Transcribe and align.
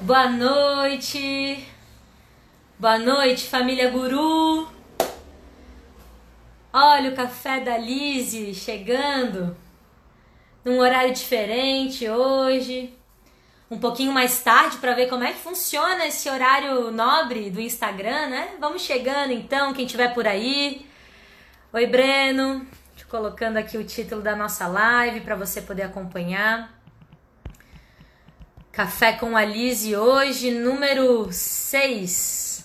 Boa 0.00 0.28
noite. 0.28 1.66
Boa 2.78 3.00
noite, 3.00 3.48
família 3.48 3.90
Guru. 3.90 4.68
Olha 6.72 7.10
o 7.10 7.16
café 7.16 7.58
da 7.58 7.76
Lise 7.76 8.54
chegando 8.54 9.56
num 10.64 10.78
horário 10.78 11.12
diferente 11.12 12.08
hoje. 12.08 12.96
Um 13.68 13.80
pouquinho 13.80 14.12
mais 14.12 14.40
tarde 14.40 14.76
para 14.76 14.94
ver 14.94 15.08
como 15.08 15.24
é 15.24 15.32
que 15.32 15.40
funciona 15.40 16.06
esse 16.06 16.30
horário 16.30 16.92
nobre 16.92 17.50
do 17.50 17.60
Instagram, 17.60 18.28
né? 18.28 18.50
Vamos 18.60 18.82
chegando 18.82 19.32
então, 19.32 19.74
quem 19.74 19.84
tiver 19.84 20.14
por 20.14 20.28
aí. 20.28 20.86
Oi, 21.72 21.86
Breno. 21.88 22.64
Colocando 23.10 23.56
aqui 23.56 23.76
o 23.76 23.84
título 23.84 24.22
da 24.22 24.36
nossa 24.36 24.68
live 24.68 25.22
para 25.22 25.34
você 25.34 25.60
poder 25.60 25.82
acompanhar. 25.82 26.77
Café 28.78 29.14
com 29.14 29.36
a 29.36 29.44
hoje, 29.96 30.52
número 30.52 31.32
6. 31.32 32.64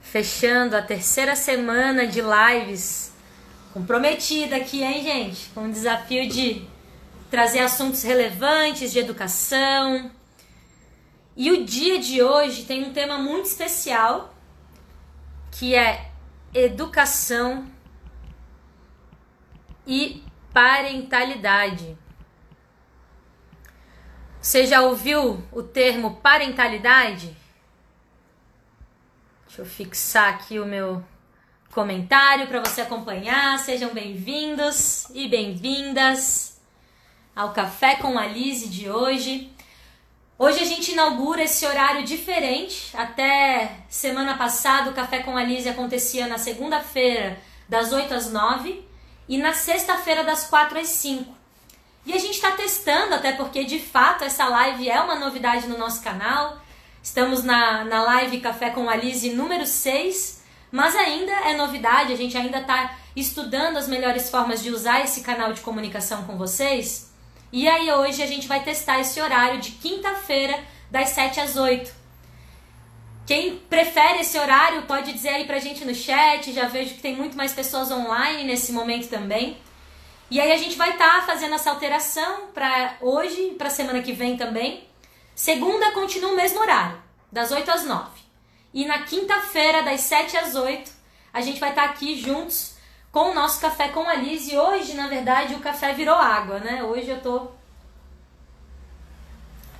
Fechando 0.00 0.74
a 0.74 0.80
terceira 0.80 1.36
semana 1.36 2.06
de 2.06 2.22
lives. 2.22 3.12
Comprometida 3.74 4.56
aqui, 4.56 4.82
hein, 4.82 5.02
gente? 5.02 5.50
Com 5.50 5.66
o 5.66 5.70
desafio 5.70 6.26
de 6.26 6.66
trazer 7.30 7.58
assuntos 7.58 8.02
relevantes 8.02 8.90
de 8.90 9.00
educação. 9.00 10.10
E 11.36 11.50
o 11.50 11.62
dia 11.66 11.98
de 11.98 12.22
hoje 12.22 12.64
tem 12.64 12.82
um 12.84 12.94
tema 12.94 13.18
muito 13.18 13.44
especial, 13.44 14.34
que 15.50 15.74
é 15.74 16.10
educação 16.54 17.66
e 19.86 20.24
parentalidade. 20.54 21.98
Você 24.40 24.66
já 24.66 24.80
ouviu 24.80 25.42
o 25.52 25.62
termo 25.62 26.16
parentalidade? 26.16 27.36
Deixa 29.46 29.60
eu 29.60 29.66
fixar 29.66 30.32
aqui 30.32 30.58
o 30.58 30.64
meu 30.64 31.04
comentário 31.70 32.46
para 32.46 32.60
você 32.60 32.80
acompanhar. 32.80 33.58
Sejam 33.58 33.92
bem-vindos 33.92 35.10
e 35.12 35.28
bem-vindas 35.28 36.58
ao 37.36 37.52
Café 37.52 37.96
com 37.96 38.18
a 38.18 38.26
Lise 38.26 38.70
de 38.70 38.88
hoje. 38.88 39.52
Hoje 40.38 40.60
a 40.60 40.64
gente 40.64 40.92
inaugura 40.92 41.42
esse 41.42 41.66
horário 41.66 42.02
diferente. 42.02 42.96
Até 42.96 43.76
semana 43.90 44.38
passada 44.38 44.88
o 44.88 44.94
Café 44.94 45.22
com 45.22 45.36
a 45.36 45.44
Lise 45.44 45.68
acontecia 45.68 46.26
na 46.26 46.38
segunda-feira, 46.38 47.38
das 47.68 47.92
8 47.92 48.14
às 48.14 48.32
9 48.32 48.82
e 49.28 49.36
na 49.36 49.52
sexta-feira, 49.52 50.24
das 50.24 50.46
4 50.46 50.78
às 50.78 50.88
5. 50.88 51.39
E 52.10 52.12
a 52.12 52.18
gente 52.18 52.34
está 52.34 52.50
testando, 52.50 53.14
até 53.14 53.30
porque 53.30 53.62
de 53.62 53.78
fato 53.78 54.24
essa 54.24 54.44
live 54.48 54.90
é 54.90 55.00
uma 55.00 55.14
novidade 55.14 55.68
no 55.68 55.78
nosso 55.78 56.02
canal. 56.02 56.60
Estamos 57.00 57.44
na, 57.44 57.84
na 57.84 58.02
live 58.02 58.40
Café 58.40 58.70
com 58.70 58.90
Alice 58.90 59.30
número 59.30 59.64
6, 59.64 60.42
mas 60.72 60.96
ainda 60.96 61.30
é 61.30 61.56
novidade, 61.56 62.12
a 62.12 62.16
gente 62.16 62.36
ainda 62.36 62.58
está 62.58 62.96
estudando 63.14 63.76
as 63.76 63.86
melhores 63.86 64.28
formas 64.28 64.60
de 64.60 64.72
usar 64.72 65.04
esse 65.04 65.20
canal 65.20 65.52
de 65.52 65.60
comunicação 65.60 66.24
com 66.24 66.36
vocês. 66.36 67.12
E 67.52 67.68
aí 67.68 67.88
hoje 67.92 68.24
a 68.24 68.26
gente 68.26 68.48
vai 68.48 68.60
testar 68.60 68.98
esse 68.98 69.20
horário 69.20 69.60
de 69.60 69.70
quinta-feira, 69.70 70.58
das 70.90 71.10
7 71.10 71.38
às 71.38 71.54
8. 71.54 71.92
Quem 73.24 73.56
prefere 73.56 74.22
esse 74.22 74.36
horário 74.36 74.82
pode 74.82 75.12
dizer 75.12 75.28
aí 75.28 75.44
pra 75.44 75.60
gente 75.60 75.84
no 75.84 75.94
chat, 75.94 76.52
já 76.52 76.66
vejo 76.66 76.94
que 76.96 77.02
tem 77.02 77.14
muito 77.14 77.36
mais 77.36 77.52
pessoas 77.52 77.88
online 77.92 78.42
nesse 78.42 78.72
momento 78.72 79.08
também. 79.08 79.58
E 80.30 80.40
aí 80.40 80.52
a 80.52 80.56
gente 80.56 80.76
vai 80.76 80.90
estar 80.90 81.20
tá 81.20 81.26
fazendo 81.26 81.56
essa 81.56 81.70
alteração 81.70 82.46
para 82.54 82.96
hoje 83.00 83.48
e 83.48 83.54
para 83.54 83.68
semana 83.68 84.00
que 84.00 84.12
vem 84.12 84.36
também. 84.36 84.88
Segunda 85.34 85.90
continua 85.90 86.32
o 86.32 86.36
mesmo 86.36 86.60
horário, 86.60 87.02
das 87.32 87.50
8 87.50 87.68
às 87.68 87.84
9. 87.84 88.20
E 88.72 88.86
na 88.86 89.00
quinta-feira, 89.00 89.82
das 89.82 90.02
7 90.02 90.36
às 90.36 90.54
8, 90.54 90.88
a 91.32 91.40
gente 91.40 91.58
vai 91.58 91.70
estar 91.70 91.88
tá 91.88 91.88
aqui 91.88 92.16
juntos 92.16 92.76
com 93.10 93.30
o 93.30 93.34
nosso 93.34 93.60
café 93.60 93.88
com 93.88 94.08
a 94.08 94.14
Liz. 94.14 94.46
E 94.46 94.56
hoje, 94.56 94.94
na 94.94 95.08
verdade, 95.08 95.54
o 95.54 95.60
café 95.60 95.92
virou 95.92 96.14
água, 96.14 96.60
né? 96.60 96.84
Hoje 96.84 97.08
eu 97.08 97.20
tô 97.20 97.48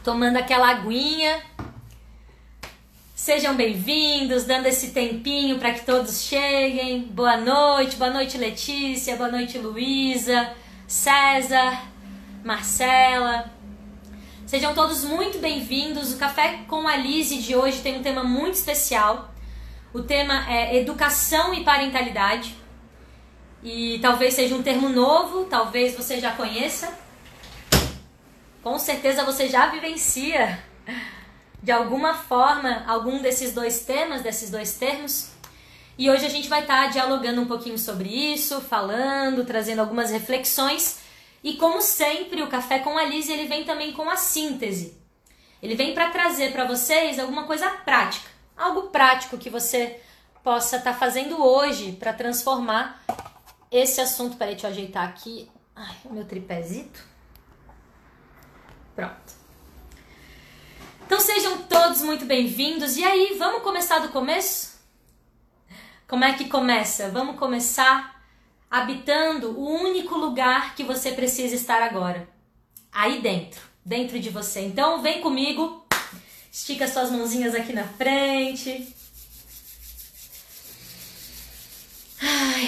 tomando 0.03 0.37
aquela 0.37 0.71
aguinha 0.71 1.41
Sejam 3.23 3.55
bem-vindos, 3.55 4.45
dando 4.45 4.65
esse 4.65 4.93
tempinho 4.93 5.59
para 5.59 5.75
que 5.75 5.85
todos 5.85 6.23
cheguem. 6.23 7.03
Boa 7.03 7.37
noite, 7.37 7.97
boa 7.97 8.11
noite 8.11 8.39
Letícia, 8.39 9.15
boa 9.15 9.31
noite 9.31 9.59
Luísa, 9.59 10.55
César, 10.87 11.83
Marcela. 12.43 13.53
Sejam 14.47 14.73
todos 14.73 15.05
muito 15.05 15.37
bem-vindos. 15.37 16.15
O 16.15 16.17
Café 16.17 16.61
com 16.67 16.89
a 16.89 16.97
Lise 16.97 17.43
de 17.43 17.55
hoje 17.55 17.83
tem 17.83 17.99
um 17.99 18.03
tema 18.03 18.25
muito 18.25 18.55
especial. 18.55 19.31
O 19.93 20.01
tema 20.01 20.51
é 20.51 20.79
educação 20.79 21.53
e 21.53 21.63
parentalidade. 21.63 22.57
E 23.63 23.99
talvez 24.01 24.33
seja 24.33 24.55
um 24.55 24.63
termo 24.63 24.89
novo, 24.89 25.45
talvez 25.45 25.95
você 25.95 26.19
já 26.19 26.33
conheça. 26.33 26.91
Com 28.63 28.79
certeza 28.79 29.27
você 29.27 29.47
já 29.47 29.67
vivencia 29.67 30.59
de 31.63 31.71
alguma 31.71 32.15
forma 32.15 32.85
algum 32.87 33.21
desses 33.21 33.53
dois 33.53 33.85
temas, 33.85 34.23
desses 34.23 34.51
dois 34.51 34.75
termos. 34.75 35.31
E 35.99 36.11
hoje 36.11 36.25
a 36.25 36.29
gente 36.29 36.49
vai 36.49 36.63
estar 36.63 36.85
tá 36.85 36.91
dialogando 36.91 37.41
um 37.41 37.47
pouquinho 37.47 37.79
sobre 37.79 38.09
isso, 38.09 38.61
falando, 38.61 39.45
trazendo 39.45 39.81
algumas 39.81 40.11
reflexões. 40.11 41.01
E 41.45 41.55
como 41.55 41.83
sempre, 41.83 42.43
o 42.43 42.49
Café 42.49 42.79
com 42.79 42.97
a 42.97 43.05
Liz, 43.05 43.29
ele 43.29 43.47
vem 43.47 43.65
também 43.65 43.93
com 43.93 44.09
a 44.09 44.17
síntese. 44.17 44.99
Ele 45.63 45.75
vem 45.75 45.95
para 45.95 46.11
trazer 46.11 46.53
para 46.53 46.65
vocês 46.65 47.19
alguma 47.19 47.45
coisa 47.45 47.69
prática, 47.85 48.29
algo 48.57 48.89
prático 48.89 49.37
que 49.37 49.51
você 49.51 50.01
possa 50.43 50.77
estar 50.77 50.93
tá 50.93 50.99
fazendo 50.99 51.43
hoje 51.43 51.93
para 51.93 52.15
transformar 52.15 53.03
esse 53.71 54.01
assunto. 54.01 54.37
Peraí, 54.37 54.55
deixa 54.55 54.69
eu 54.69 54.71
ajeitar 54.71 55.07
aqui 55.07 55.51
Ai, 55.81 55.97
meu 56.11 56.27
tripézito. 56.27 57.03
Pronto. 58.95 59.40
Então 61.11 61.21
sejam 61.21 61.59
todos 61.63 62.03
muito 62.03 62.25
bem-vindos. 62.25 62.97
E 62.97 63.03
aí, 63.03 63.35
vamos 63.37 63.65
começar 63.65 63.99
do 63.99 64.11
começo? 64.11 64.79
Como 66.07 66.23
é 66.23 66.35
que 66.35 66.49
começa? 66.49 67.09
Vamos 67.09 67.37
começar 67.37 68.23
habitando 68.71 69.59
o 69.59 69.69
único 69.69 70.17
lugar 70.17 70.77
que 70.77 70.85
você 70.85 71.11
precisa 71.11 71.57
estar 71.57 71.83
agora. 71.83 72.29
Aí 72.93 73.21
dentro, 73.21 73.61
dentro 73.85 74.21
de 74.21 74.31
você. 74.31 74.61
Então 74.61 75.03
vem 75.03 75.21
comigo. 75.21 75.85
Estica 76.53 76.87
suas 76.87 77.11
mãozinhas 77.11 77.57
aqui 77.57 77.73
na 77.73 77.89
frente. 77.89 78.95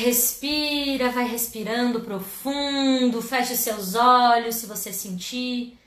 Respira, 0.02 1.10
vai 1.10 1.28
respirando 1.28 2.00
profundo, 2.00 3.22
feche 3.22 3.52
os 3.52 3.60
seus 3.60 3.94
olhos 3.94 4.56
se 4.56 4.66
você 4.66 4.92
sentir. 4.92 5.78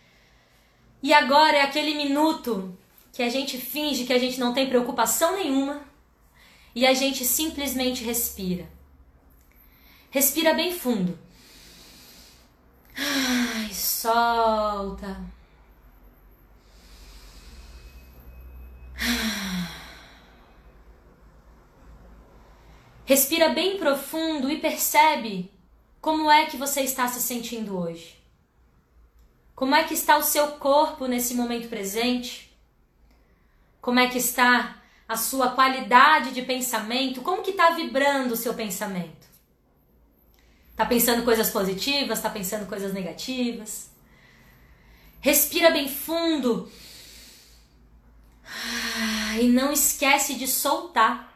E 1.06 1.14
agora 1.14 1.58
é 1.58 1.62
aquele 1.62 1.94
minuto 1.94 2.76
que 3.14 3.22
a 3.22 3.30
gente 3.30 3.60
finge 3.60 4.06
que 4.06 4.14
a 4.14 4.18
gente 4.18 4.40
não 4.40 4.56
tem 4.56 4.68
preocupação 4.68 5.36
nenhuma 5.36 5.86
e 6.74 6.84
a 6.84 6.96
gente 6.96 7.24
simplesmente 7.24 8.04
respira. 8.04 8.68
Respira 10.10 10.56
bem 10.56 10.74
fundo. 10.74 11.16
Ai, 12.98 13.72
solta. 13.72 15.24
Respira 23.06 23.50
bem 23.50 23.78
profundo 23.78 24.50
e 24.50 24.58
percebe 24.58 25.52
como 26.02 26.32
é 26.32 26.48
que 26.48 26.58
você 26.58 26.82
está 26.82 27.08
se 27.08 27.22
sentindo 27.22 27.78
hoje. 27.78 28.15
Como 29.56 29.74
é 29.74 29.86
que 29.86 29.94
está 29.94 30.18
o 30.18 30.24
seu 30.24 30.48
corpo 30.54 31.08
nesse 31.08 31.34
momento 31.34 31.70
presente? 31.70 32.54
Como 33.80 34.00
é 34.00 34.10
que 34.10 34.18
está 34.18 34.82
a 35.08 35.16
sua 35.16 35.52
qualidade 35.52 36.32
de 36.32 36.42
pensamento? 36.42 37.22
Como 37.22 37.42
que 37.42 37.52
está 37.52 37.70
vibrando 37.70 38.34
o 38.34 38.38
seu 38.38 38.54
pensamento? 38.54 39.26
Está 40.72 40.86
pensando 40.86 41.24
coisas 41.24 41.52
positivas? 41.52 42.18
Está 42.18 42.30
pensando 42.30 42.68
coisas 42.68 42.94
negativas? 42.94 43.90
Respira 45.22 45.72
bem 45.72 45.88
fundo. 45.88 46.70
Ah, 48.46 49.40
e 49.40 49.48
não 49.48 49.72
esquece 49.72 50.36
de 50.36 50.48
soltar. 50.48 51.34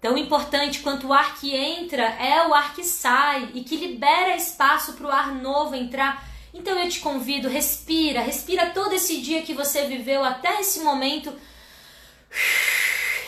Tão 0.00 0.16
importante 0.16 0.80
quanto 0.80 1.08
o 1.08 1.12
ar 1.12 1.34
que 1.36 1.54
entra 1.54 2.02
é 2.02 2.46
o 2.46 2.54
ar 2.54 2.74
que 2.74 2.84
sai 2.84 3.50
e 3.54 3.64
que 3.64 3.76
libera 3.76 4.36
espaço 4.36 4.92
para 4.92 5.06
o 5.06 5.10
ar 5.10 5.34
novo 5.34 5.74
entrar 5.74 6.31
então 6.52 6.78
eu 6.78 6.88
te 6.88 7.00
convido, 7.00 7.48
respira, 7.48 8.20
respira 8.20 8.70
todo 8.70 8.94
esse 8.94 9.20
dia 9.20 9.42
que 9.42 9.54
você 9.54 9.86
viveu 9.86 10.22
até 10.22 10.60
esse 10.60 10.80
momento. 10.80 11.32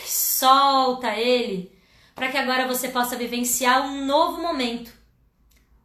Solta 0.05 1.15
ele, 1.15 1.71
para 2.13 2.31
que 2.31 2.37
agora 2.37 2.67
você 2.67 2.89
possa 2.89 3.15
vivenciar 3.15 3.85
um 3.85 4.05
novo 4.05 4.41
momento. 4.41 4.91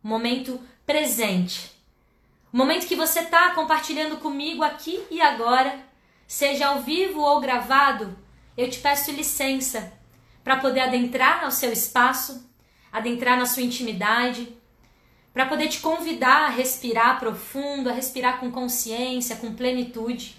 Um 0.05 0.09
momento 0.09 0.61
presente. 0.85 1.71
O 2.53 2.57
momento 2.57 2.87
que 2.87 2.97
você 2.97 3.21
está 3.21 3.51
compartilhando 3.55 4.19
comigo 4.19 4.63
aqui 4.63 5.03
e 5.11 5.21
agora, 5.21 5.79
seja 6.27 6.67
ao 6.67 6.83
vivo 6.83 7.21
ou 7.21 7.41
gravado, 7.41 8.19
eu 8.57 8.69
te 8.69 8.81
peço 8.81 9.13
licença 9.13 9.93
para 10.43 10.57
poder 10.57 10.81
adentrar 10.81 11.45
ao 11.45 11.51
seu 11.51 11.73
espaço, 11.73 12.51
adentrar 12.91 13.39
na 13.39 13.47
sua 13.47 13.63
intimidade, 13.63 14.60
para 15.33 15.47
poder 15.47 15.69
te 15.69 15.81
convidar 15.81 16.47
a 16.47 16.49
respirar 16.49 17.19
profundo, 17.19 17.89
a 17.89 17.93
respirar 17.93 18.41
com 18.41 18.51
consciência, 18.51 19.37
com 19.37 19.55
plenitude. 19.55 20.37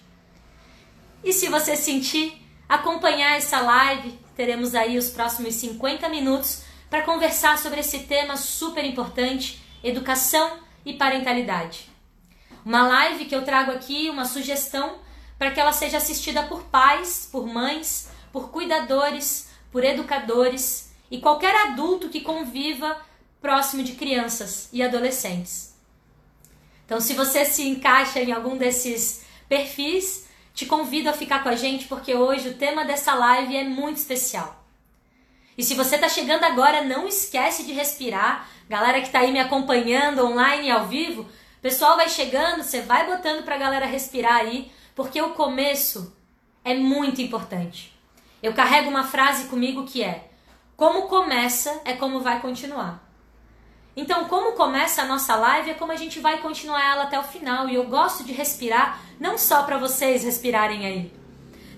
E 1.24 1.32
se 1.32 1.48
você 1.48 1.76
sentir, 1.76 2.42
acompanhar 2.68 3.38
essa 3.38 3.60
live, 3.62 4.20
teremos 4.36 4.76
aí 4.76 4.98
os 4.98 5.10
próximos 5.10 5.56
50 5.56 6.10
minutos 6.10 6.64
para 6.90 7.04
conversar 7.04 7.58
sobre 7.58 7.80
esse 7.80 8.00
tema 8.00 8.36
super 8.36 8.84
importante, 8.84 9.64
educação 9.84 10.60
e 10.86 10.94
parentalidade. 10.94 11.90
Uma 12.66 12.88
live 12.88 13.26
que 13.26 13.36
eu 13.36 13.44
trago 13.44 13.72
aqui, 13.72 14.10
uma 14.10 14.26
sugestão 14.26 15.00
para 15.38 15.52
que 15.52 15.60
ela 15.60 15.74
seja 15.74 15.98
assistida 15.98 16.44
por 16.44 16.64
pais, 16.64 17.28
por 17.32 17.48
mães, 17.48 18.10
por 18.32 18.50
cuidadores, 18.50 19.50
por 19.72 19.84
educadores 19.84 20.92
e 21.10 21.20
qualquer 21.20 21.56
adulto 21.68 22.10
que 22.10 22.22
conviva 22.22 22.96
próximo 23.42 23.84
de 23.84 23.94
crianças 23.94 24.70
e 24.72 24.84
adolescentes. 24.84 25.76
Então, 26.86 27.02
se 27.02 27.14
você 27.14 27.46
se 27.46 27.68
encaixa 27.68 28.20
em 28.22 28.32
algum 28.32 28.58
desses 28.58 29.26
perfis, 29.50 30.28
te 30.54 30.66
convido 30.66 31.10
a 31.10 31.14
ficar 31.14 31.42
com 31.42 31.50
a 31.50 31.56
gente 31.56 31.88
porque 31.88 32.14
hoje 32.14 32.50
o 32.50 32.54
tema 32.54 32.86
dessa 32.86 33.14
live 33.14 33.56
é 33.56 33.64
muito 33.64 33.98
especial. 33.98 34.64
E 35.58 35.64
se 35.64 35.74
você 35.74 35.96
está 35.96 36.08
chegando 36.08 36.44
agora, 36.44 36.84
não 36.84 37.08
esquece 37.08 37.64
de 37.64 37.74
respirar. 37.74 38.48
Galera 38.70 39.00
que 39.02 39.08
está 39.08 39.20
aí 39.20 39.32
me 39.32 39.40
acompanhando 39.40 40.26
online 40.26 40.68
e 40.68 40.72
ao 40.72 40.88
vivo, 40.88 41.30
pessoal 41.62 41.96
vai 41.96 42.10
chegando, 42.10 42.64
você 42.64 42.82
vai 42.82 43.06
botando 43.06 43.44
para 43.44 43.56
a 43.56 43.60
galera 43.60 43.86
respirar 43.86 44.38
aí, 44.38 44.72
porque 44.96 45.22
o 45.22 45.32
começo 45.32 46.16
é 46.64 46.74
muito 46.74 47.22
importante. 47.22 47.94
Eu 48.42 48.54
carrego 48.54 48.90
uma 48.90 49.04
frase 49.04 49.46
comigo 49.46 49.86
que 49.86 50.04
é: 50.04 50.30
como 50.76 51.04
começa 51.04 51.82
é 51.86 51.94
como 51.94 52.22
vai 52.22 52.42
continuar. 52.42 53.11
Então, 53.96 54.26
como 54.26 54.54
começa 54.54 55.02
a 55.02 55.06
nossa 55.06 55.36
live 55.36 55.72
é 55.72 55.74
como 55.74 55.92
a 55.92 55.98
gente 55.98 56.20
vai 56.20 56.40
continuar 56.40 56.82
ela 56.82 57.04
até 57.04 57.20
o 57.20 57.24
final. 57.24 57.68
E 57.68 57.76
eu 57.76 57.86
gosto 57.86 58.24
de 58.24 58.32
respirar, 58.32 59.02
não 59.20 59.38
só 59.38 59.64
para 59.64 59.78
vocês 59.78 60.24
respirarem 60.24 60.86
aí. 60.86 61.14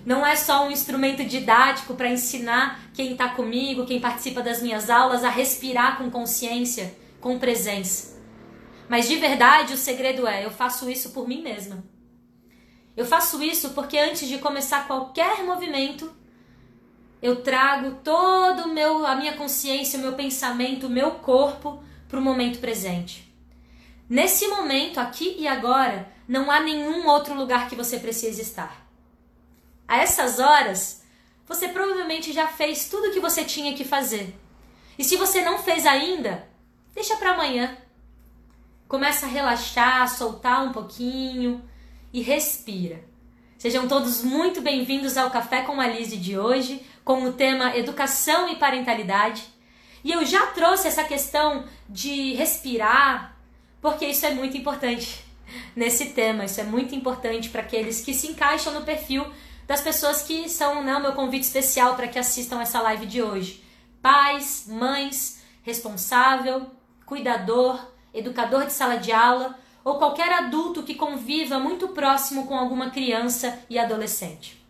Não 0.06 0.24
é 0.24 0.36
só 0.36 0.66
um 0.66 0.70
instrumento 0.70 1.24
didático 1.24 1.94
para 1.94 2.10
ensinar 2.10 2.80
quem 2.92 3.12
está 3.12 3.30
comigo, 3.30 3.86
quem 3.86 4.00
participa 4.00 4.42
das 4.42 4.62
minhas 4.62 4.90
aulas, 4.90 5.24
a 5.24 5.30
respirar 5.30 5.98
com 5.98 6.10
consciência, 6.10 6.94
com 7.20 7.38
presença. 7.38 8.22
Mas 8.88 9.08
de 9.08 9.16
verdade, 9.16 9.72
o 9.72 9.78
segredo 9.78 10.26
é: 10.26 10.44
eu 10.44 10.50
faço 10.50 10.90
isso 10.90 11.10
por 11.10 11.26
mim 11.26 11.42
mesma. 11.42 11.82
Eu 12.96 13.04
faço 13.04 13.42
isso 13.42 13.70
porque 13.70 13.98
antes 13.98 14.28
de 14.28 14.38
começar 14.38 14.86
qualquer 14.86 15.42
movimento, 15.42 16.14
eu 17.20 17.42
trago 17.42 17.96
todo 18.04 18.64
o 18.64 18.74
meu 18.74 19.04
a 19.04 19.16
minha 19.16 19.32
consciência, 19.32 19.98
o 19.98 20.02
meu 20.02 20.12
pensamento, 20.12 20.86
o 20.86 20.90
meu 20.90 21.12
corpo 21.12 21.82
para 22.08 22.18
o 22.18 22.22
momento 22.22 22.58
presente. 22.58 23.32
Nesse 24.08 24.46
momento, 24.48 24.98
aqui 24.98 25.36
e 25.38 25.48
agora, 25.48 26.08
não 26.28 26.50
há 26.50 26.60
nenhum 26.60 27.06
outro 27.08 27.34
lugar 27.34 27.68
que 27.68 27.76
você 27.76 27.98
precise 27.98 28.42
estar. 28.42 28.86
A 29.86 29.98
essas 29.98 30.38
horas, 30.38 31.02
você 31.46 31.68
provavelmente 31.68 32.32
já 32.32 32.46
fez 32.46 32.88
tudo 32.88 33.08
o 33.08 33.12
que 33.12 33.20
você 33.20 33.44
tinha 33.44 33.74
que 33.74 33.84
fazer. 33.84 34.34
E 34.98 35.04
se 35.04 35.16
você 35.16 35.42
não 35.42 35.58
fez 35.58 35.86
ainda, 35.86 36.48
deixa 36.94 37.16
para 37.16 37.32
amanhã. 37.32 37.76
Começa 38.88 39.26
a 39.26 39.28
relaxar, 39.28 40.08
soltar 40.08 40.64
um 40.64 40.72
pouquinho 40.72 41.62
e 42.12 42.22
respira. 42.22 43.02
Sejam 43.58 43.88
todos 43.88 44.22
muito 44.22 44.60
bem-vindos 44.60 45.16
ao 45.16 45.30
Café 45.30 45.62
com 45.62 45.80
a 45.80 45.86
Lise 45.86 46.18
de 46.18 46.38
hoje, 46.38 46.84
com 47.04 47.24
o 47.24 47.32
tema 47.32 47.76
Educação 47.76 48.48
e 48.48 48.56
Parentalidade. 48.56 49.42
E 50.04 50.12
eu 50.12 50.24
já 50.26 50.46
trouxe 50.48 50.86
essa 50.86 51.02
questão 51.02 51.64
de 51.88 52.34
respirar, 52.34 53.34
porque 53.80 54.04
isso 54.04 54.26
é 54.26 54.34
muito 54.34 54.54
importante 54.56 55.24
nesse 55.74 56.10
tema. 56.10 56.44
Isso 56.44 56.60
é 56.60 56.64
muito 56.64 56.94
importante 56.94 57.48
para 57.48 57.62
aqueles 57.62 58.02
que 58.02 58.12
se 58.12 58.28
encaixam 58.28 58.74
no 58.74 58.82
perfil 58.82 59.26
das 59.66 59.80
pessoas 59.80 60.20
que 60.20 60.46
são 60.46 60.82
né, 60.82 60.94
o 60.94 61.00
meu 61.00 61.14
convite 61.14 61.44
especial 61.44 61.96
para 61.96 62.06
que 62.06 62.18
assistam 62.18 62.60
essa 62.60 62.82
live 62.82 63.06
de 63.06 63.22
hoje. 63.22 63.64
Pais, 64.02 64.66
mães, 64.68 65.42
responsável, 65.62 66.66
cuidador, 67.06 67.80
educador 68.12 68.66
de 68.66 68.72
sala 68.74 68.96
de 68.96 69.10
aula 69.10 69.58
ou 69.82 69.96
qualquer 69.98 70.30
adulto 70.32 70.82
que 70.82 70.94
conviva 70.94 71.58
muito 71.58 71.88
próximo 71.88 72.46
com 72.46 72.56
alguma 72.58 72.90
criança 72.90 73.58
e 73.70 73.78
adolescente. 73.78 74.62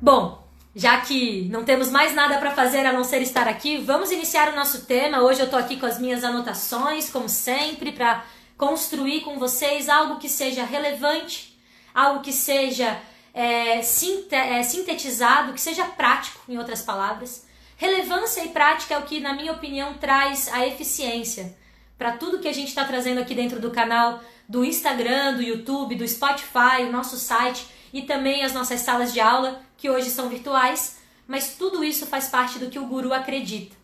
Bom, 0.00 0.41
já 0.74 1.00
que 1.00 1.48
não 1.50 1.64
temos 1.64 1.90
mais 1.90 2.14
nada 2.14 2.38
para 2.38 2.50
fazer 2.52 2.86
a 2.86 2.92
não 2.92 3.04
ser 3.04 3.20
estar 3.20 3.46
aqui, 3.46 3.78
vamos 3.78 4.10
iniciar 4.10 4.52
o 4.52 4.56
nosso 4.56 4.86
tema. 4.86 5.20
Hoje 5.20 5.40
eu 5.40 5.44
estou 5.44 5.58
aqui 5.58 5.76
com 5.76 5.86
as 5.86 5.98
minhas 5.98 6.24
anotações, 6.24 7.10
como 7.10 7.28
sempre, 7.28 7.92
para 7.92 8.24
construir 8.56 9.20
com 9.20 9.38
vocês 9.38 9.88
algo 9.88 10.18
que 10.18 10.28
seja 10.28 10.64
relevante, 10.64 11.58
algo 11.94 12.20
que 12.20 12.32
seja 12.32 12.98
é, 13.34 13.78
é, 13.78 14.62
sintetizado, 14.62 15.52
que 15.52 15.60
seja 15.60 15.84
prático, 15.84 16.40
em 16.48 16.56
outras 16.56 16.80
palavras. 16.80 17.46
Relevância 17.76 18.44
e 18.44 18.48
prática 18.48 18.94
é 18.94 18.98
o 18.98 19.02
que, 19.02 19.20
na 19.20 19.34
minha 19.34 19.52
opinião, 19.52 19.94
traz 19.94 20.48
a 20.52 20.66
eficiência 20.66 21.54
para 21.98 22.12
tudo 22.12 22.38
que 22.38 22.48
a 22.48 22.52
gente 22.52 22.68
está 22.68 22.84
trazendo 22.84 23.20
aqui 23.20 23.34
dentro 23.34 23.60
do 23.60 23.70
canal, 23.70 24.20
do 24.48 24.64
Instagram, 24.64 25.34
do 25.34 25.42
YouTube, 25.42 25.96
do 25.96 26.08
Spotify, 26.08 26.82
o 26.86 26.92
nosso 26.92 27.16
site 27.16 27.66
e 27.92 28.02
também 28.02 28.44
as 28.44 28.52
nossas 28.52 28.80
salas 28.80 29.12
de 29.12 29.20
aula, 29.20 29.60
que 29.82 29.90
hoje 29.90 30.10
são 30.10 30.28
virtuais, 30.28 30.98
mas 31.26 31.56
tudo 31.58 31.82
isso 31.82 32.06
faz 32.06 32.28
parte 32.28 32.56
do 32.60 32.70
que 32.70 32.78
o 32.78 32.86
guru 32.86 33.12
acredita. 33.12 33.74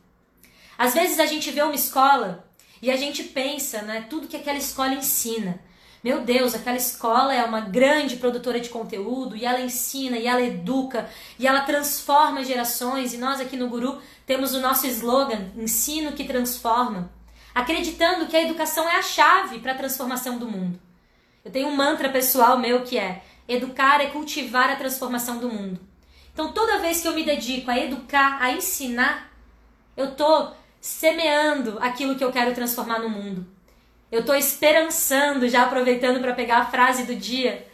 Às 0.79 0.95
vezes 0.95 1.19
a 1.19 1.27
gente 1.27 1.51
vê 1.51 1.61
uma 1.61 1.75
escola 1.75 2.49
e 2.81 2.89
a 2.89 2.97
gente 2.97 3.25
pensa, 3.25 3.83
né, 3.83 4.07
tudo 4.09 4.29
que 4.29 4.37
aquela 4.37 4.59
escola 4.59 4.95
ensina. 4.95 5.59
Meu 6.05 6.21
Deus, 6.21 6.55
aquela 6.55 6.77
escola 6.77 7.35
é 7.35 7.43
uma 7.43 7.63
grande 7.63 8.15
produtora 8.15 8.61
de 8.61 8.69
conteúdo 8.69 9.37
e 9.37 9.45
ela 9.45 9.61
ensina 9.61 10.17
e 10.17 10.29
ela 10.29 10.41
educa 10.41 11.11
e 11.37 11.49
ela 11.49 11.63
transforma 11.63 12.45
gerações. 12.45 13.13
E 13.13 13.17
nós 13.17 13.41
aqui 13.41 13.57
no 13.57 13.69
Guru 13.69 14.01
temos 14.25 14.55
o 14.55 14.61
nosso 14.61 14.87
slogan: 14.87 15.51
ensino 15.57 16.13
que 16.13 16.23
transforma, 16.23 17.11
acreditando 17.53 18.29
que 18.29 18.37
a 18.37 18.43
educação 18.45 18.89
é 18.89 18.95
a 18.95 19.03
chave 19.03 19.59
para 19.59 19.73
a 19.73 19.77
transformação 19.77 20.39
do 20.39 20.47
mundo. 20.47 20.79
Eu 21.45 21.51
tenho 21.51 21.67
um 21.67 21.75
mantra 21.75 22.09
pessoal 22.09 22.57
meu 22.57 22.85
que 22.85 22.97
é: 22.97 23.21
Educar 23.49 24.01
é 24.01 24.11
cultivar 24.11 24.71
a 24.71 24.77
transformação 24.77 25.39
do 25.39 25.49
mundo. 25.49 25.88
Então, 26.39 26.53
toda 26.53 26.79
vez 26.79 27.01
que 27.01 27.09
eu 27.09 27.15
me 27.15 27.25
dedico 27.25 27.69
a 27.69 27.77
educar, 27.77 28.41
a 28.41 28.53
ensinar, 28.53 29.29
eu 29.97 30.11
estou 30.11 30.57
semeando 30.81 31.79
aquilo 31.81 32.15
que 32.15 32.23
eu 32.23 32.31
quero 32.31 32.55
transformar 32.55 33.01
no 33.01 33.11
mundo. 33.11 33.45
Eu 34.09 34.21
estou 34.21 34.37
esperançando, 34.37 35.49
já 35.49 35.65
aproveitando 35.65 36.21
para 36.21 36.33
pegar 36.33 36.59
a 36.59 36.67
frase 36.67 37.03
do 37.03 37.17
dia, 37.17 37.67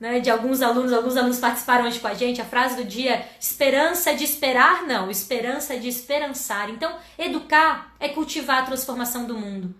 né, 0.00 0.18
de 0.18 0.28
alguns 0.28 0.62
alunos, 0.62 0.92
alguns 0.92 1.16
alunos 1.16 1.38
participaram 1.38 1.86
hoje 1.86 2.00
com 2.00 2.08
a 2.08 2.14
gente, 2.14 2.40
a 2.40 2.44
frase 2.44 2.74
do 2.74 2.84
dia, 2.84 3.24
esperança 3.38 4.12
de 4.16 4.24
esperar, 4.24 4.82
não, 4.82 5.08
esperança 5.08 5.78
de 5.78 5.86
esperançar. 5.86 6.70
Então, 6.70 6.92
educar 7.16 7.94
é 8.00 8.08
cultivar 8.08 8.64
a 8.64 8.66
transformação 8.66 9.26
do 9.26 9.38
mundo. 9.38 9.72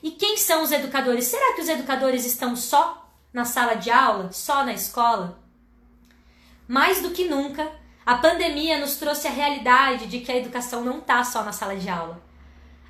E 0.00 0.12
quem 0.12 0.36
são 0.36 0.62
os 0.62 0.70
educadores? 0.70 1.24
Será 1.24 1.56
que 1.56 1.62
os 1.62 1.68
educadores 1.68 2.24
estão 2.24 2.54
só 2.54 3.10
na 3.32 3.44
sala 3.44 3.74
de 3.74 3.90
aula, 3.90 4.30
só 4.30 4.64
na 4.64 4.72
escola? 4.72 5.42
Mais 6.66 7.02
do 7.02 7.10
que 7.10 7.28
nunca, 7.28 7.70
a 8.06 8.16
pandemia 8.16 8.78
nos 8.78 8.96
trouxe 8.96 9.26
a 9.26 9.30
realidade 9.30 10.06
de 10.06 10.20
que 10.20 10.32
a 10.32 10.36
educação 10.36 10.82
não 10.82 10.98
está 10.98 11.22
só 11.22 11.42
na 11.42 11.52
sala 11.52 11.76
de 11.76 11.88
aula. 11.88 12.22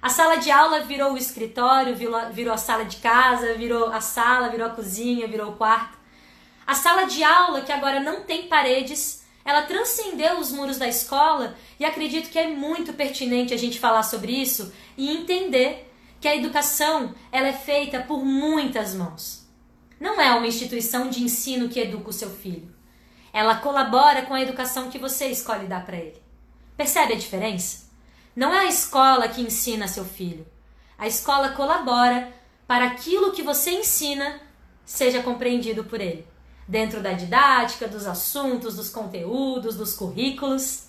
A 0.00 0.09
sala 0.09 0.37
de 0.37 0.50
aula 0.50 0.81
virou 0.81 1.14
o 1.14 1.16
escritório, 1.16 1.97
virou, 1.97 2.52
a 2.52 2.59
sala 2.59 2.85
de 2.85 2.99
casa, 2.99 3.54
virou 3.54 3.88
a 3.88 4.00
sala, 4.00 4.50
virou 4.50 4.66
a 4.66 4.71
cozinha, 4.71 5.26
virou 5.26 5.50
o 5.50 5.57
quarto. 5.57 5.97
A 6.66 6.75
sala 6.75 7.04
de 7.04 7.25
aula, 7.25 7.62
que 7.62 7.73
agora 7.73 8.00
não 8.00 8.23
tem 8.23 8.49
paredes, 8.49 9.25
ela 9.45 9.62
transcendeu 9.62 10.38
os 10.38 10.52
muros 10.52 10.78
da 10.78 10.87
escola 10.87 11.57
e 11.81 11.85
acredito 11.85 12.31
que 12.31 12.38
é 12.38 12.49
muito 12.49 12.93
pertinente 12.93 13.54
a 13.54 13.57
gente 13.57 13.81
falar 13.81 14.02
sobre 14.02 14.33
isso 14.33 14.73
e 14.97 15.11
entender 15.11 15.90
que 16.21 16.28
a 16.28 16.37
educação 16.37 17.14
ela 17.33 17.49
é 17.49 17.52
feita 17.52 18.00
por 18.00 18.25
muitas 18.25 18.95
mãos. 18.95 19.47
Não 19.99 20.21
é 20.21 20.33
uma 20.35 20.47
instituição 20.47 21.09
de 21.09 21.23
ensino 21.23 21.69
que 21.69 21.81
educa 21.81 22.11
o 22.11 22.12
seu 22.12 22.31
filho. 22.31 22.74
Ela 23.35 23.57
colabora 23.57 24.23
com 24.23 24.33
a 24.33 24.41
educação 24.41 24.88
que 24.88 24.97
você 24.97 25.26
escolhe 25.26 25.67
dar 25.67 25.85
para 25.85 25.97
ele. 25.97 26.23
Percebe 26.76 27.14
a 27.14 27.19
diferença? 27.19 27.91
Não 28.37 28.55
é 28.55 28.61
a 28.61 28.69
escola 28.69 29.26
que 29.26 29.43
ensina 29.43 29.88
seu 29.88 30.05
filho. 30.05 30.47
A 30.97 31.09
escola 31.09 31.49
colabora 31.49 32.33
para 32.64 32.87
aquilo 32.87 33.33
que 33.33 33.43
você 33.43 33.73
ensina 33.73 34.41
seja 34.87 35.21
compreendido 35.21 35.83
por 35.83 36.00
ele, 36.00 36.25
dentro 36.69 37.03
da 37.03 37.12
didática, 37.12 37.88
dos 37.88 38.07
assuntos, 38.07 38.76
dos 38.76 38.88
conteúdos, 38.88 39.75
dos 39.75 39.97
currículos. 39.97 40.85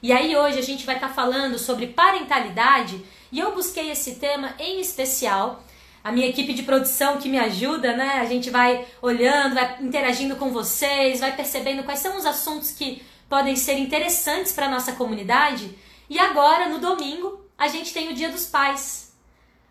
E 0.00 0.12
aí 0.12 0.36
hoje 0.36 0.60
a 0.60 0.62
gente 0.62 0.86
vai 0.86 0.94
estar 0.94 1.08
tá 1.08 1.14
falando 1.14 1.58
sobre 1.58 1.88
parentalidade 1.88 3.04
e 3.32 3.40
eu 3.40 3.52
busquei 3.52 3.90
esse 3.90 4.14
tema 4.14 4.54
em 4.60 4.80
especial 4.80 5.64
a 6.08 6.12
minha 6.12 6.26
equipe 6.26 6.54
de 6.54 6.62
produção 6.62 7.18
que 7.18 7.28
me 7.28 7.38
ajuda, 7.38 7.94
né? 7.94 8.14
A 8.14 8.24
gente 8.24 8.48
vai 8.48 8.86
olhando, 9.02 9.54
vai 9.54 9.76
interagindo 9.78 10.36
com 10.36 10.50
vocês, 10.50 11.20
vai 11.20 11.36
percebendo 11.36 11.82
quais 11.82 12.00
são 12.00 12.16
os 12.16 12.24
assuntos 12.24 12.70
que 12.70 13.02
podem 13.28 13.54
ser 13.54 13.74
interessantes 13.74 14.52
para 14.52 14.70
nossa 14.70 14.92
comunidade. 14.92 15.76
E 16.08 16.18
agora, 16.18 16.66
no 16.70 16.78
domingo, 16.78 17.44
a 17.58 17.68
gente 17.68 17.92
tem 17.92 18.08
o 18.08 18.14
Dia 18.14 18.30
dos 18.30 18.46
Pais. 18.46 19.12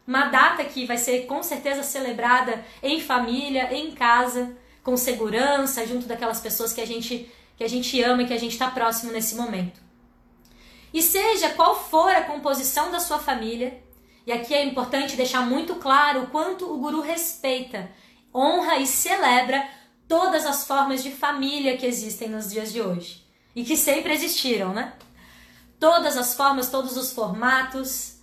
Uma 0.05 0.25
data 0.25 0.63
que 0.63 0.85
vai 0.85 0.97
ser 0.97 1.25
com 1.25 1.41
certeza 1.41 1.81
celebrada 1.81 2.63
em 2.83 3.01
família, 3.01 3.73
em 3.73 3.91
casa, 3.91 4.55
com 4.83 4.95
segurança, 4.95 5.87
junto 5.87 6.05
daquelas 6.05 6.39
pessoas 6.39 6.71
que 6.71 6.81
a 6.81 6.85
gente 6.85 7.31
que 7.57 7.63
a 7.63 7.67
gente 7.67 7.99
ama 8.03 8.21
e 8.21 8.27
que 8.27 8.33
a 8.33 8.39
gente 8.39 8.51
está 8.51 8.69
próximo 8.69 9.11
nesse 9.11 9.33
momento. 9.33 9.81
E 10.93 11.01
seja 11.01 11.49
qual 11.49 11.75
for 11.75 12.11
a 12.11 12.21
composição 12.21 12.91
da 12.91 12.99
sua 12.99 13.17
família, 13.17 13.81
e 14.27 14.31
aqui 14.33 14.53
é 14.53 14.65
importante 14.65 15.15
deixar 15.15 15.39
muito 15.39 15.75
claro 15.75 16.23
o 16.23 16.27
quanto 16.27 16.69
o 16.69 16.77
guru 16.77 16.99
respeita, 16.99 17.89
honra 18.35 18.75
e 18.75 18.85
celebra 18.85 19.65
todas 20.05 20.45
as 20.45 20.67
formas 20.67 21.01
de 21.01 21.11
família 21.11 21.77
que 21.77 21.85
existem 21.85 22.27
nos 22.27 22.51
dias 22.51 22.73
de 22.73 22.81
hoje 22.81 23.25
e 23.55 23.63
que 23.63 23.77
sempre 23.77 24.11
existiram, 24.11 24.73
né? 24.73 24.91
Todas 25.79 26.17
as 26.17 26.33
formas, 26.33 26.69
todos 26.69 26.97
os 26.97 27.13
formatos, 27.13 28.17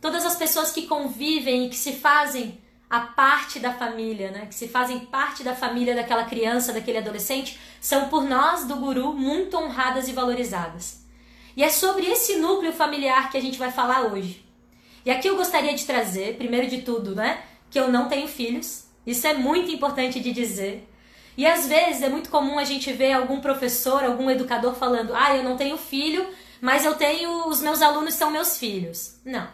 todas 0.00 0.24
as 0.24 0.36
pessoas 0.36 0.70
que 0.70 0.86
convivem 0.86 1.66
e 1.66 1.68
que 1.68 1.76
se 1.76 1.94
fazem 1.94 2.60
a 2.88 3.00
parte 3.00 3.58
da 3.58 3.72
família, 3.72 4.30
né? 4.30 4.46
Que 4.46 4.54
se 4.54 4.68
fazem 4.68 5.00
parte 5.00 5.42
da 5.42 5.56
família 5.56 5.96
daquela 5.96 6.26
criança, 6.26 6.72
daquele 6.72 6.98
adolescente, 6.98 7.58
são 7.80 8.08
por 8.08 8.22
nós 8.22 8.66
do 8.66 8.76
guru 8.76 9.14
muito 9.14 9.56
honradas 9.56 10.06
e 10.06 10.12
valorizadas. 10.12 11.04
E 11.56 11.64
é 11.64 11.68
sobre 11.68 12.06
esse 12.06 12.36
núcleo 12.36 12.72
familiar 12.72 13.32
que 13.32 13.36
a 13.36 13.42
gente 13.42 13.58
vai 13.58 13.72
falar 13.72 14.02
hoje. 14.02 14.49
E 15.04 15.10
aqui 15.10 15.28
eu 15.28 15.36
gostaria 15.36 15.74
de 15.74 15.84
trazer, 15.84 16.36
primeiro 16.36 16.68
de 16.68 16.82
tudo, 16.82 17.14
né, 17.14 17.42
que 17.70 17.78
eu 17.78 17.90
não 17.90 18.08
tenho 18.08 18.28
filhos. 18.28 18.84
Isso 19.06 19.26
é 19.26 19.34
muito 19.34 19.70
importante 19.70 20.20
de 20.20 20.32
dizer. 20.32 20.86
E 21.36 21.46
às 21.46 21.66
vezes 21.66 22.02
é 22.02 22.08
muito 22.08 22.28
comum 22.28 22.58
a 22.58 22.64
gente 22.64 22.92
ver 22.92 23.12
algum 23.12 23.40
professor, 23.40 24.04
algum 24.04 24.30
educador 24.30 24.74
falando: 24.74 25.14
"Ah, 25.14 25.36
eu 25.36 25.42
não 25.42 25.56
tenho 25.56 25.78
filho, 25.78 26.26
mas 26.60 26.84
eu 26.84 26.94
tenho 26.94 27.48
os 27.48 27.62
meus 27.62 27.80
alunos 27.80 28.14
são 28.14 28.30
meus 28.30 28.58
filhos". 28.58 29.16
Não. 29.24 29.48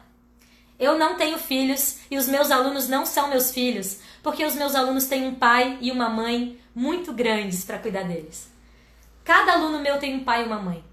Eu 0.79 0.99
não 0.99 1.17
tenho 1.17 1.39
filhos 1.39 1.99
e 2.11 2.19
os 2.19 2.29
meus 2.29 2.51
alunos 2.51 2.89
não 2.89 3.07
são 3.07 3.29
meus 3.29 3.51
filhos, 3.51 4.01
porque 4.23 4.45
os 4.45 4.55
meus 4.55 4.75
alunos 4.75 5.07
têm 5.07 5.27
um 5.27 5.35
pai 5.35 5.79
e 5.81 5.91
uma 5.91 6.09
mãe 6.09 6.59
muito 6.75 7.13
grandes 7.13 7.65
para 7.65 7.79
cuidar 7.79 8.03
deles. 8.03 8.51
Cada 9.25 9.53
aluno 9.55 9.79
meu 9.79 9.99
tem 9.99 10.15
um 10.15 10.25
pai 10.25 10.43
e 10.43 10.47
uma 10.47 10.59
mãe. 10.59 10.85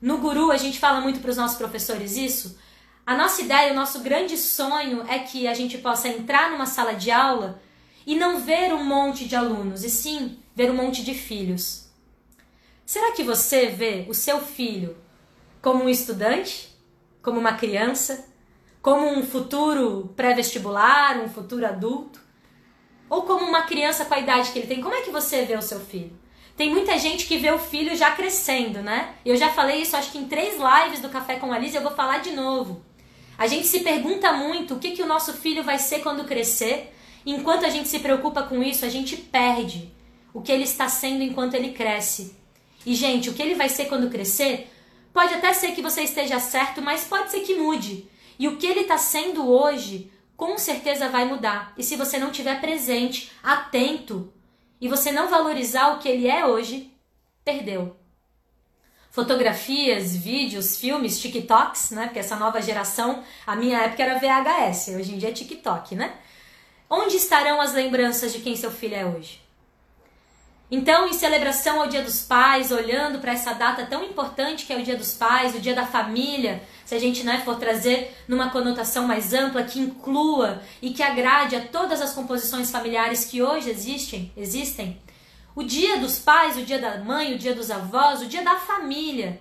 No 0.00 0.18
Guru 0.18 0.50
a 0.50 0.56
gente 0.56 0.80
fala 0.80 1.00
muito 1.00 1.20
para 1.20 1.30
os 1.30 1.36
nossos 1.36 1.56
professores 1.56 2.16
isso. 2.16 2.58
A 3.04 3.16
nossa 3.16 3.42
ideia, 3.42 3.72
o 3.72 3.76
nosso 3.76 4.00
grande 4.00 4.36
sonho 4.36 5.04
é 5.08 5.18
que 5.18 5.48
a 5.48 5.54
gente 5.54 5.76
possa 5.78 6.08
entrar 6.08 6.52
numa 6.52 6.66
sala 6.66 6.94
de 6.94 7.10
aula 7.10 7.60
e 8.06 8.14
não 8.14 8.38
ver 8.38 8.72
um 8.72 8.84
monte 8.84 9.26
de 9.26 9.34
alunos, 9.34 9.82
e 9.82 9.90
sim 9.90 10.38
ver 10.54 10.70
um 10.70 10.76
monte 10.76 11.02
de 11.02 11.12
filhos. 11.12 11.88
Será 12.86 13.12
que 13.12 13.24
você 13.24 13.66
vê 13.66 14.06
o 14.08 14.14
seu 14.14 14.40
filho 14.40 14.96
como 15.60 15.84
um 15.84 15.88
estudante, 15.88 16.68
como 17.20 17.40
uma 17.40 17.54
criança, 17.54 18.28
como 18.80 19.06
um 19.06 19.24
futuro 19.24 20.12
pré-vestibular, 20.16 21.20
um 21.20 21.28
futuro 21.28 21.66
adulto? 21.66 22.20
Ou 23.10 23.22
como 23.22 23.44
uma 23.44 23.62
criança 23.62 24.04
com 24.04 24.14
a 24.14 24.20
idade 24.20 24.52
que 24.52 24.60
ele 24.60 24.68
tem? 24.68 24.80
Como 24.80 24.94
é 24.94 25.02
que 25.02 25.10
você 25.10 25.44
vê 25.44 25.56
o 25.56 25.62
seu 25.62 25.80
filho? 25.80 26.16
Tem 26.56 26.70
muita 26.70 26.96
gente 26.98 27.26
que 27.26 27.38
vê 27.38 27.50
o 27.50 27.58
filho 27.58 27.96
já 27.96 28.12
crescendo, 28.12 28.80
né? 28.80 29.14
Eu 29.24 29.36
já 29.36 29.50
falei 29.50 29.82
isso, 29.82 29.96
acho 29.96 30.12
que 30.12 30.18
em 30.18 30.28
três 30.28 30.54
lives 30.54 31.00
do 31.00 31.08
Café 31.08 31.36
com 31.36 31.52
a 31.52 31.58
Liz, 31.58 31.74
eu 31.74 31.82
vou 31.82 31.92
falar 31.92 32.18
de 32.18 32.30
novo. 32.30 32.82
A 33.36 33.46
gente 33.46 33.66
se 33.66 33.80
pergunta 33.80 34.32
muito 34.32 34.74
o 34.74 34.78
que, 34.78 34.92
que 34.92 35.02
o 35.02 35.06
nosso 35.06 35.32
filho 35.32 35.64
vai 35.64 35.78
ser 35.78 36.00
quando 36.00 36.24
crescer, 36.24 36.92
Enquanto 37.24 37.64
a 37.64 37.68
gente 37.68 37.88
se 37.88 38.00
preocupa 38.00 38.42
com 38.42 38.62
isso, 38.62 38.84
a 38.84 38.88
gente 38.88 39.16
perde 39.16 39.92
o 40.34 40.42
que 40.42 40.50
ele 40.50 40.64
está 40.64 40.88
sendo 40.88 41.22
enquanto 41.22 41.54
ele 41.54 41.72
cresce. 41.72 42.36
E, 42.84 42.94
gente, 42.94 43.30
o 43.30 43.34
que 43.34 43.42
ele 43.42 43.54
vai 43.54 43.68
ser 43.68 43.84
quando 43.84 44.10
crescer, 44.10 44.68
pode 45.12 45.32
até 45.34 45.52
ser 45.52 45.72
que 45.72 45.82
você 45.82 46.02
esteja 46.02 46.40
certo, 46.40 46.82
mas 46.82 47.04
pode 47.04 47.30
ser 47.30 47.40
que 47.40 47.54
mude. 47.54 48.08
E 48.38 48.48
o 48.48 48.56
que 48.56 48.66
ele 48.66 48.80
está 48.80 48.98
sendo 48.98 49.48
hoje, 49.48 50.10
com 50.36 50.58
certeza 50.58 51.08
vai 51.08 51.24
mudar. 51.24 51.72
E 51.78 51.84
se 51.84 51.94
você 51.94 52.18
não 52.18 52.30
estiver 52.30 52.60
presente, 52.60 53.30
atento, 53.42 54.32
e 54.80 54.88
você 54.88 55.12
não 55.12 55.28
valorizar 55.28 55.92
o 55.92 55.98
que 56.00 56.08
ele 56.08 56.26
é 56.26 56.44
hoje, 56.44 56.90
perdeu. 57.44 57.96
Fotografias, 59.12 60.16
vídeos, 60.16 60.78
filmes, 60.78 61.20
TikToks, 61.20 61.90
né? 61.90 62.06
Porque 62.06 62.18
essa 62.18 62.34
nova 62.34 62.62
geração, 62.62 63.22
a 63.46 63.54
minha 63.54 63.78
época 63.78 64.02
era 64.02 64.18
VHS, 64.18 64.88
hoje 64.88 65.14
em 65.14 65.18
dia 65.18 65.28
é 65.28 65.32
TikTok, 65.32 65.94
né? 65.94 66.14
Onde 66.88 67.16
estarão 67.16 67.60
as 67.60 67.74
lembranças 67.74 68.32
de 68.32 68.40
quem 68.40 68.56
seu 68.56 68.70
filho 68.70 68.94
é 68.94 69.04
hoje? 69.04 69.42
Então, 70.70 71.06
em 71.06 71.12
celebração 71.12 71.82
ao 71.82 71.88
Dia 71.88 72.00
dos 72.00 72.22
Pais, 72.22 72.72
olhando 72.72 73.18
para 73.18 73.32
essa 73.32 73.52
data 73.52 73.84
tão 73.84 74.02
importante 74.02 74.64
que 74.64 74.72
é 74.72 74.78
o 74.78 74.82
Dia 74.82 74.96
dos 74.96 75.12
Pais, 75.12 75.54
o 75.54 75.60
Dia 75.60 75.74
da 75.74 75.84
Família, 75.84 76.62
se 76.86 76.94
a 76.94 76.98
gente 76.98 77.22
né, 77.22 77.42
for 77.44 77.56
trazer 77.56 78.16
numa 78.26 78.48
conotação 78.48 79.06
mais 79.06 79.34
ampla, 79.34 79.62
que 79.62 79.78
inclua 79.78 80.62
e 80.80 80.88
que 80.94 81.02
agrade 81.02 81.54
a 81.54 81.60
todas 81.60 82.00
as 82.00 82.14
composições 82.14 82.70
familiares 82.70 83.26
que 83.26 83.42
hoje 83.42 83.68
existem, 83.68 84.32
existem, 84.34 84.98
o 85.54 85.62
Dia 85.62 85.98
dos 85.98 86.18
Pais, 86.18 86.56
o 86.56 86.62
Dia 86.62 86.78
da 86.78 86.98
Mãe, 86.98 87.34
o 87.34 87.38
Dia 87.38 87.54
dos 87.54 87.70
Avós, 87.70 88.22
o 88.22 88.26
Dia 88.26 88.42
da 88.42 88.56
Família, 88.56 89.40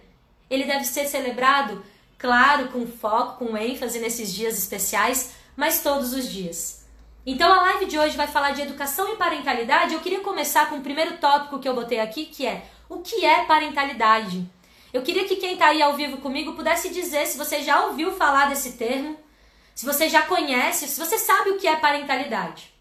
ele 0.50 0.66
deve 0.66 0.84
ser 0.84 1.06
celebrado, 1.06 1.84
claro, 2.18 2.68
com 2.68 2.86
foco, 2.86 3.46
com 3.46 3.58
ênfase 3.58 4.00
nesses 4.00 4.34
dias 4.34 4.58
especiais, 4.58 5.34
mas 5.56 5.82
todos 5.82 6.14
os 6.14 6.30
dias. 6.30 6.86
Então 7.26 7.52
a 7.52 7.62
live 7.62 7.86
de 7.86 7.98
hoje 7.98 8.18
vai 8.18 8.28
falar 8.28 8.52
de 8.52 8.62
educação 8.62 9.14
e 9.14 9.16
parentalidade. 9.16 9.94
Eu 9.94 10.02
queria 10.02 10.20
começar 10.22 10.70
com 10.70 10.78
o 10.78 10.82
primeiro 10.82 11.18
tópico 11.18 11.60
que 11.60 11.70
eu 11.70 11.76
botei 11.76 12.00
aqui, 12.00 12.26
que 12.26 12.46
é 12.46 12.66
o 12.90 13.00
que 13.00 13.26
é 13.26 13.46
parentalidade. 13.46 14.46
Eu 14.92 15.04
queria 15.04 15.26
que 15.26 15.38
quem 15.38 15.54
está 15.54 15.68
aí 15.68 15.82
ao 15.82 15.96
vivo 15.96 16.18
comigo 16.18 16.54
pudesse 16.54 16.90
dizer 16.90 17.26
se 17.26 17.38
você 17.38 17.62
já 17.62 17.86
ouviu 17.86 18.12
falar 18.12 18.50
desse 18.50 18.74
termo, 18.74 19.18
se 19.74 19.86
você 19.86 20.10
já 20.10 20.24
conhece, 20.24 20.88
se 20.88 21.00
você 21.00 21.18
sabe 21.18 21.52
o 21.52 21.58
que 21.58 21.68
é 21.68 21.78
parentalidade. 21.78 22.74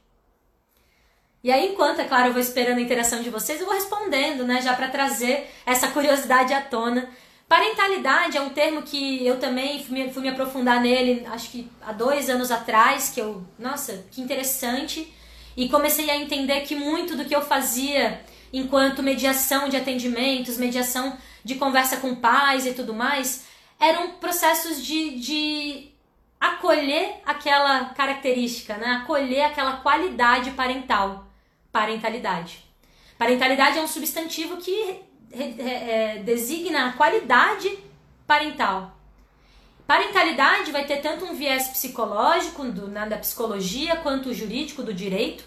E 1.42 1.50
aí, 1.50 1.72
enquanto, 1.72 2.00
é 2.00 2.04
claro, 2.04 2.28
eu 2.28 2.32
vou 2.32 2.40
esperando 2.40 2.78
a 2.78 2.82
interação 2.82 3.22
de 3.22 3.30
vocês, 3.30 3.60
eu 3.60 3.66
vou 3.66 3.74
respondendo, 3.74 4.44
né, 4.44 4.60
já 4.60 4.74
para 4.74 4.88
trazer 4.88 5.50
essa 5.64 5.88
curiosidade 5.88 6.52
à 6.52 6.60
tona 6.60 7.08
Parentalidade 7.50 8.36
é 8.36 8.40
um 8.40 8.50
termo 8.50 8.80
que 8.82 9.26
eu 9.26 9.40
também 9.40 9.82
fui 9.82 9.98
me, 9.98 10.12
fui 10.12 10.22
me 10.22 10.28
aprofundar 10.28 10.80
nele, 10.80 11.26
acho 11.26 11.50
que 11.50 11.68
há 11.84 11.90
dois 11.90 12.30
anos 12.30 12.52
atrás, 12.52 13.10
que 13.12 13.20
eu, 13.20 13.44
nossa, 13.58 14.04
que 14.12 14.20
interessante, 14.20 15.12
e 15.56 15.68
comecei 15.68 16.08
a 16.12 16.16
entender 16.16 16.60
que 16.60 16.76
muito 16.76 17.16
do 17.16 17.24
que 17.24 17.34
eu 17.34 17.42
fazia 17.42 18.24
enquanto 18.52 19.02
mediação 19.02 19.68
de 19.68 19.76
atendimentos, 19.76 20.58
mediação 20.58 21.18
de 21.44 21.56
conversa 21.56 21.96
com 21.96 22.14
pais 22.14 22.66
e 22.66 22.72
tudo 22.72 22.94
mais, 22.94 23.46
eram 23.80 24.10
processos 24.10 24.80
de, 24.80 25.18
de 25.18 25.88
acolher 26.38 27.16
aquela 27.26 27.86
característica, 27.86 28.76
né? 28.76 29.00
acolher 29.02 29.42
aquela 29.42 29.78
qualidade 29.78 30.52
parental, 30.52 31.26
parentalidade. 31.72 32.64
Parentalidade 33.18 33.78
é 33.78 33.82
um 33.82 33.86
substantivo 33.86 34.56
que 34.56 35.00
é, 35.32 36.22
designa 36.24 36.88
a 36.88 36.92
qualidade 36.92 37.78
parental. 38.26 38.96
Parentalidade 39.86 40.70
vai 40.70 40.84
ter 40.86 40.98
tanto 40.98 41.24
um 41.24 41.34
viés 41.34 41.68
psicológico 41.68 42.64
do, 42.64 42.86
né, 42.86 43.06
da 43.06 43.18
psicologia 43.18 43.96
quanto 43.96 44.32
jurídico 44.32 44.82
do 44.82 44.94
direito 44.94 45.44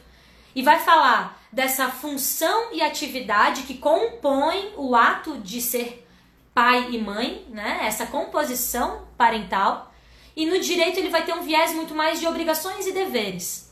e 0.55 0.61
vai 0.61 0.79
falar 0.79 1.41
dessa 1.51 1.89
função 1.89 2.73
e 2.73 2.81
atividade 2.81 3.63
que 3.63 3.77
compõe 3.77 4.73
o 4.75 4.95
ato 4.95 5.37
de 5.37 5.61
ser 5.61 6.05
pai 6.53 6.89
e 6.91 6.97
mãe, 6.97 7.45
né? 7.49 7.79
Essa 7.83 8.05
composição 8.05 9.07
parental. 9.17 9.91
E 10.35 10.45
no 10.45 10.59
direito 10.59 10.99
ele 10.99 11.09
vai 11.09 11.23
ter 11.25 11.33
um 11.33 11.41
viés 11.41 11.73
muito 11.73 11.95
mais 11.95 12.19
de 12.19 12.27
obrigações 12.27 12.85
e 12.85 12.91
deveres. 12.91 13.62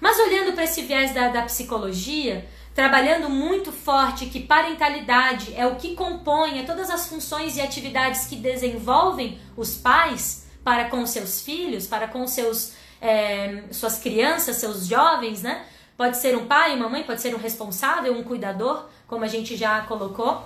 Mas 0.00 0.18
olhando 0.18 0.52
para 0.52 0.64
esse 0.64 0.82
viés 0.82 1.14
da, 1.14 1.28
da 1.28 1.42
psicologia, 1.42 2.46
trabalhando 2.74 3.30
muito 3.30 3.72
forte 3.72 4.26
que 4.26 4.40
parentalidade 4.40 5.54
é 5.54 5.66
o 5.66 5.76
que 5.76 5.94
compõe 5.94 6.64
todas 6.64 6.90
as 6.90 7.08
funções 7.08 7.56
e 7.56 7.60
atividades 7.60 8.26
que 8.26 8.36
desenvolvem 8.36 9.38
os 9.56 9.76
pais 9.76 10.46
para 10.62 10.84
com 10.84 11.06
seus 11.06 11.40
filhos, 11.40 11.86
para 11.86 12.08
com 12.08 12.26
seus 12.26 12.74
é, 13.00 13.64
suas 13.70 13.98
crianças, 13.98 14.56
seus 14.56 14.86
jovens, 14.86 15.42
né? 15.42 15.64
Pode 15.96 16.18
ser 16.18 16.36
um 16.36 16.46
pai, 16.46 16.74
uma 16.74 16.88
mãe, 16.88 17.02
pode 17.02 17.20
ser 17.20 17.34
um 17.34 17.38
responsável, 17.38 18.12
um 18.12 18.22
cuidador, 18.22 18.86
como 19.06 19.24
a 19.24 19.28
gente 19.28 19.56
já 19.56 19.80
colocou. 19.82 20.44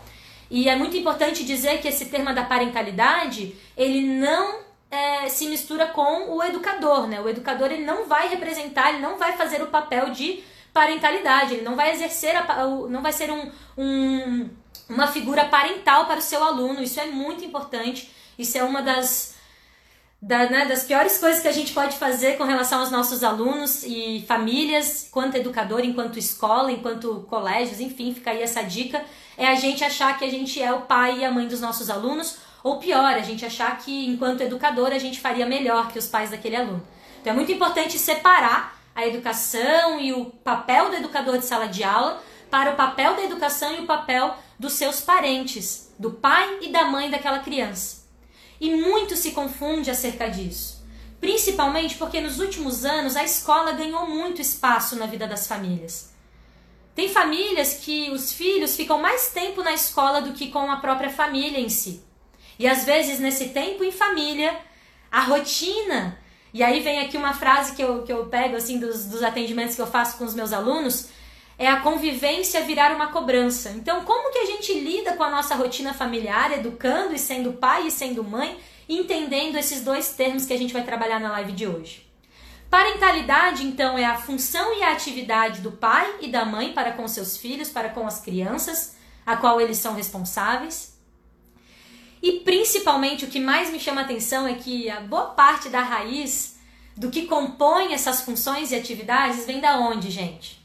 E 0.48 0.68
é 0.68 0.76
muito 0.76 0.96
importante 0.96 1.44
dizer 1.44 1.80
que 1.80 1.88
esse 1.88 2.06
termo 2.06 2.32
da 2.34 2.44
parentalidade, 2.44 3.56
ele 3.76 4.02
não 4.02 4.69
é, 4.90 5.28
se 5.28 5.46
mistura 5.46 5.86
com 5.86 6.34
o 6.34 6.42
educador, 6.42 7.06
né? 7.06 7.20
O 7.20 7.28
educador 7.28 7.70
ele 7.70 7.84
não 7.84 8.06
vai 8.06 8.28
representar, 8.28 8.90
ele 8.90 9.02
não 9.02 9.16
vai 9.16 9.36
fazer 9.36 9.62
o 9.62 9.68
papel 9.68 10.10
de 10.10 10.42
parentalidade, 10.72 11.54
ele 11.54 11.62
não 11.62 11.76
vai 11.76 11.92
exercer, 11.92 12.34
a, 12.36 12.66
não 12.88 13.02
vai 13.02 13.12
ser 13.12 13.30
um, 13.30 13.50
um, 13.78 14.50
uma 14.88 15.06
figura 15.06 15.44
parental 15.44 16.06
para 16.06 16.18
o 16.18 16.22
seu 16.22 16.42
aluno, 16.42 16.82
isso 16.82 16.98
é 17.00 17.06
muito 17.06 17.44
importante, 17.44 18.10
isso 18.38 18.56
é 18.58 18.64
uma 18.64 18.82
das, 18.82 19.34
da, 20.20 20.48
né, 20.48 20.66
das 20.66 20.84
piores 20.84 21.18
coisas 21.18 21.40
que 21.40 21.48
a 21.48 21.52
gente 21.52 21.72
pode 21.72 21.96
fazer 21.96 22.36
com 22.36 22.44
relação 22.44 22.80
aos 22.80 22.90
nossos 22.90 23.22
alunos 23.22 23.84
e 23.84 24.24
famílias, 24.26 25.06
enquanto 25.06 25.36
educador, 25.36 25.80
enquanto 25.84 26.18
escola, 26.18 26.70
enquanto 26.70 27.26
colégios, 27.28 27.80
enfim, 27.80 28.12
fica 28.14 28.30
aí 28.30 28.42
essa 28.42 28.62
dica, 28.62 29.04
é 29.36 29.46
a 29.48 29.54
gente 29.54 29.84
achar 29.84 30.18
que 30.18 30.24
a 30.24 30.30
gente 30.30 30.60
é 30.60 30.72
o 30.72 30.82
pai 30.82 31.18
e 31.18 31.24
a 31.24 31.30
mãe 31.30 31.46
dos 31.48 31.60
nossos 31.60 31.90
alunos, 31.90 32.38
ou 32.62 32.78
pior, 32.78 33.14
a 33.14 33.20
gente 33.20 33.44
achar 33.44 33.76
que 33.78 34.06
enquanto 34.06 34.42
educador 34.42 34.92
a 34.92 34.98
gente 34.98 35.20
faria 35.20 35.46
melhor 35.46 35.88
que 35.88 35.98
os 35.98 36.06
pais 36.06 36.30
daquele 36.30 36.56
aluno. 36.56 36.86
Então 37.20 37.32
é 37.32 37.36
muito 37.36 37.52
importante 37.52 37.98
separar 37.98 38.78
a 38.94 39.06
educação 39.06 40.00
e 40.00 40.12
o 40.12 40.26
papel 40.26 40.90
do 40.90 40.96
educador 40.96 41.38
de 41.38 41.44
sala 41.44 41.66
de 41.66 41.82
aula 41.82 42.22
para 42.50 42.72
o 42.72 42.76
papel 42.76 43.14
da 43.14 43.22
educação 43.22 43.74
e 43.76 43.80
o 43.80 43.86
papel 43.86 44.34
dos 44.58 44.74
seus 44.74 45.00
parentes, 45.00 45.92
do 45.98 46.10
pai 46.10 46.58
e 46.60 46.68
da 46.68 46.84
mãe 46.84 47.08
daquela 47.08 47.38
criança. 47.38 48.04
E 48.60 48.74
muito 48.74 49.16
se 49.16 49.30
confunde 49.30 49.90
acerca 49.90 50.28
disso. 50.28 50.84
Principalmente 51.20 51.96
porque 51.96 52.20
nos 52.20 52.40
últimos 52.40 52.84
anos 52.84 53.16
a 53.16 53.24
escola 53.24 53.72
ganhou 53.72 54.06
muito 54.06 54.40
espaço 54.40 54.96
na 54.96 55.06
vida 55.06 55.26
das 55.26 55.46
famílias. 55.46 56.10
Tem 56.94 57.08
famílias 57.08 57.74
que 57.74 58.10
os 58.10 58.32
filhos 58.32 58.76
ficam 58.76 58.98
mais 58.98 59.30
tempo 59.30 59.62
na 59.62 59.72
escola 59.72 60.20
do 60.20 60.32
que 60.32 60.50
com 60.50 60.70
a 60.70 60.76
própria 60.76 61.10
família 61.10 61.58
em 61.58 61.68
si. 61.68 62.02
E 62.60 62.68
às 62.68 62.84
vezes, 62.84 63.18
nesse 63.18 63.48
tempo 63.48 63.82
em 63.82 63.90
família, 63.90 64.54
a 65.10 65.22
rotina. 65.22 66.18
E 66.52 66.62
aí 66.62 66.80
vem 66.80 67.00
aqui 67.00 67.16
uma 67.16 67.32
frase 67.32 67.74
que 67.74 67.82
eu, 67.82 68.02
que 68.02 68.12
eu 68.12 68.26
pego 68.26 68.54
assim 68.54 68.78
dos, 68.78 69.06
dos 69.06 69.22
atendimentos 69.22 69.74
que 69.74 69.80
eu 69.80 69.86
faço 69.86 70.18
com 70.18 70.24
os 70.26 70.34
meus 70.34 70.52
alunos 70.52 71.08
é 71.56 71.66
a 71.66 71.80
convivência 71.80 72.62
virar 72.62 72.94
uma 72.94 73.08
cobrança. 73.08 73.70
Então, 73.70 74.04
como 74.04 74.30
que 74.30 74.38
a 74.40 74.44
gente 74.44 74.78
lida 74.78 75.14
com 75.14 75.22
a 75.22 75.30
nossa 75.30 75.54
rotina 75.54 75.94
familiar, 75.94 76.52
educando 76.52 77.14
e 77.14 77.18
sendo 77.18 77.54
pai 77.54 77.86
e 77.86 77.90
sendo 77.90 78.22
mãe, 78.22 78.58
entendendo 78.86 79.56
esses 79.56 79.82
dois 79.82 80.10
termos 80.10 80.44
que 80.44 80.52
a 80.52 80.58
gente 80.58 80.72
vai 80.72 80.84
trabalhar 80.84 81.18
na 81.18 81.32
live 81.32 81.52
de 81.52 81.66
hoje? 81.66 82.06
Parentalidade, 82.68 83.66
então, 83.66 83.96
é 83.96 84.04
a 84.04 84.16
função 84.16 84.78
e 84.78 84.82
a 84.82 84.92
atividade 84.92 85.62
do 85.62 85.72
pai 85.72 86.14
e 86.20 86.28
da 86.28 86.44
mãe 86.44 86.74
para 86.74 86.92
com 86.92 87.08
seus 87.08 87.38
filhos, 87.38 87.70
para 87.70 87.88
com 87.88 88.06
as 88.06 88.20
crianças, 88.20 88.96
a 89.24 89.36
qual 89.36 89.60
eles 89.60 89.78
são 89.78 89.94
responsáveis. 89.94 90.89
E 92.22 92.40
principalmente 92.40 93.24
o 93.24 93.28
que 93.28 93.40
mais 93.40 93.70
me 93.70 93.80
chama 93.80 94.02
a 94.02 94.04
atenção 94.04 94.46
é 94.46 94.54
que 94.54 94.90
a 94.90 95.00
boa 95.00 95.26
parte 95.26 95.68
da 95.68 95.82
raiz 95.82 96.58
do 96.96 97.10
que 97.10 97.26
compõe 97.26 97.94
essas 97.94 98.20
funções 98.20 98.72
e 98.72 98.76
atividades 98.76 99.46
vem 99.46 99.60
da 99.60 99.78
onde, 99.78 100.10
gente? 100.10 100.60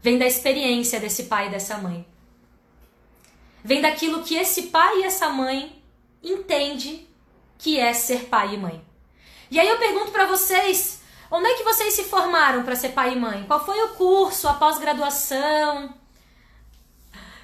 Vem 0.00 0.18
da 0.18 0.26
experiência 0.26 1.00
desse 1.00 1.24
pai 1.24 1.48
e 1.48 1.50
dessa 1.50 1.78
mãe. 1.78 2.06
Vem 3.64 3.80
daquilo 3.80 4.22
que 4.22 4.36
esse 4.36 4.64
pai 4.64 5.00
e 5.00 5.04
essa 5.04 5.28
mãe 5.28 5.82
entende 6.22 7.08
que 7.58 7.78
é 7.78 7.92
ser 7.92 8.26
pai 8.26 8.54
e 8.54 8.58
mãe. 8.58 8.84
E 9.50 9.58
aí 9.58 9.68
eu 9.68 9.78
pergunto 9.78 10.10
para 10.10 10.26
vocês, 10.26 11.02
onde 11.30 11.46
é 11.46 11.54
que 11.54 11.64
vocês 11.64 11.94
se 11.94 12.04
formaram 12.04 12.64
para 12.64 12.76
ser 12.76 12.90
pai 12.90 13.12
e 13.12 13.16
mãe? 13.16 13.44
Qual 13.46 13.64
foi 13.64 13.80
o 13.82 13.94
curso, 13.94 14.48
a 14.48 14.54
pós-graduação? 14.54 15.94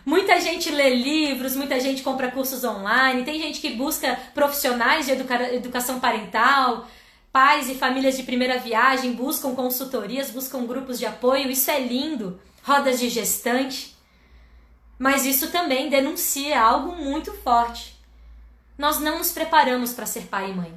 Muita 0.08 0.40
gente 0.40 0.70
lê 0.70 0.94
livros, 0.94 1.54
muita 1.54 1.78
gente 1.78 2.02
compra 2.02 2.30
cursos 2.30 2.64
online, 2.64 3.26
tem 3.26 3.38
gente 3.38 3.60
que 3.60 3.74
busca 3.74 4.18
profissionais 4.32 5.04
de 5.04 5.12
educa 5.12 5.52
educação 5.52 6.00
parental, 6.00 6.88
pais 7.30 7.68
e 7.68 7.74
famílias 7.74 8.16
de 8.16 8.22
primeira 8.22 8.58
viagem 8.58 9.12
buscam 9.12 9.54
consultorias, 9.54 10.30
buscam 10.30 10.64
grupos 10.64 10.98
de 10.98 11.04
apoio, 11.04 11.50
isso 11.50 11.70
é 11.70 11.80
lindo 11.80 12.40
rodas 12.62 12.98
de 12.98 13.10
gestante. 13.10 13.94
Mas 14.98 15.26
isso 15.26 15.52
também 15.52 15.90
denuncia 15.90 16.58
algo 16.58 16.96
muito 16.96 17.30
forte. 17.34 17.94
Nós 18.78 19.00
não 19.00 19.18
nos 19.18 19.30
preparamos 19.30 19.92
para 19.92 20.06
ser 20.06 20.22
pai 20.22 20.52
e 20.52 20.54
mãe. 20.54 20.74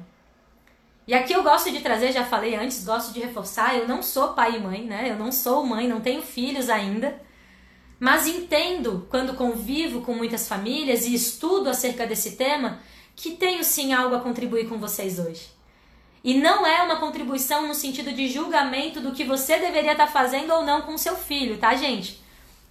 E 1.06 1.14
aqui 1.14 1.32
eu 1.32 1.42
gosto 1.42 1.70
de 1.70 1.80
trazer, 1.80 2.12
já 2.12 2.26
falei 2.26 2.54
antes, 2.54 2.84
gosto 2.84 3.14
de 3.14 3.20
reforçar, 3.20 3.78
eu 3.78 3.88
não 3.88 4.02
sou 4.02 4.34
pai 4.34 4.56
e 4.56 4.60
mãe, 4.60 4.84
né? 4.84 5.08
Eu 5.08 5.16
não 5.16 5.32
sou 5.32 5.64
mãe, 5.64 5.88
não 5.88 6.02
tenho 6.02 6.20
filhos 6.20 6.68
ainda. 6.68 7.18
Mas 8.02 8.26
entendo, 8.26 9.06
quando 9.08 9.34
convivo 9.34 10.00
com 10.00 10.12
muitas 10.12 10.48
famílias 10.48 11.06
e 11.06 11.14
estudo 11.14 11.70
acerca 11.70 12.04
desse 12.04 12.32
tema, 12.32 12.80
que 13.14 13.36
tenho 13.36 13.62
sim 13.62 13.92
algo 13.92 14.16
a 14.16 14.20
contribuir 14.20 14.68
com 14.68 14.76
vocês 14.76 15.20
hoje. 15.20 15.46
E 16.24 16.34
não 16.34 16.66
é 16.66 16.82
uma 16.82 16.96
contribuição 16.96 17.68
no 17.68 17.76
sentido 17.76 18.12
de 18.12 18.26
julgamento 18.26 19.00
do 19.00 19.12
que 19.12 19.22
você 19.22 19.56
deveria 19.56 19.92
estar 19.92 20.08
fazendo 20.08 20.52
ou 20.52 20.64
não 20.64 20.82
com 20.82 20.98
seu 20.98 21.14
filho, 21.14 21.58
tá, 21.58 21.76
gente? 21.76 22.20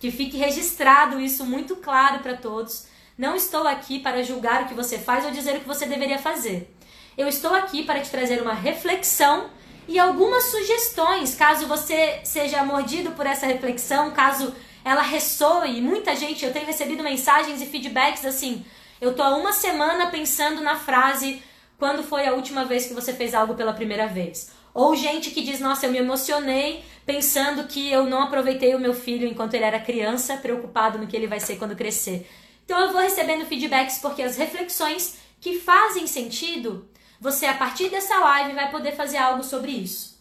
Que 0.02 0.12
fique 0.12 0.36
registrado 0.36 1.17
isso 1.17 1.46
muito 1.46 1.78
claro 1.78 2.20
para 2.20 2.36
todos. 2.36 2.88
Não 3.17 3.34
estou 3.34 3.65
aqui 3.65 4.00
para 4.00 4.24
julgar 4.24 4.63
o 4.63 4.67
que 4.67 4.74
você 4.74 5.00
faz 5.00 5.24
ou 5.24 5.32
dizer 5.32 5.56
o 5.56 5.60
que 5.62 5.67
você 5.67 5.86
deveria 5.86 6.20
fazer. 6.20 6.76
Eu 7.17 7.30
estou 7.30 7.56
aqui 7.56 7.84
para 7.84 8.02
te 8.02 8.10
trazer 8.10 8.41
uma 8.41 8.54
reflexão 8.54 9.50
e 9.88 9.98
algumas 9.98 10.44
sugestões, 10.44 11.36
caso 11.36 11.67
você 11.67 12.20
seja 12.26 12.65
mordido 12.65 13.12
por 13.12 13.26
essa 13.26 13.46
reflexão, 13.46 14.12
caso 14.12 14.54
ela 14.84 15.02
ressoe. 15.02 15.82
Muita 15.82 16.15
gente, 16.15 16.46
eu 16.46 16.54
tenho 16.54 16.65
recebido 16.65 17.04
mensagens 17.04 17.62
e 17.62 17.65
feedbacks 17.65 18.26
assim: 18.26 18.65
eu 19.00 19.15
tô 19.15 19.24
há 19.24 19.36
uma 19.36 19.54
semana 19.54 20.08
pensando 20.08 20.62
na 20.62 20.76
frase 20.76 21.41
quando 21.78 22.04
foi 22.04 22.28
a 22.28 22.34
última 22.34 22.65
vez 22.65 22.86
que 22.86 22.94
você 22.94 23.13
fez 23.13 23.34
algo 23.34 23.56
pela 23.56 23.74
primeira 23.74 24.08
vez? 24.08 24.52
Ou 24.74 24.96
gente 24.96 25.32
que 25.32 25.41
diz: 25.41 25.60
Nossa, 25.60 25.86
eu 25.86 25.91
me 25.91 25.98
emocionei 25.98 26.84
pensando 27.06 27.67
que 27.67 27.91
eu 27.91 28.06
não 28.06 28.22
aproveitei 28.22 28.76
o 28.76 28.80
meu 28.80 28.94
filho 28.94 29.28
enquanto 29.28 29.56
ele 29.56 29.65
era 29.65 29.80
criança, 29.80 30.38
preocupado 30.38 30.98
no 30.98 31.08
que 31.08 31.15
ele 31.15 31.28
vai 31.28 31.39
ser 31.39 31.58
quando 31.58 31.76
crescer. 31.76 32.30
Então 32.63 32.80
eu 32.80 32.91
vou 32.91 33.02
recebendo 33.02 33.46
feedbacks 33.46 33.98
porque 33.98 34.22
as 34.22 34.38
reflexões 34.38 35.17
que 35.39 35.60
fazem 35.60 36.06
sentido, 36.06 36.88
você 37.20 37.48
a 37.48 37.56
partir 37.56 37.89
dessa 37.89 38.17
live 38.20 38.54
vai 38.54 38.70
poder 38.70 38.96
fazer 38.96 39.17
algo 39.17 39.44
sobre 39.44 39.72
isso. 39.72 40.12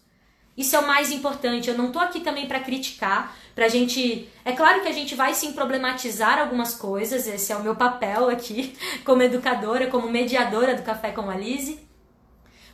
Isso 0.57 0.75
é 0.75 0.79
o 0.79 0.87
mais 0.87 1.13
importante. 1.13 1.69
Eu 1.69 1.79
não 1.79 1.93
tô 1.93 1.99
aqui 1.99 2.21
também 2.21 2.47
para 2.47 2.61
criticar, 2.61 3.37
pra 3.61 3.69
gente. 3.69 4.27
É 4.43 4.53
claro 4.53 4.81
que 4.81 4.89
a 4.89 4.93
gente 4.93 5.15
vai 5.15 5.35
sim 5.35 5.53
problematizar 5.53 6.39
algumas 6.39 6.75
coisas, 6.75 7.27
esse 7.27 7.53
é 7.53 7.57
o 7.57 7.63
meu 7.63 7.77
papel 7.77 8.31
aqui, 8.31 8.75
como 9.05 9.23
educadora, 9.23 9.89
como 9.89 10.11
mediadora 10.11 10.75
do 10.75 10.83
Café 10.83 11.11
com 11.11 11.29
a 11.29 11.37
Lise. 11.37 11.79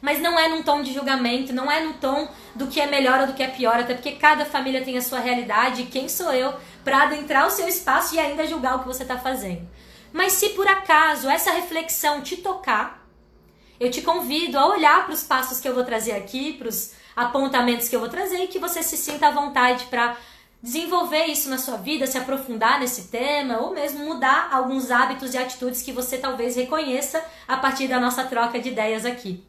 Mas 0.00 0.20
não 0.20 0.38
é 0.38 0.46
num 0.46 0.62
tom 0.62 0.82
de 0.82 0.92
julgamento, 0.92 1.52
não 1.52 1.68
é 1.68 1.80
no 1.80 1.94
tom 1.94 2.28
do 2.54 2.68
que 2.68 2.80
é 2.80 2.86
melhor 2.86 3.22
ou 3.22 3.26
do 3.26 3.32
que 3.32 3.42
é 3.42 3.48
pior, 3.48 3.80
até 3.80 3.94
porque 3.94 4.12
cada 4.12 4.44
família 4.44 4.84
tem 4.84 4.96
a 4.96 5.02
sua 5.02 5.18
realidade 5.18 5.82
e 5.82 5.86
quem 5.86 6.08
sou 6.08 6.32
eu 6.32 6.54
para 6.84 7.02
adentrar 7.02 7.48
o 7.48 7.50
seu 7.50 7.66
espaço 7.66 8.14
e 8.14 8.20
ainda 8.20 8.46
julgar 8.46 8.76
o 8.76 8.78
que 8.78 8.86
você 8.86 9.02
está 9.02 9.18
fazendo. 9.18 9.68
Mas 10.12 10.34
se 10.34 10.50
por 10.50 10.68
acaso 10.68 11.28
essa 11.28 11.50
reflexão 11.50 12.20
te 12.20 12.36
tocar, 12.36 13.04
eu 13.80 13.90
te 13.90 14.02
convido 14.02 14.56
a 14.56 14.68
olhar 14.68 15.04
para 15.04 15.14
os 15.14 15.24
passos 15.24 15.58
que 15.58 15.68
eu 15.68 15.74
vou 15.74 15.82
trazer 15.82 16.12
aqui, 16.12 16.52
para 16.52 16.68
os 16.68 16.94
apontamentos 17.16 17.88
que 17.88 17.96
eu 17.96 18.00
vou 18.00 18.08
trazer 18.08 18.44
e 18.44 18.46
que 18.46 18.60
você 18.60 18.84
se 18.84 18.96
sinta 18.96 19.26
à 19.26 19.30
vontade 19.32 19.86
para 19.86 20.16
desenvolver 20.66 21.26
isso 21.26 21.48
na 21.48 21.58
sua 21.58 21.76
vida, 21.76 22.08
se 22.08 22.18
aprofundar 22.18 22.80
nesse 22.80 23.06
tema 23.06 23.58
ou 23.58 23.72
mesmo 23.72 24.04
mudar 24.04 24.48
alguns 24.50 24.90
hábitos 24.90 25.32
e 25.32 25.38
atitudes 25.38 25.80
que 25.80 25.92
você 25.92 26.18
talvez 26.18 26.56
reconheça 26.56 27.24
a 27.46 27.56
partir 27.56 27.86
da 27.86 28.00
nossa 28.00 28.24
troca 28.24 28.58
de 28.58 28.70
ideias 28.70 29.06
aqui. 29.06 29.44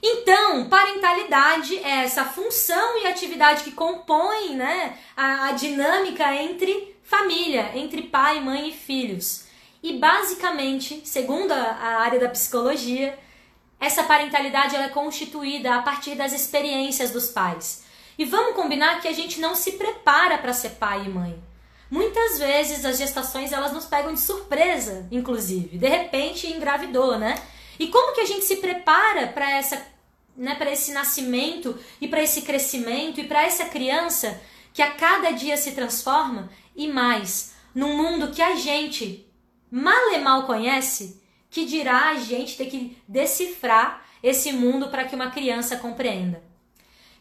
Então, 0.00 0.68
parentalidade 0.68 1.76
é 1.78 2.04
essa 2.04 2.24
função 2.24 3.02
e 3.02 3.08
atividade 3.08 3.64
que 3.64 3.72
compõe 3.72 4.54
né, 4.54 4.96
a, 5.16 5.48
a 5.48 5.52
dinâmica 5.52 6.36
entre 6.36 6.94
família, 7.02 7.72
entre 7.74 8.02
pai, 8.02 8.40
mãe 8.40 8.68
e 8.68 8.72
filhos. 8.72 9.46
E 9.82 9.94
basicamente, 9.94 11.02
segundo 11.04 11.50
a, 11.50 11.56
a 11.56 12.00
área 12.02 12.20
da 12.20 12.28
psicologia, 12.28 13.18
essa 13.80 14.04
parentalidade 14.04 14.76
ela 14.76 14.84
é 14.84 14.90
constituída 14.90 15.74
a 15.74 15.82
partir 15.82 16.14
das 16.14 16.32
experiências 16.32 17.10
dos 17.10 17.30
pais. 17.30 17.79
E 18.20 18.24
vamos 18.26 18.54
combinar 18.54 19.00
que 19.00 19.08
a 19.08 19.14
gente 19.14 19.40
não 19.40 19.54
se 19.54 19.72
prepara 19.72 20.36
para 20.36 20.52
ser 20.52 20.72
pai 20.72 21.06
e 21.06 21.08
mãe. 21.08 21.42
Muitas 21.90 22.38
vezes 22.38 22.84
as 22.84 22.98
gestações 22.98 23.50
elas 23.50 23.72
nos 23.72 23.86
pegam 23.86 24.12
de 24.12 24.20
surpresa, 24.20 25.08
inclusive. 25.10 25.78
De 25.78 25.88
repente 25.88 26.46
engravidou, 26.46 27.18
né? 27.18 27.34
E 27.78 27.86
como 27.86 28.14
que 28.14 28.20
a 28.20 28.26
gente 28.26 28.44
se 28.44 28.56
prepara 28.56 29.28
para 29.28 29.50
essa, 29.50 29.82
né, 30.36 30.54
para 30.54 30.70
esse 30.70 30.92
nascimento 30.92 31.78
e 31.98 32.06
para 32.08 32.22
esse 32.22 32.42
crescimento 32.42 33.20
e 33.20 33.24
para 33.24 33.42
essa 33.42 33.64
criança 33.64 34.38
que 34.74 34.82
a 34.82 34.90
cada 34.90 35.30
dia 35.30 35.56
se 35.56 35.72
transforma 35.72 36.50
e 36.76 36.88
mais 36.88 37.54
num 37.74 37.96
mundo 37.96 38.32
que 38.32 38.42
a 38.42 38.54
gente 38.54 39.26
mal 39.70 40.12
e 40.12 40.18
mal 40.18 40.42
conhece 40.42 41.22
que 41.48 41.64
dirá 41.64 42.10
a 42.10 42.16
gente 42.16 42.58
ter 42.58 42.66
que 42.66 42.98
decifrar 43.08 44.04
esse 44.22 44.52
mundo 44.52 44.88
para 44.88 45.06
que 45.06 45.16
uma 45.16 45.30
criança 45.30 45.78
compreenda. 45.78 46.49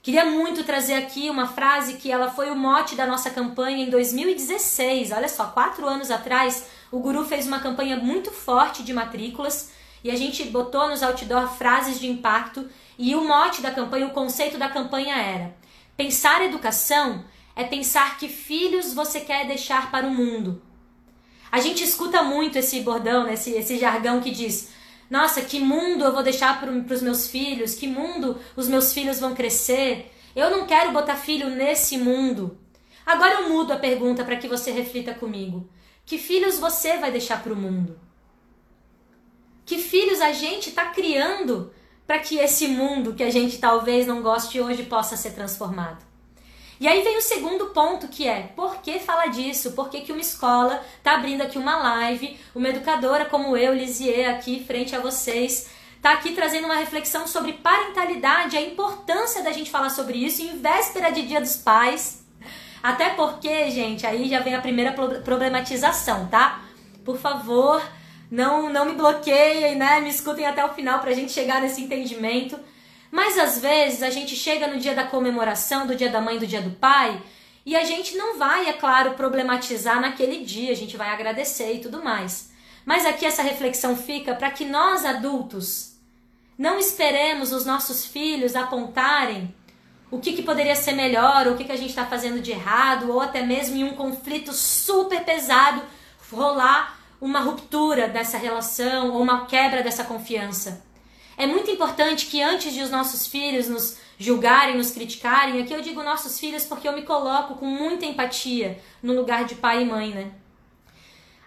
Queria 0.01 0.23
muito 0.25 0.63
trazer 0.63 0.93
aqui 0.93 1.29
uma 1.29 1.45
frase 1.45 1.95
que 1.95 2.09
ela 2.09 2.31
foi 2.31 2.49
o 2.49 2.55
mote 2.55 2.95
da 2.95 3.05
nossa 3.05 3.29
campanha 3.29 3.83
em 3.83 3.89
2016. 3.89 5.11
Olha 5.11 5.27
só, 5.27 5.47
quatro 5.47 5.85
anos 5.85 6.09
atrás, 6.09 6.67
o 6.89 6.99
Guru 6.99 7.25
fez 7.25 7.45
uma 7.45 7.59
campanha 7.59 7.97
muito 7.97 8.31
forte 8.31 8.81
de 8.81 8.93
matrículas 8.93 9.71
e 10.01 10.09
a 10.09 10.15
gente 10.15 10.45
botou 10.45 10.87
nos 10.87 11.03
outdoor 11.03 11.49
frases 11.49 11.99
de 11.99 12.07
impacto. 12.07 12.69
E 12.97 13.13
o 13.13 13.27
mote 13.27 13.61
da 13.61 13.71
campanha, 13.71 14.07
o 14.07 14.11
conceito 14.11 14.57
da 14.57 14.69
campanha 14.69 15.15
era: 15.15 15.53
pensar 15.97 16.41
educação 16.43 17.25
é 17.53 17.65
pensar 17.65 18.17
que 18.17 18.29
filhos 18.29 18.93
você 18.93 19.19
quer 19.19 19.45
deixar 19.47 19.91
para 19.91 20.07
o 20.07 20.13
mundo. 20.15 20.61
A 21.51 21.59
gente 21.59 21.83
escuta 21.83 22.23
muito 22.23 22.57
esse 22.57 22.79
bordão, 22.81 23.25
né, 23.25 23.33
esse, 23.33 23.51
esse 23.51 23.77
jargão 23.77 24.21
que 24.21 24.31
diz: 24.31 24.69
Nossa, 25.09 25.41
que 25.41 25.59
mundo 25.59 26.03
eu 26.03 26.13
vou 26.13 26.21
deixar 26.21 26.59
para 26.59 26.71
os 26.71 27.01
meus 27.01 27.27
filhos? 27.27 27.73
Que 27.73 27.87
mundo 27.87 28.39
os 28.55 28.67
meus 28.67 28.93
filhos 28.93 29.19
vão 29.19 29.33
crescer? 29.33 30.13
Eu 30.35 30.51
não 30.51 30.67
quero 30.67 30.91
botar 30.91 31.15
filho 31.15 31.49
nesse 31.49 31.97
mundo. 31.97 32.57
Agora 33.05 33.41
eu 33.41 33.49
mudo 33.49 33.73
a 33.73 33.77
pergunta 33.77 34.23
para 34.23 34.35
que 34.35 34.47
você 34.47 34.71
reflita 34.71 35.13
comigo. 35.13 35.67
Que 36.05 36.17
filhos 36.17 36.59
você 36.59 36.97
vai 36.97 37.11
deixar 37.11 37.41
para 37.41 37.53
o 37.53 37.55
mundo? 37.55 37.99
Que 39.65 39.79
filhos 39.79 40.21
a 40.21 40.31
gente 40.31 40.69
está 40.69 40.85
criando 40.87 41.71
para 42.05 42.19
que 42.19 42.37
esse 42.37 42.67
mundo 42.67 43.13
que 43.13 43.23
a 43.23 43.29
gente 43.29 43.57
talvez 43.57 44.05
não 44.05 44.21
goste 44.21 44.59
hoje 44.61 44.83
possa 44.83 45.17
ser 45.17 45.31
transformado? 45.31 46.08
E 46.79 46.87
aí 46.87 47.01
vem 47.01 47.17
o 47.17 47.21
segundo 47.21 47.67
ponto 47.67 48.07
que 48.07 48.25
é, 48.25 48.51
por 48.55 48.77
que 48.77 48.99
falar 48.99 49.27
disso? 49.27 49.73
Por 49.73 49.89
que, 49.89 49.99
que 49.99 50.13
uma 50.13 50.21
escola 50.21 50.81
está 50.97 51.15
abrindo 51.15 51.41
aqui 51.41 51.57
uma 51.57 51.75
live, 51.75 52.39
uma 52.55 52.69
educadora 52.69 53.25
como 53.25 53.57
eu, 53.57 53.73
Lisier, 53.73 54.29
aqui 54.33 54.63
frente 54.65 54.95
a 54.95 54.99
vocês, 54.99 55.69
está 55.97 56.13
aqui 56.13 56.31
trazendo 56.31 56.65
uma 56.65 56.77
reflexão 56.77 57.27
sobre 57.27 57.51
parentalidade, 57.51 58.55
a 58.55 58.61
importância 58.61 59.43
da 59.43 59.51
gente 59.51 59.69
falar 59.69 59.89
sobre 59.89 60.17
isso 60.17 60.41
em 60.41 60.57
véspera 60.61 61.09
de 61.09 61.23
Dia 61.23 61.41
dos 61.41 61.57
Pais. 61.57 62.23
Até 62.81 63.09
porque, 63.09 63.69
gente, 63.69 64.07
aí 64.07 64.29
já 64.29 64.39
vem 64.39 64.55
a 64.55 64.61
primeira 64.61 64.93
problematização, 64.93 66.27
tá? 66.27 66.61
Por 67.03 67.17
favor, 67.17 67.83
não, 68.31 68.69
não 68.69 68.85
me 68.85 68.93
bloqueiem, 68.93 69.75
né? 69.75 69.99
Me 69.99 70.09
escutem 70.09 70.45
até 70.45 70.63
o 70.63 70.73
final 70.73 70.99
para 70.99 71.09
a 71.09 71.13
gente 71.13 71.33
chegar 71.33 71.59
nesse 71.59 71.81
entendimento. 71.81 72.57
Mas 73.11 73.37
às 73.37 73.59
vezes 73.59 74.03
a 74.03 74.09
gente 74.09 74.35
chega 74.35 74.67
no 74.67 74.79
dia 74.79 74.93
da 74.93 75.03
comemoração, 75.03 75.87
do 75.87 75.95
dia 75.95 76.09
da 76.09 76.21
mãe, 76.21 76.37
do 76.37 76.47
dia 76.47 76.61
do 76.61 76.71
pai, 76.71 77.21
e 77.65 77.75
a 77.75 77.83
gente 77.83 78.15
não 78.15 78.37
vai, 78.37 78.67
é 78.67 78.73
claro, 78.73 79.13
problematizar 79.13 79.99
naquele 79.99 80.43
dia, 80.43 80.71
a 80.71 80.75
gente 80.75 80.95
vai 80.95 81.09
agradecer 81.09 81.73
e 81.73 81.79
tudo 81.79 82.03
mais. 82.03 82.51
Mas 82.85 83.05
aqui 83.05 83.25
essa 83.25 83.43
reflexão 83.43 83.95
fica 83.95 84.33
para 84.33 84.51
que 84.51 84.65
nós 84.65 85.05
adultos 85.05 85.93
não 86.57 86.79
esperemos 86.79 87.51
os 87.51 87.65
nossos 87.65 88.05
filhos 88.05 88.55
apontarem 88.55 89.53
o 90.11 90.19
que, 90.19 90.33
que 90.33 90.41
poderia 90.41 90.75
ser 90.75 90.93
melhor, 90.93 91.47
o 91.47 91.55
que, 91.55 91.63
que 91.63 91.71
a 91.71 91.77
gente 91.77 91.89
está 91.89 92.05
fazendo 92.05 92.41
de 92.41 92.51
errado, 92.51 93.11
ou 93.11 93.21
até 93.21 93.43
mesmo 93.43 93.77
em 93.77 93.83
um 93.83 93.93
conflito 93.93 94.51
super 94.51 95.23
pesado 95.23 95.81
rolar 96.31 96.99
uma 97.21 97.39
ruptura 97.39 98.07
dessa 98.07 98.37
relação 98.37 99.11
ou 99.11 99.21
uma 99.21 99.45
quebra 99.45 99.83
dessa 99.83 100.03
confiança. 100.03 100.83
É 101.39 101.47
muito 101.47 101.71
importante 101.71 102.25
que 102.25 102.41
antes 102.41 102.73
de 102.73 102.81
os 102.81 102.91
nossos 102.91 103.25
filhos 103.25 103.69
nos 103.69 103.97
julgarem, 104.17 104.75
nos 104.75 104.91
criticarem, 104.91 105.61
aqui 105.61 105.71
eu 105.71 105.79
digo 105.79 106.03
nossos 106.03 106.37
filhos 106.37 106.65
porque 106.65 106.85
eu 106.85 106.91
me 106.91 107.03
coloco 107.03 107.55
com 107.55 107.65
muita 107.65 108.05
empatia 108.05 108.77
no 109.01 109.13
lugar 109.13 109.45
de 109.45 109.55
pai 109.55 109.83
e 109.83 109.85
mãe, 109.85 110.13
né? 110.13 110.31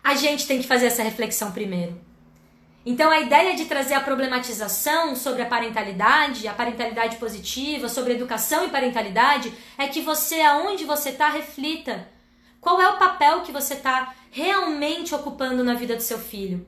A 0.02 0.14
gente 0.14 0.46
tem 0.46 0.62
que 0.62 0.66
fazer 0.66 0.87
essa 0.87 1.02
reflexão 1.02 1.52
primeiro. 1.52 2.00
Então 2.87 3.11
a 3.11 3.20
ideia 3.20 3.55
de 3.55 3.66
trazer 3.66 3.92
a 3.92 4.00
problematização 4.00 5.14
sobre 5.14 5.42
a 5.42 5.46
parentalidade, 5.46 6.48
a 6.48 6.55
parentalidade 6.55 7.16
positiva, 7.16 7.87
sobre 7.87 8.14
educação 8.14 8.64
e 8.64 8.70
parentalidade, 8.70 9.52
é 9.76 9.88
que 9.88 10.00
você, 10.00 10.40
aonde 10.40 10.87
você 10.87 11.11
está, 11.11 11.28
reflita. 11.28 12.09
Qual 12.62 12.81
é 12.81 12.88
o 12.88 12.98
papel 12.98 13.42
que 13.42 13.52
você 13.52 13.74
está 13.74 14.14
realmente 14.31 15.14
ocupando 15.14 15.62
na 15.62 15.74
vida 15.74 15.94
do 15.94 16.02
seu 16.02 16.18
filho? 16.18 16.66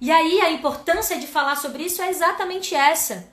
E 0.00 0.10
aí 0.10 0.40
a 0.40 0.50
importância 0.50 1.18
de 1.18 1.26
falar 1.26 1.56
sobre 1.56 1.84
isso 1.84 2.02
é 2.02 2.10
exatamente 2.10 2.74
essa. 2.74 3.32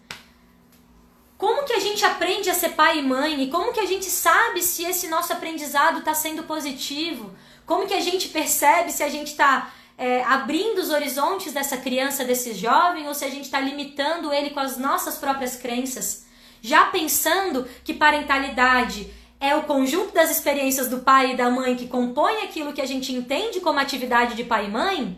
Como 1.38 1.64
que 1.64 1.74
a 1.74 1.80
gente 1.80 2.06
aprende 2.06 2.52
a 2.52 2.54
ser 2.54 2.70
pai 2.70 3.00
e 3.00 3.02
mãe? 3.02 3.42
E 3.42 3.50
como 3.50 3.74
que 3.74 3.80
a 3.80 3.86
gente 3.86 4.06
sabe 4.06 4.62
se 4.62 4.84
esse 4.84 5.08
nosso 5.08 5.34
aprendizado 5.34 6.00
está 6.00 6.14
sendo 6.14 6.44
positivo? 6.44 7.34
Como 7.66 7.88
que 7.88 7.96
a 7.96 8.00
gente 8.00 8.30
percebe 8.30 8.92
se 8.92 9.02
a 9.02 9.10
gente 9.10 9.32
está 9.32 9.72
é, 9.98 10.24
abrindo 10.24 10.78
os 10.80 10.92
horizontes 10.92 11.52
dessa 11.52 11.78
criança, 11.78 12.24
desse 12.24 12.54
jovem, 12.54 13.08
ou 13.08 13.16
se 13.16 13.26
a 13.26 13.30
gente 13.30 13.46
está 13.46 13.60
limitando 13.60 14.32
ele 14.32 14.52
com 14.52 14.60
as 14.60 14.78
nossas 14.78 15.18
próprias 15.18 15.56
crenças? 15.56 16.28
Já 16.62 16.86
pensando 16.86 17.68
que 17.84 17.94
parentalidade 17.94 19.12
é 19.40 19.56
o 19.56 19.64
conjunto 19.64 20.14
das 20.14 20.30
experiências 20.30 20.88
do 20.88 21.00
pai 21.00 21.32
e 21.32 21.36
da 21.36 21.50
mãe 21.50 21.76
que 21.76 21.88
compõe 21.88 22.44
aquilo 22.44 22.72
que 22.72 22.82
a 22.82 22.86
gente 22.86 23.12
entende 23.12 23.60
como 23.60 23.80
atividade 23.80 24.36
de 24.36 24.44
pai 24.44 24.66
e 24.66 24.70
mãe? 24.70 25.18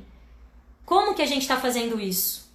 Como 0.93 1.15
que 1.15 1.23
a 1.23 1.25
gente 1.25 1.41
está 1.41 1.57
fazendo 1.57 1.99
isso? 1.99 2.47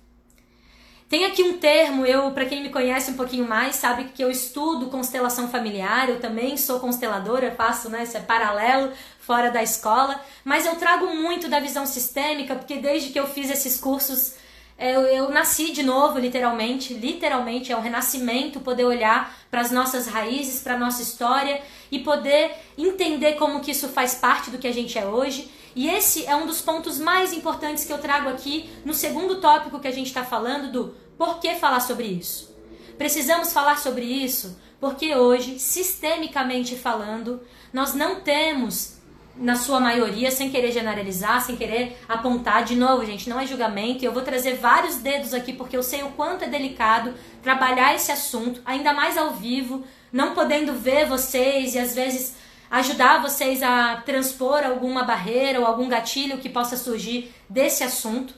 Tem 1.08 1.24
aqui 1.24 1.42
um 1.42 1.58
termo, 1.58 2.06
eu, 2.06 2.30
para 2.30 2.46
quem 2.46 2.62
me 2.62 2.68
conhece 2.68 3.10
um 3.10 3.14
pouquinho 3.14 3.44
mais, 3.44 3.74
sabe 3.74 4.12
que 4.14 4.22
eu 4.22 4.30
estudo 4.30 4.86
constelação 4.86 5.48
familiar, 5.48 6.08
eu 6.08 6.20
também 6.20 6.56
sou 6.56 6.78
consteladora, 6.78 7.52
faço 7.56 7.90
né, 7.90 8.04
esse 8.04 8.16
paralelo 8.20 8.92
fora 9.18 9.50
da 9.50 9.60
escola, 9.60 10.22
mas 10.44 10.66
eu 10.66 10.76
trago 10.76 11.06
muito 11.16 11.48
da 11.48 11.58
visão 11.58 11.84
sistêmica, 11.84 12.54
porque 12.54 12.76
desde 12.76 13.10
que 13.10 13.18
eu 13.18 13.26
fiz 13.26 13.50
esses 13.50 13.80
cursos, 13.80 14.34
eu, 14.78 15.00
eu 15.00 15.30
nasci 15.30 15.72
de 15.72 15.82
novo, 15.82 16.20
literalmente, 16.20 16.94
literalmente, 16.94 17.72
é 17.72 17.76
um 17.76 17.80
renascimento 17.80 18.60
poder 18.60 18.84
olhar 18.84 19.36
para 19.50 19.62
as 19.62 19.72
nossas 19.72 20.06
raízes, 20.06 20.60
para 20.60 20.74
a 20.74 20.78
nossa 20.78 21.02
história 21.02 21.60
e 21.90 21.98
poder 21.98 22.52
entender 22.78 23.32
como 23.32 23.58
que 23.58 23.72
isso 23.72 23.88
faz 23.88 24.14
parte 24.14 24.48
do 24.48 24.58
que 24.58 24.68
a 24.68 24.72
gente 24.72 24.96
é 24.96 25.04
hoje 25.04 25.57
e 25.78 25.88
esse 25.88 26.26
é 26.26 26.34
um 26.34 26.44
dos 26.44 26.60
pontos 26.60 26.98
mais 26.98 27.32
importantes 27.32 27.84
que 27.84 27.92
eu 27.92 27.98
trago 27.98 28.28
aqui 28.28 28.68
no 28.84 28.92
segundo 28.92 29.40
tópico 29.40 29.78
que 29.78 29.86
a 29.86 29.92
gente 29.92 30.08
está 30.08 30.24
falando 30.24 30.72
do 30.72 30.94
por 31.16 31.38
que 31.38 31.54
falar 31.54 31.78
sobre 31.78 32.04
isso. 32.04 32.52
Precisamos 32.98 33.52
falar 33.52 33.78
sobre 33.78 34.04
isso 34.04 34.58
porque 34.80 35.14
hoje, 35.14 35.60
sistemicamente 35.60 36.74
falando, 36.74 37.40
nós 37.72 37.94
não 37.94 38.16
temos, 38.22 38.98
na 39.36 39.54
sua 39.54 39.78
maioria, 39.78 40.32
sem 40.32 40.50
querer 40.50 40.72
generalizar, 40.72 41.46
sem 41.46 41.54
querer 41.54 41.96
apontar, 42.08 42.64
de 42.64 42.74
novo, 42.74 43.06
gente, 43.06 43.30
não 43.30 43.38
é 43.38 43.46
julgamento, 43.46 44.02
e 44.02 44.04
eu 44.04 44.12
vou 44.12 44.22
trazer 44.22 44.54
vários 44.54 44.96
dedos 44.96 45.32
aqui 45.32 45.52
porque 45.52 45.76
eu 45.76 45.82
sei 45.84 46.02
o 46.02 46.10
quanto 46.10 46.42
é 46.42 46.48
delicado 46.48 47.14
trabalhar 47.40 47.94
esse 47.94 48.10
assunto, 48.10 48.60
ainda 48.64 48.92
mais 48.92 49.16
ao 49.16 49.30
vivo, 49.30 49.84
não 50.12 50.34
podendo 50.34 50.72
ver 50.72 51.06
vocês 51.06 51.76
e 51.76 51.78
às 51.78 51.94
vezes 51.94 52.34
ajudar 52.70 53.22
vocês 53.22 53.62
a 53.62 53.96
transpor 54.04 54.64
alguma 54.64 55.02
barreira 55.04 55.60
ou 55.60 55.66
algum 55.66 55.88
gatilho 55.88 56.38
que 56.38 56.48
possa 56.48 56.76
surgir 56.76 57.32
desse 57.48 57.82
assunto. 57.82 58.34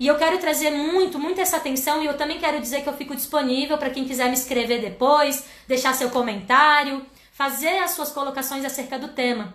E 0.00 0.06
eu 0.06 0.16
quero 0.16 0.38
trazer 0.38 0.70
muito, 0.70 1.18
muito 1.18 1.40
essa 1.40 1.56
atenção 1.56 2.02
e 2.02 2.06
eu 2.06 2.16
também 2.16 2.38
quero 2.38 2.60
dizer 2.60 2.82
que 2.82 2.88
eu 2.88 2.96
fico 2.96 3.16
disponível 3.16 3.76
para 3.76 3.90
quem 3.90 4.04
quiser 4.04 4.26
me 4.28 4.34
escrever 4.34 4.80
depois, 4.80 5.44
deixar 5.66 5.92
seu 5.92 6.08
comentário, 6.10 7.04
fazer 7.32 7.78
as 7.78 7.92
suas 7.92 8.10
colocações 8.10 8.64
acerca 8.64 8.98
do 8.98 9.08
tema. 9.08 9.54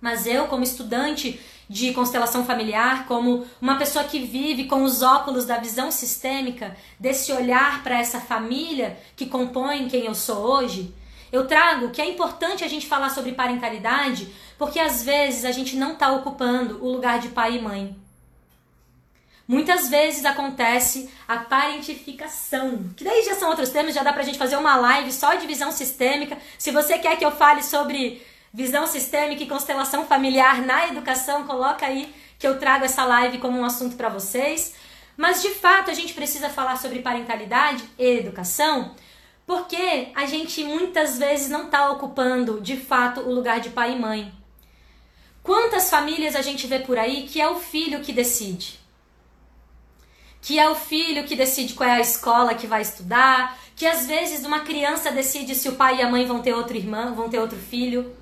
Mas 0.00 0.26
eu, 0.26 0.46
como 0.48 0.64
estudante 0.64 1.38
de 1.68 1.92
constelação 1.92 2.44
familiar, 2.44 3.06
como 3.06 3.46
uma 3.60 3.76
pessoa 3.76 4.04
que 4.04 4.18
vive 4.18 4.64
com 4.64 4.82
os 4.82 5.00
óculos 5.00 5.44
da 5.44 5.58
visão 5.58 5.90
sistêmica, 5.90 6.76
desse 6.98 7.32
olhar 7.32 7.82
para 7.82 7.98
essa 7.98 8.20
família 8.20 8.98
que 9.14 9.26
compõe 9.26 9.88
quem 9.88 10.06
eu 10.06 10.14
sou 10.14 10.38
hoje, 10.38 10.92
eu 11.32 11.46
trago 11.46 11.90
que 11.90 12.00
é 12.02 12.08
importante 12.08 12.62
a 12.62 12.68
gente 12.68 12.86
falar 12.86 13.08
sobre 13.08 13.32
parentalidade, 13.32 14.28
porque 14.58 14.78
às 14.78 15.02
vezes 15.02 15.46
a 15.46 15.50
gente 15.50 15.74
não 15.74 15.94
está 15.94 16.12
ocupando 16.12 16.84
o 16.84 16.92
lugar 16.92 17.18
de 17.18 17.28
pai 17.28 17.56
e 17.56 17.62
mãe. 17.62 17.96
Muitas 19.48 19.88
vezes 19.88 20.24
acontece 20.24 21.10
a 21.26 21.38
parentificação, 21.38 22.90
que 22.96 23.02
daí 23.02 23.24
já 23.24 23.34
são 23.34 23.48
outros 23.48 23.70
temas, 23.70 23.94
já 23.94 24.02
dá 24.02 24.12
pra 24.12 24.22
gente 24.22 24.38
fazer 24.38 24.56
uma 24.56 24.76
live 24.76 25.10
só 25.12 25.34
de 25.34 25.46
visão 25.46 25.72
sistêmica. 25.72 26.38
Se 26.58 26.70
você 26.70 26.98
quer 26.98 27.18
que 27.18 27.24
eu 27.24 27.32
fale 27.32 27.62
sobre 27.62 28.24
visão 28.52 28.86
sistêmica 28.86 29.42
e 29.42 29.48
constelação 29.48 30.06
familiar 30.06 30.62
na 30.62 30.88
educação, 30.88 31.44
coloca 31.44 31.86
aí 31.86 32.14
que 32.38 32.46
eu 32.46 32.58
trago 32.58 32.84
essa 32.84 33.04
live 33.04 33.38
como 33.38 33.58
um 33.58 33.64
assunto 33.64 33.96
para 33.96 34.08
vocês. 34.08 34.74
Mas 35.16 35.42
de 35.42 35.50
fato 35.50 35.90
a 35.90 35.94
gente 35.94 36.14
precisa 36.14 36.48
falar 36.48 36.76
sobre 36.76 37.00
parentalidade 37.00 37.84
e 37.98 38.04
educação, 38.04 38.94
porque 39.46 40.08
a 40.14 40.24
gente 40.26 40.64
muitas 40.64 41.18
vezes 41.18 41.48
não 41.48 41.64
está 41.64 41.90
ocupando 41.90 42.60
de 42.60 42.76
fato 42.76 43.20
o 43.20 43.34
lugar 43.34 43.60
de 43.60 43.70
pai 43.70 43.92
e 43.92 43.98
mãe. 43.98 44.32
Quantas 45.42 45.90
famílias 45.90 46.36
a 46.36 46.42
gente 46.42 46.66
vê 46.66 46.78
por 46.78 46.96
aí 46.96 47.26
que 47.26 47.40
é 47.40 47.48
o 47.48 47.58
filho 47.58 48.00
que 48.00 48.12
decide? 48.12 48.78
Que 50.40 50.58
é 50.58 50.68
o 50.68 50.74
filho 50.74 51.24
que 51.24 51.34
decide 51.34 51.74
qual 51.74 51.88
é 51.88 51.94
a 51.94 52.00
escola 52.00 52.54
que 52.54 52.66
vai 52.66 52.82
estudar, 52.82 53.58
que 53.74 53.86
às 53.86 54.06
vezes 54.06 54.44
uma 54.44 54.60
criança 54.60 55.10
decide 55.10 55.54
se 55.54 55.68
o 55.68 55.74
pai 55.74 55.98
e 55.98 56.02
a 56.02 56.08
mãe 56.08 56.24
vão 56.24 56.40
ter 56.40 56.54
outro 56.54 56.76
irmão, 56.76 57.14
vão 57.14 57.28
ter 57.28 57.40
outro 57.40 57.58
filho. 57.58 58.14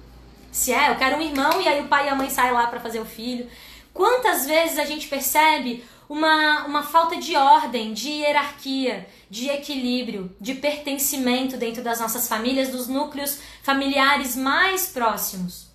Se 0.51 0.73
é, 0.73 0.91
eu 0.91 0.97
quero 0.97 1.17
um 1.17 1.21
irmão 1.21 1.61
e 1.61 1.69
aí 1.69 1.81
o 1.81 1.89
pai 1.89 2.07
e 2.07 2.09
a 2.09 2.15
mãe 2.15 2.31
saem 2.31 2.53
lá 2.53 2.67
para 2.67 2.81
fazer 2.81 3.01
o 3.01 3.05
filho. 3.05 3.49
Quantas 3.93 4.47
vezes 4.47 4.79
a 4.79 4.85
gente 4.85 5.09
percebe 5.09 5.85
uma, 6.11 6.67
uma 6.67 6.83
falta 6.83 7.19
de 7.19 7.37
ordem, 7.37 7.93
de 7.93 8.09
hierarquia, 8.09 9.07
de 9.31 9.49
equilíbrio, 9.49 10.35
de 10.41 10.55
pertencimento 10.55 11.57
dentro 11.57 11.85
das 11.85 12.01
nossas 12.01 12.27
famílias, 12.27 12.71
dos 12.71 12.89
núcleos 12.89 13.39
familiares 13.63 14.35
mais 14.35 14.89
próximos. 14.89 15.71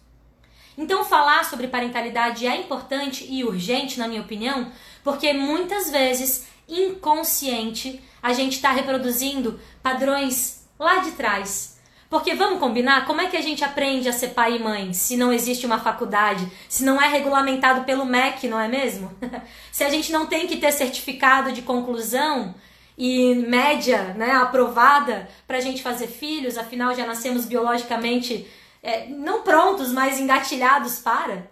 Então, 0.77 1.05
falar 1.05 1.45
sobre 1.45 1.69
parentalidade 1.69 2.45
é 2.45 2.59
importante 2.59 3.25
e 3.29 3.45
urgente, 3.45 3.97
na 3.97 4.09
minha 4.09 4.19
opinião, 4.19 4.69
porque 5.05 5.31
muitas 5.31 5.89
vezes, 5.89 6.45
inconsciente, 6.67 8.03
a 8.21 8.33
gente 8.33 8.57
está 8.57 8.73
reproduzindo 8.73 9.57
padrões 9.81 10.67
lá 10.77 10.97
de 10.97 11.11
trás 11.11 11.74
Porque 12.15 12.33
vamos 12.33 12.59
combinar, 12.59 13.05
como 13.05 13.19
é 13.19 13.27
que 13.27 13.35
a 13.35 13.41
gente 13.41 13.61
aprende 13.61 14.07
a 14.07 14.13
ser 14.13 14.29
pai 14.29 14.55
e 14.55 14.59
mãe 14.59 14.93
se 14.93 15.17
não 15.17 15.33
existe 15.33 15.65
uma 15.65 15.81
faculdade, 15.81 16.49
se 16.69 16.85
não 16.85 16.99
é 16.99 17.09
regulamentado 17.09 17.83
pelo 17.83 18.05
MEC, 18.05 18.47
não 18.47 18.57
é 18.57 18.69
mesmo? 18.69 19.11
se 19.69 19.83
a 19.83 19.89
gente 19.89 20.13
não 20.13 20.25
tem 20.25 20.47
que 20.47 20.55
ter 20.55 20.71
certificado 20.71 21.51
de 21.51 21.61
conclusão 21.61 22.55
e 22.97 23.35
média, 23.35 24.13
né, 24.13 24.31
aprovada 24.31 25.27
para 25.45 25.57
a 25.57 25.59
gente 25.59 25.83
fazer 25.83 26.07
filhos, 26.07 26.57
afinal 26.57 26.95
já 26.95 27.05
nascemos 27.05 27.43
biologicamente 27.43 28.47
é, 28.81 29.07
não 29.07 29.41
prontos, 29.41 29.91
mas 29.91 30.17
engatilhados 30.17 30.99
para. 30.99 31.51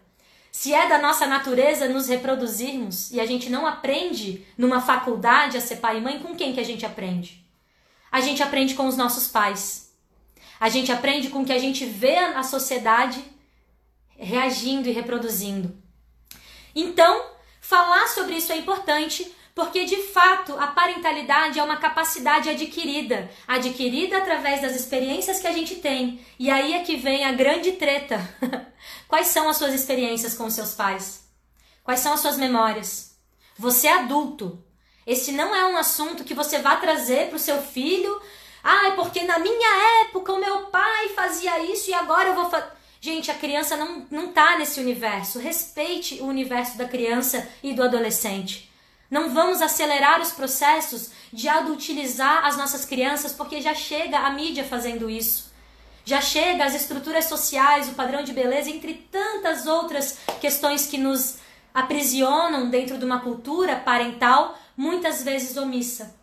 Se 0.49 0.73
é 0.73 0.87
da 0.87 0.97
nossa 0.97 1.27
natureza 1.27 1.89
nos 1.89 2.07
reproduzirmos 2.07 3.11
e 3.11 3.19
a 3.19 3.25
gente 3.25 3.49
não 3.49 3.67
aprende 3.67 4.47
numa 4.57 4.79
faculdade 4.79 5.57
a 5.57 5.61
ser 5.61 5.75
pai 5.75 5.97
e 5.97 6.01
mãe, 6.01 6.19
com 6.19 6.33
quem 6.33 6.53
que 6.53 6.61
a 6.61 6.65
gente 6.65 6.85
aprende? 6.85 7.45
A 8.09 8.21
gente 8.21 8.41
aprende 8.41 8.75
com 8.75 8.87
os 8.87 8.95
nossos 8.95 9.27
pais. 9.27 9.82
A 10.59 10.69
gente 10.69 10.91
aprende 10.91 11.29
com 11.29 11.45
que 11.45 11.53
a 11.53 11.59
gente 11.59 11.85
vê 11.85 12.17
a 12.17 12.43
sociedade 12.43 13.23
reagindo 14.17 14.87
e 14.87 14.91
reproduzindo. 14.91 15.75
Então, 16.75 17.25
falar 17.59 18.07
sobre 18.07 18.35
isso 18.35 18.51
é 18.51 18.57
importante 18.57 19.31
porque 19.55 19.85
de 19.85 19.97
fato 19.97 20.57
a 20.57 20.67
parentalidade 20.67 21.59
é 21.59 21.63
uma 21.63 21.77
capacidade 21.77 22.49
adquirida, 22.49 23.29
adquirida 23.47 24.17
através 24.17 24.61
das 24.61 24.75
experiências 24.75 25.39
que 25.39 25.47
a 25.47 25.53
gente 25.53 25.75
tem. 25.75 26.19
E 26.39 26.49
aí 26.49 26.73
é 26.73 26.83
que 26.83 26.95
vem 26.95 27.23
a 27.23 27.31
grande 27.31 27.73
treta. 27.73 28.19
Quais 29.07 29.27
são 29.27 29.47
as 29.47 29.57
suas 29.57 29.73
experiências 29.73 30.33
com 30.33 30.49
seus 30.49 30.73
pais? 30.73 31.27
Quais 31.83 31.99
são 31.99 32.13
as 32.13 32.19
suas 32.19 32.37
memórias? 32.37 33.15
Você 33.57 33.87
é 33.87 33.93
adulto. 33.93 34.63
Esse 35.05 35.31
não 35.31 35.53
é 35.53 35.67
um 35.67 35.77
assunto 35.77 36.23
que 36.23 36.33
você 36.33 36.59
vai 36.59 36.79
trazer 36.79 37.27
para 37.27 37.35
o 37.35 37.39
seu 37.39 37.61
filho 37.61 38.19
ah, 38.63 38.87
é 38.87 38.91
porque 38.91 39.23
na 39.23 39.39
minha 39.39 40.03
época 40.05 40.31
o 40.31 40.39
meu 40.39 40.67
pai 40.67 41.09
fazia 41.09 41.59
isso 41.59 41.89
e 41.89 41.93
agora 41.93 42.29
eu 42.29 42.35
vou 42.35 42.49
fazer. 42.49 42.71
Gente, 43.01 43.29
a 43.29 43.33
criança 43.33 43.75
não, 43.75 44.05
não 44.09 44.27
tá 44.29 44.57
nesse 44.57 44.79
universo. 44.79 45.37
Respeite 45.37 46.21
o 46.21 46.27
universo 46.27 46.77
da 46.77 46.87
criança 46.87 47.45
e 47.61 47.73
do 47.73 47.83
adolescente. 47.83 48.71
Não 49.11 49.33
vamos 49.33 49.61
acelerar 49.61 50.21
os 50.21 50.31
processos 50.31 51.11
de 51.31 51.49
adultilizar 51.49 52.45
as 52.45 52.55
nossas 52.55 52.85
crianças, 52.85 53.33
porque 53.33 53.59
já 53.59 53.75
chega 53.75 54.19
a 54.19 54.29
mídia 54.29 54.63
fazendo 54.63 55.09
isso. 55.09 55.51
Já 56.05 56.21
chega 56.21 56.63
as 56.63 56.73
estruturas 56.73 57.25
sociais, 57.25 57.89
o 57.89 57.93
padrão 57.93 58.23
de 58.23 58.31
beleza, 58.31 58.69
entre 58.69 58.93
tantas 59.11 59.67
outras 59.67 60.17
questões 60.39 60.87
que 60.87 60.97
nos 60.97 61.35
aprisionam 61.73 62.69
dentro 62.69 62.97
de 62.97 63.03
uma 63.03 63.19
cultura 63.19 63.75
parental, 63.75 64.57
muitas 64.77 65.21
vezes 65.23 65.57
omissa. 65.57 66.22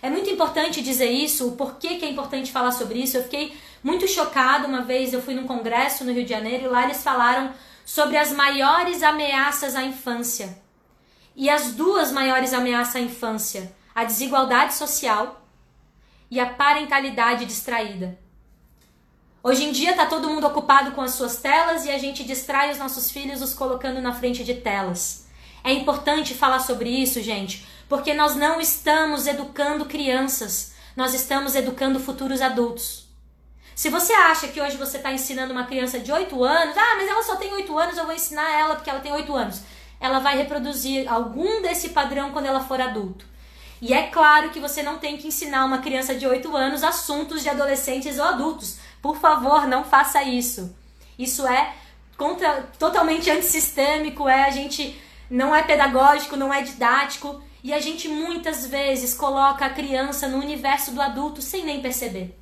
É 0.00 0.08
muito 0.08 0.30
importante 0.30 0.80
dizer 0.80 1.10
isso, 1.10 1.48
o 1.48 1.52
porquê 1.56 1.96
que 1.96 2.04
é 2.04 2.10
importante 2.10 2.52
falar 2.52 2.70
sobre 2.70 3.00
isso. 3.00 3.16
Eu 3.16 3.24
fiquei 3.24 3.56
muito 3.82 4.06
chocada 4.06 4.66
uma 4.66 4.82
vez, 4.82 5.12
eu 5.12 5.20
fui 5.20 5.34
num 5.34 5.46
congresso 5.46 6.04
no 6.04 6.12
Rio 6.12 6.24
de 6.24 6.30
Janeiro 6.30 6.64
e 6.64 6.68
lá 6.68 6.84
eles 6.84 7.02
falaram 7.02 7.52
sobre 7.84 8.16
as 8.16 8.30
maiores 8.32 9.02
ameaças 9.02 9.74
à 9.74 9.82
infância. 9.82 10.58
E 11.34 11.48
as 11.48 11.72
duas 11.72 12.12
maiores 12.12 12.52
ameaças 12.52 12.96
à 12.96 13.00
infância, 13.00 13.74
a 13.94 14.04
desigualdade 14.04 14.74
social 14.74 15.46
e 16.30 16.38
a 16.38 16.46
parentalidade 16.46 17.44
distraída. 17.44 18.18
Hoje 19.42 19.64
em 19.64 19.72
dia 19.72 19.92
está 19.92 20.04
todo 20.04 20.28
mundo 20.28 20.46
ocupado 20.46 20.92
com 20.92 21.00
as 21.00 21.12
suas 21.12 21.38
telas 21.38 21.86
e 21.86 21.90
a 21.90 21.98
gente 21.98 22.24
distrai 22.24 22.70
os 22.70 22.78
nossos 22.78 23.10
filhos 23.10 23.40
os 23.40 23.54
colocando 23.54 24.00
na 24.00 24.12
frente 24.12 24.44
de 24.44 24.54
telas. 24.54 25.26
É 25.64 25.72
importante 25.72 26.34
falar 26.34 26.58
sobre 26.58 26.90
isso, 26.90 27.22
gente, 27.22 27.66
porque 27.88 28.14
nós 28.14 28.36
não 28.36 28.60
estamos 28.60 29.26
educando 29.26 29.86
crianças, 29.86 30.72
nós 30.96 31.14
estamos 31.14 31.54
educando 31.54 31.98
futuros 31.98 32.40
adultos. 32.40 33.08
Se 33.74 33.88
você 33.88 34.12
acha 34.12 34.48
que 34.48 34.60
hoje 34.60 34.76
você 34.76 34.96
está 34.96 35.12
ensinando 35.12 35.52
uma 35.52 35.64
criança 35.64 36.00
de 36.00 36.10
8 36.10 36.44
anos, 36.44 36.76
ah, 36.76 36.96
mas 36.96 37.08
ela 37.08 37.22
só 37.22 37.36
tem 37.36 37.52
8 37.54 37.78
anos, 37.78 37.96
eu 37.96 38.04
vou 38.04 38.14
ensinar 38.14 38.50
ela 38.50 38.74
porque 38.74 38.90
ela 38.90 38.98
tem 38.98 39.12
8 39.12 39.34
anos. 39.36 39.62
Ela 40.00 40.18
vai 40.18 40.36
reproduzir 40.36 41.08
algum 41.08 41.62
desse 41.62 41.90
padrão 41.90 42.32
quando 42.32 42.46
ela 42.46 42.60
for 42.60 42.80
adulto. 42.80 43.24
E 43.80 43.94
é 43.94 44.08
claro 44.08 44.50
que 44.50 44.58
você 44.58 44.82
não 44.82 44.98
tem 44.98 45.16
que 45.16 45.28
ensinar 45.28 45.64
uma 45.64 45.78
criança 45.78 46.14
de 46.14 46.26
8 46.26 46.56
anos 46.56 46.82
assuntos 46.82 47.42
de 47.42 47.48
adolescentes 47.48 48.18
ou 48.18 48.24
adultos. 48.24 48.78
Por 49.00 49.16
favor, 49.16 49.68
não 49.68 49.84
faça 49.84 50.24
isso. 50.24 50.76
Isso 51.16 51.46
é 51.46 51.72
contra, 52.16 52.68
totalmente 52.78 53.30
antissistêmico, 53.30 54.28
é 54.28 54.44
a 54.44 54.50
gente 54.50 55.00
não 55.30 55.54
é 55.54 55.62
pedagógico, 55.62 56.36
não 56.36 56.52
é 56.52 56.62
didático. 56.62 57.40
E 57.62 57.72
a 57.72 57.80
gente 57.80 58.08
muitas 58.08 58.66
vezes 58.66 59.14
coloca 59.14 59.66
a 59.66 59.70
criança 59.70 60.28
no 60.28 60.38
universo 60.38 60.92
do 60.92 61.02
adulto 61.02 61.42
sem 61.42 61.64
nem 61.64 61.82
perceber. 61.82 62.38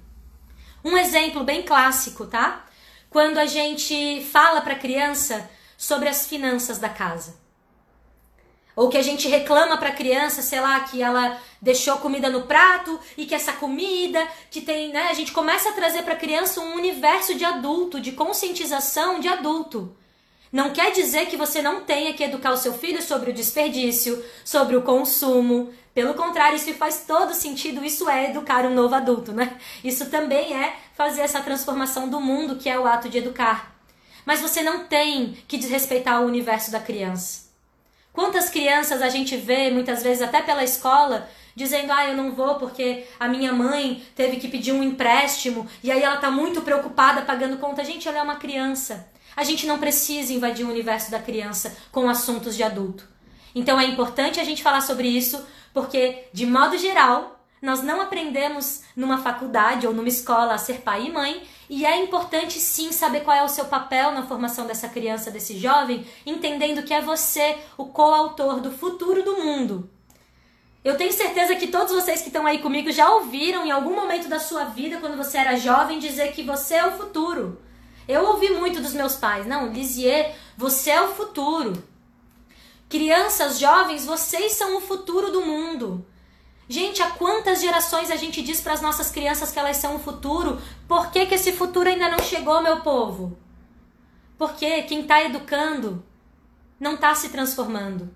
Um 0.84 0.96
exemplo 0.96 1.42
bem 1.42 1.62
clássico, 1.62 2.26
tá? 2.26 2.66
Quando 3.08 3.38
a 3.38 3.46
gente 3.46 4.22
fala 4.30 4.60
para 4.60 4.74
a 4.74 4.78
criança 4.78 5.48
sobre 5.76 6.08
as 6.08 6.26
finanças 6.26 6.78
da 6.78 6.88
casa. 6.88 7.36
Ou 8.74 8.90
que 8.90 8.98
a 8.98 9.02
gente 9.02 9.26
reclama 9.26 9.78
para 9.78 9.88
a 9.88 9.94
criança, 9.94 10.42
sei 10.42 10.60
lá, 10.60 10.80
que 10.80 11.02
ela 11.02 11.40
deixou 11.62 11.96
comida 11.96 12.28
no 12.28 12.42
prato 12.42 13.00
e 13.16 13.24
que 13.24 13.34
essa 13.34 13.54
comida 13.54 14.26
que 14.50 14.60
tem, 14.60 14.92
né? 14.92 15.08
A 15.08 15.14
gente 15.14 15.32
começa 15.32 15.70
a 15.70 15.72
trazer 15.72 16.02
para 16.02 16.12
a 16.12 16.18
criança 16.18 16.60
um 16.60 16.74
universo 16.74 17.34
de 17.34 17.44
adulto, 17.44 17.98
de 17.98 18.12
conscientização 18.12 19.18
de 19.18 19.28
adulto. 19.28 19.96
Não 20.52 20.70
quer 20.70 20.92
dizer 20.92 21.26
que 21.26 21.36
você 21.36 21.60
não 21.60 21.82
tenha 21.82 22.12
que 22.14 22.22
educar 22.22 22.52
o 22.52 22.56
seu 22.56 22.72
filho 22.72 23.02
sobre 23.02 23.30
o 23.30 23.34
desperdício, 23.34 24.24
sobre 24.44 24.76
o 24.76 24.82
consumo. 24.82 25.72
Pelo 25.92 26.14
contrário, 26.14 26.56
isso 26.56 26.72
faz 26.74 27.04
todo 27.06 27.34
sentido. 27.34 27.84
Isso 27.84 28.08
é 28.08 28.30
educar 28.30 28.64
um 28.64 28.74
novo 28.74 28.94
adulto, 28.94 29.32
né? 29.32 29.56
Isso 29.82 30.08
também 30.10 30.54
é 30.54 30.76
fazer 30.94 31.22
essa 31.22 31.40
transformação 31.40 32.08
do 32.08 32.20
mundo, 32.20 32.56
que 32.56 32.68
é 32.68 32.78
o 32.78 32.86
ato 32.86 33.08
de 33.08 33.18
educar. 33.18 33.74
Mas 34.24 34.40
você 34.40 34.62
não 34.62 34.84
tem 34.84 35.36
que 35.46 35.58
desrespeitar 35.58 36.22
o 36.22 36.26
universo 36.26 36.70
da 36.70 36.80
criança. 36.80 37.46
Quantas 38.12 38.48
crianças 38.48 39.02
a 39.02 39.08
gente 39.08 39.36
vê, 39.36 39.70
muitas 39.70 40.02
vezes 40.02 40.22
até 40.22 40.40
pela 40.40 40.64
escola, 40.64 41.28
dizendo: 41.54 41.92
"Ah, 41.92 42.06
eu 42.06 42.16
não 42.16 42.32
vou 42.32 42.54
porque 42.54 43.04
a 43.20 43.28
minha 43.28 43.52
mãe 43.52 44.02
teve 44.14 44.38
que 44.38 44.48
pedir 44.48 44.72
um 44.72 44.82
empréstimo 44.82 45.68
e 45.82 45.90
aí 45.90 46.02
ela 46.02 46.16
tá 46.16 46.30
muito 46.30 46.62
preocupada 46.62 47.22
pagando 47.22 47.58
conta". 47.58 47.84
Gente, 47.84 48.08
ela 48.08 48.18
é 48.18 48.22
uma 48.22 48.36
criança. 48.36 49.06
A 49.36 49.44
gente 49.44 49.66
não 49.66 49.78
precisa 49.78 50.32
invadir 50.32 50.64
o 50.64 50.70
universo 50.70 51.10
da 51.10 51.18
criança 51.18 51.76
com 51.92 52.08
assuntos 52.08 52.56
de 52.56 52.62
adulto. 52.62 53.06
Então 53.54 53.78
é 53.78 53.84
importante 53.84 54.40
a 54.40 54.44
gente 54.44 54.62
falar 54.62 54.80
sobre 54.80 55.08
isso, 55.08 55.44
porque, 55.74 56.24
de 56.32 56.46
modo 56.46 56.78
geral, 56.78 57.38
nós 57.60 57.82
não 57.82 58.00
aprendemos 58.00 58.82
numa 58.94 59.18
faculdade 59.18 59.86
ou 59.86 59.92
numa 59.92 60.08
escola 60.08 60.54
a 60.54 60.58
ser 60.58 60.80
pai 60.80 61.06
e 61.06 61.12
mãe, 61.12 61.42
e 61.68 61.84
é 61.84 62.02
importante 62.02 62.60
sim 62.60 62.92
saber 62.92 63.20
qual 63.20 63.36
é 63.36 63.42
o 63.42 63.48
seu 63.48 63.64
papel 63.64 64.12
na 64.12 64.26
formação 64.26 64.66
dessa 64.66 64.88
criança, 64.88 65.30
desse 65.30 65.58
jovem, 65.58 66.06
entendendo 66.24 66.82
que 66.82 66.94
é 66.94 67.00
você 67.00 67.58
o 67.76 67.86
coautor 67.86 68.60
do 68.60 68.70
futuro 68.70 69.22
do 69.22 69.36
mundo. 69.36 69.90
Eu 70.84 70.96
tenho 70.96 71.12
certeza 71.12 71.56
que 71.56 71.66
todos 71.66 71.92
vocês 71.92 72.22
que 72.22 72.28
estão 72.28 72.46
aí 72.46 72.58
comigo 72.58 72.92
já 72.92 73.10
ouviram 73.10 73.66
em 73.66 73.72
algum 73.72 73.96
momento 73.96 74.28
da 74.28 74.38
sua 74.38 74.64
vida, 74.64 74.98
quando 74.98 75.16
você 75.16 75.38
era 75.38 75.56
jovem, 75.56 75.98
dizer 75.98 76.32
que 76.32 76.44
você 76.44 76.74
é 76.74 76.86
o 76.86 76.96
futuro. 76.96 77.60
Eu 78.08 78.24
ouvi 78.24 78.50
muito 78.50 78.80
dos 78.80 78.92
meus 78.92 79.16
pais, 79.16 79.46
não, 79.46 79.72
Lisier, 79.72 80.34
você 80.56 80.90
é 80.90 81.02
o 81.02 81.14
futuro. 81.14 81.82
Crianças, 82.88 83.58
jovens, 83.58 84.06
vocês 84.06 84.52
são 84.52 84.76
o 84.76 84.80
futuro 84.80 85.32
do 85.32 85.44
mundo. 85.44 86.06
Gente, 86.68 87.02
há 87.02 87.10
quantas 87.10 87.60
gerações 87.60 88.10
a 88.10 88.16
gente 88.16 88.42
diz 88.42 88.60
para 88.60 88.72
as 88.72 88.80
nossas 88.80 89.10
crianças 89.10 89.50
que 89.50 89.58
elas 89.58 89.76
são 89.76 89.96
o 89.96 90.00
futuro? 90.00 90.60
Por 90.86 91.10
que, 91.10 91.26
que 91.26 91.34
esse 91.34 91.52
futuro 91.52 91.88
ainda 91.88 92.08
não 92.08 92.18
chegou, 92.20 92.62
meu 92.62 92.80
povo? 92.80 93.36
Porque 94.38 94.82
quem 94.82 95.02
está 95.02 95.22
educando 95.24 96.04
não 96.78 96.94
está 96.94 97.14
se 97.14 97.28
transformando. 97.28 98.10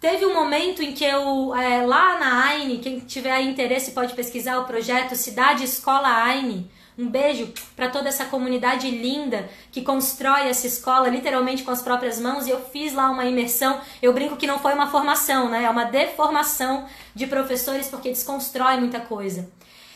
Teve 0.00 0.26
um 0.26 0.34
momento 0.34 0.82
em 0.82 0.92
que 0.92 1.04
eu, 1.04 1.54
é, 1.54 1.86
lá 1.86 2.18
na 2.18 2.46
AINE, 2.48 2.78
quem 2.78 2.98
tiver 2.98 3.40
interesse 3.40 3.92
pode 3.92 4.14
pesquisar 4.14 4.58
o 4.58 4.64
projeto 4.64 5.14
Cidade 5.14 5.62
Escola 5.62 6.08
AINE, 6.08 6.68
um 7.02 7.08
beijo 7.08 7.52
para 7.74 7.88
toda 7.88 8.08
essa 8.08 8.26
comunidade 8.26 8.88
linda 8.90 9.50
que 9.72 9.82
constrói 9.82 10.48
essa 10.48 10.66
escola 10.66 11.08
literalmente 11.08 11.64
com 11.64 11.70
as 11.70 11.82
próprias 11.82 12.20
mãos. 12.20 12.46
E 12.46 12.50
eu 12.50 12.60
fiz 12.60 12.94
lá 12.94 13.10
uma 13.10 13.24
imersão. 13.24 13.80
Eu 14.00 14.12
brinco 14.12 14.36
que 14.36 14.46
não 14.46 14.58
foi 14.58 14.72
uma 14.72 14.90
formação, 14.90 15.48
né? 15.48 15.64
É 15.64 15.70
uma 15.70 15.84
deformação 15.84 16.86
de 17.14 17.26
professores 17.26 17.88
porque 17.88 18.10
desconstrói 18.10 18.78
muita 18.78 19.00
coisa. 19.00 19.50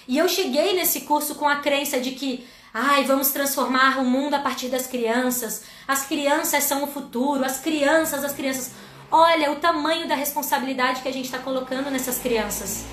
E 0.09 0.19
eu 0.19 0.29
cheguei 0.29 0.75
nesse 0.75 1.03
curso 1.03 1.37
com 1.37 1.49
a 1.49 1.57
crença 1.57 2.01
de 2.01 2.13
que, 2.13 2.47
ai, 2.75 3.05
vamos 3.05 3.31
transformar 3.31 3.99
o 3.99 4.05
mundo 4.05 4.35
a 4.35 4.41
partir 4.41 4.69
das 4.69 4.87
crianças. 4.87 5.65
As 5.87 6.07
crianças 6.07 6.65
são 6.65 6.83
o 6.83 6.87
futuro. 6.89 7.45
As 7.45 7.59
crianças, 7.59 8.25
as 8.25 8.33
crianças. 8.33 8.73
Olha 9.11 9.53
o 9.53 9.57
tamanho 9.57 10.09
da 10.09 10.17
responsabilidade 10.17 11.01
que 11.01 11.09
a 11.09 11.13
gente 11.13 11.27
está 11.27 11.39
colocando 11.39 11.89
nessas 11.91 12.19
crianças. 12.19 12.85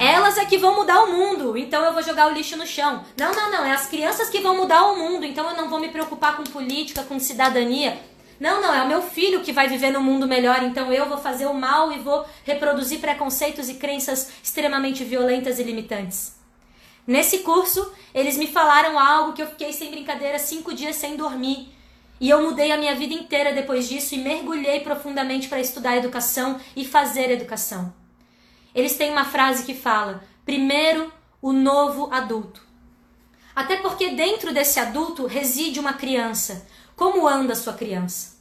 Elas 0.00 0.38
é 0.38 0.46
que 0.46 0.56
vão 0.56 0.76
mudar 0.76 1.02
o 1.02 1.12
mundo, 1.12 1.58
então 1.58 1.84
eu 1.84 1.92
vou 1.92 2.02
jogar 2.02 2.28
o 2.28 2.32
lixo 2.32 2.56
no 2.56 2.66
chão. 2.66 3.04
Não, 3.18 3.34
não, 3.34 3.50
não, 3.50 3.66
é 3.66 3.72
as 3.72 3.84
crianças 3.84 4.30
que 4.30 4.40
vão 4.40 4.56
mudar 4.56 4.86
o 4.86 4.96
mundo, 4.96 5.26
então 5.26 5.46
eu 5.50 5.54
não 5.54 5.68
vou 5.68 5.78
me 5.78 5.90
preocupar 5.90 6.38
com 6.38 6.42
política, 6.42 7.02
com 7.02 7.20
cidadania. 7.20 8.00
Não, 8.40 8.62
não, 8.62 8.72
é 8.74 8.82
o 8.82 8.88
meu 8.88 9.02
filho 9.02 9.42
que 9.42 9.52
vai 9.52 9.68
viver 9.68 9.90
no 9.90 10.00
mundo 10.00 10.26
melhor, 10.26 10.62
então 10.62 10.90
eu 10.90 11.06
vou 11.06 11.18
fazer 11.18 11.44
o 11.44 11.52
mal 11.52 11.92
e 11.92 11.98
vou 11.98 12.24
reproduzir 12.44 12.98
preconceitos 12.98 13.68
e 13.68 13.74
crenças 13.74 14.30
extremamente 14.42 15.04
violentas 15.04 15.58
e 15.58 15.64
limitantes. 15.64 16.34
Nesse 17.06 17.40
curso, 17.40 17.92
eles 18.14 18.38
me 18.38 18.46
falaram 18.46 18.98
algo 18.98 19.34
que 19.34 19.42
eu 19.42 19.48
fiquei 19.48 19.70
sem 19.70 19.90
brincadeira 19.90 20.38
cinco 20.38 20.72
dias 20.72 20.96
sem 20.96 21.14
dormir. 21.14 21.68
E 22.18 22.30
eu 22.30 22.40
mudei 22.40 22.72
a 22.72 22.78
minha 22.78 22.94
vida 22.94 23.12
inteira 23.12 23.52
depois 23.52 23.86
disso 23.86 24.14
e 24.14 24.18
mergulhei 24.18 24.80
profundamente 24.80 25.46
para 25.46 25.60
estudar 25.60 25.98
educação 25.98 26.58
e 26.74 26.86
fazer 26.86 27.30
educação. 27.30 27.99
Eles 28.80 28.96
têm 28.96 29.10
uma 29.10 29.26
frase 29.26 29.64
que 29.64 29.74
fala: 29.74 30.24
primeiro 30.44 31.12
o 31.42 31.52
novo 31.52 32.08
adulto. 32.10 32.62
Até 33.54 33.76
porque 33.76 34.12
dentro 34.12 34.54
desse 34.54 34.80
adulto 34.80 35.26
reside 35.26 35.78
uma 35.78 35.92
criança. 35.92 36.66
Como 36.96 37.28
anda 37.28 37.54
sua 37.54 37.74
criança? 37.74 38.38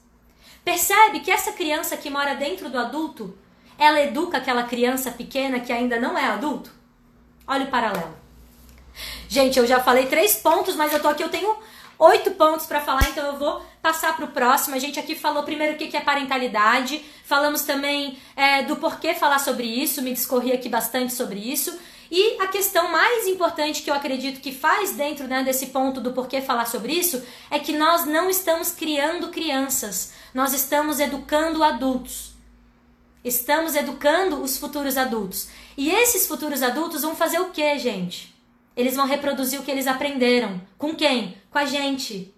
Percebe 0.63 1.19
que 1.19 1.30
essa 1.30 1.52
criança 1.52 1.97
que 1.97 2.10
mora 2.10 2.36
dentro 2.36 2.69
do 2.69 2.78
adulto, 2.78 3.38
ela 3.78 3.99
educa 3.99 4.38
aquela 4.38 4.63
criança 4.63 5.12
pequena 5.12 5.60
que 5.60 5.73
ainda 5.73 5.99
não 5.99 6.17
é 6.17 6.25
adulto? 6.25 6.71
Olha 7.45 7.65
o 7.65 7.69
paralelo. 7.69 8.15
Gente, 9.28 9.60
eu 9.60 9.67
já 9.67 9.82
falei 9.82 10.06
três 10.06 10.38
pontos, 10.38 10.75
mas 10.75 10.93
eu 10.93 11.02
tô 11.02 11.10
aqui, 11.10 11.23
eu 11.23 11.30
tenho 11.30 11.54
oito 11.99 12.31
pontos 12.31 12.65
para 12.65 12.79
falar, 12.79 13.09
então 13.09 13.27
eu 13.27 13.38
vou 13.38 13.62
passar 13.81 14.15
para 14.15 14.25
o 14.25 14.29
próximo. 14.29 14.75
A 14.75 14.79
gente 14.79 14.97
aqui 14.97 15.13
falou 15.13 15.43
primeiro 15.43 15.73
o 15.73 15.77
que 15.77 15.95
é 15.95 16.01
parentalidade, 16.01 17.03
falamos 17.25 17.63
também 17.63 18.17
é, 18.35 18.63
do 18.63 18.77
porquê 18.77 19.13
falar 19.13 19.39
sobre 19.39 19.67
isso, 19.67 20.01
me 20.01 20.13
discorri 20.13 20.53
aqui 20.53 20.69
bastante 20.69 21.13
sobre 21.13 21.39
isso. 21.39 21.77
E 22.12 22.41
a 22.41 22.47
questão 22.47 22.91
mais 22.91 23.27
importante 23.27 23.83
que 23.83 23.89
eu 23.89 23.93
acredito 23.93 24.39
que 24.39 24.51
faz 24.51 24.93
dentro 24.93 25.27
né, 25.27 25.43
desse 25.43 25.67
ponto 25.67 26.01
do 26.01 26.12
porquê 26.12 26.41
falar 26.41 26.65
sobre 26.65 26.93
isso 26.93 27.21
é 27.51 27.59
que 27.59 27.77
nós 27.77 28.05
não 28.05 28.29
estamos 28.29 28.71
criando 28.71 29.27
crianças, 29.27 30.13
nós 30.33 30.53
estamos 30.53 30.99
educando 30.99 31.63
adultos. 31.63 32.29
Estamos 33.23 33.75
educando 33.75 34.41
os 34.41 34.57
futuros 34.57 34.97
adultos. 34.97 35.49
E 35.77 35.91
esses 35.91 36.25
futuros 36.25 36.63
adultos 36.63 37.01
vão 37.01 37.15
fazer 37.15 37.39
o 37.39 37.49
que, 37.49 37.77
gente? 37.77 38.28
Eles 38.79 38.95
vão 38.95 39.05
reproduzir 39.05 39.59
o 39.59 39.63
que 39.63 39.69
eles 39.69 39.87
aprenderam. 39.87 40.61
Com 40.77 40.95
quem? 40.95 41.35
Com 41.51 41.57
a 41.57 41.65
gente. 41.65 42.33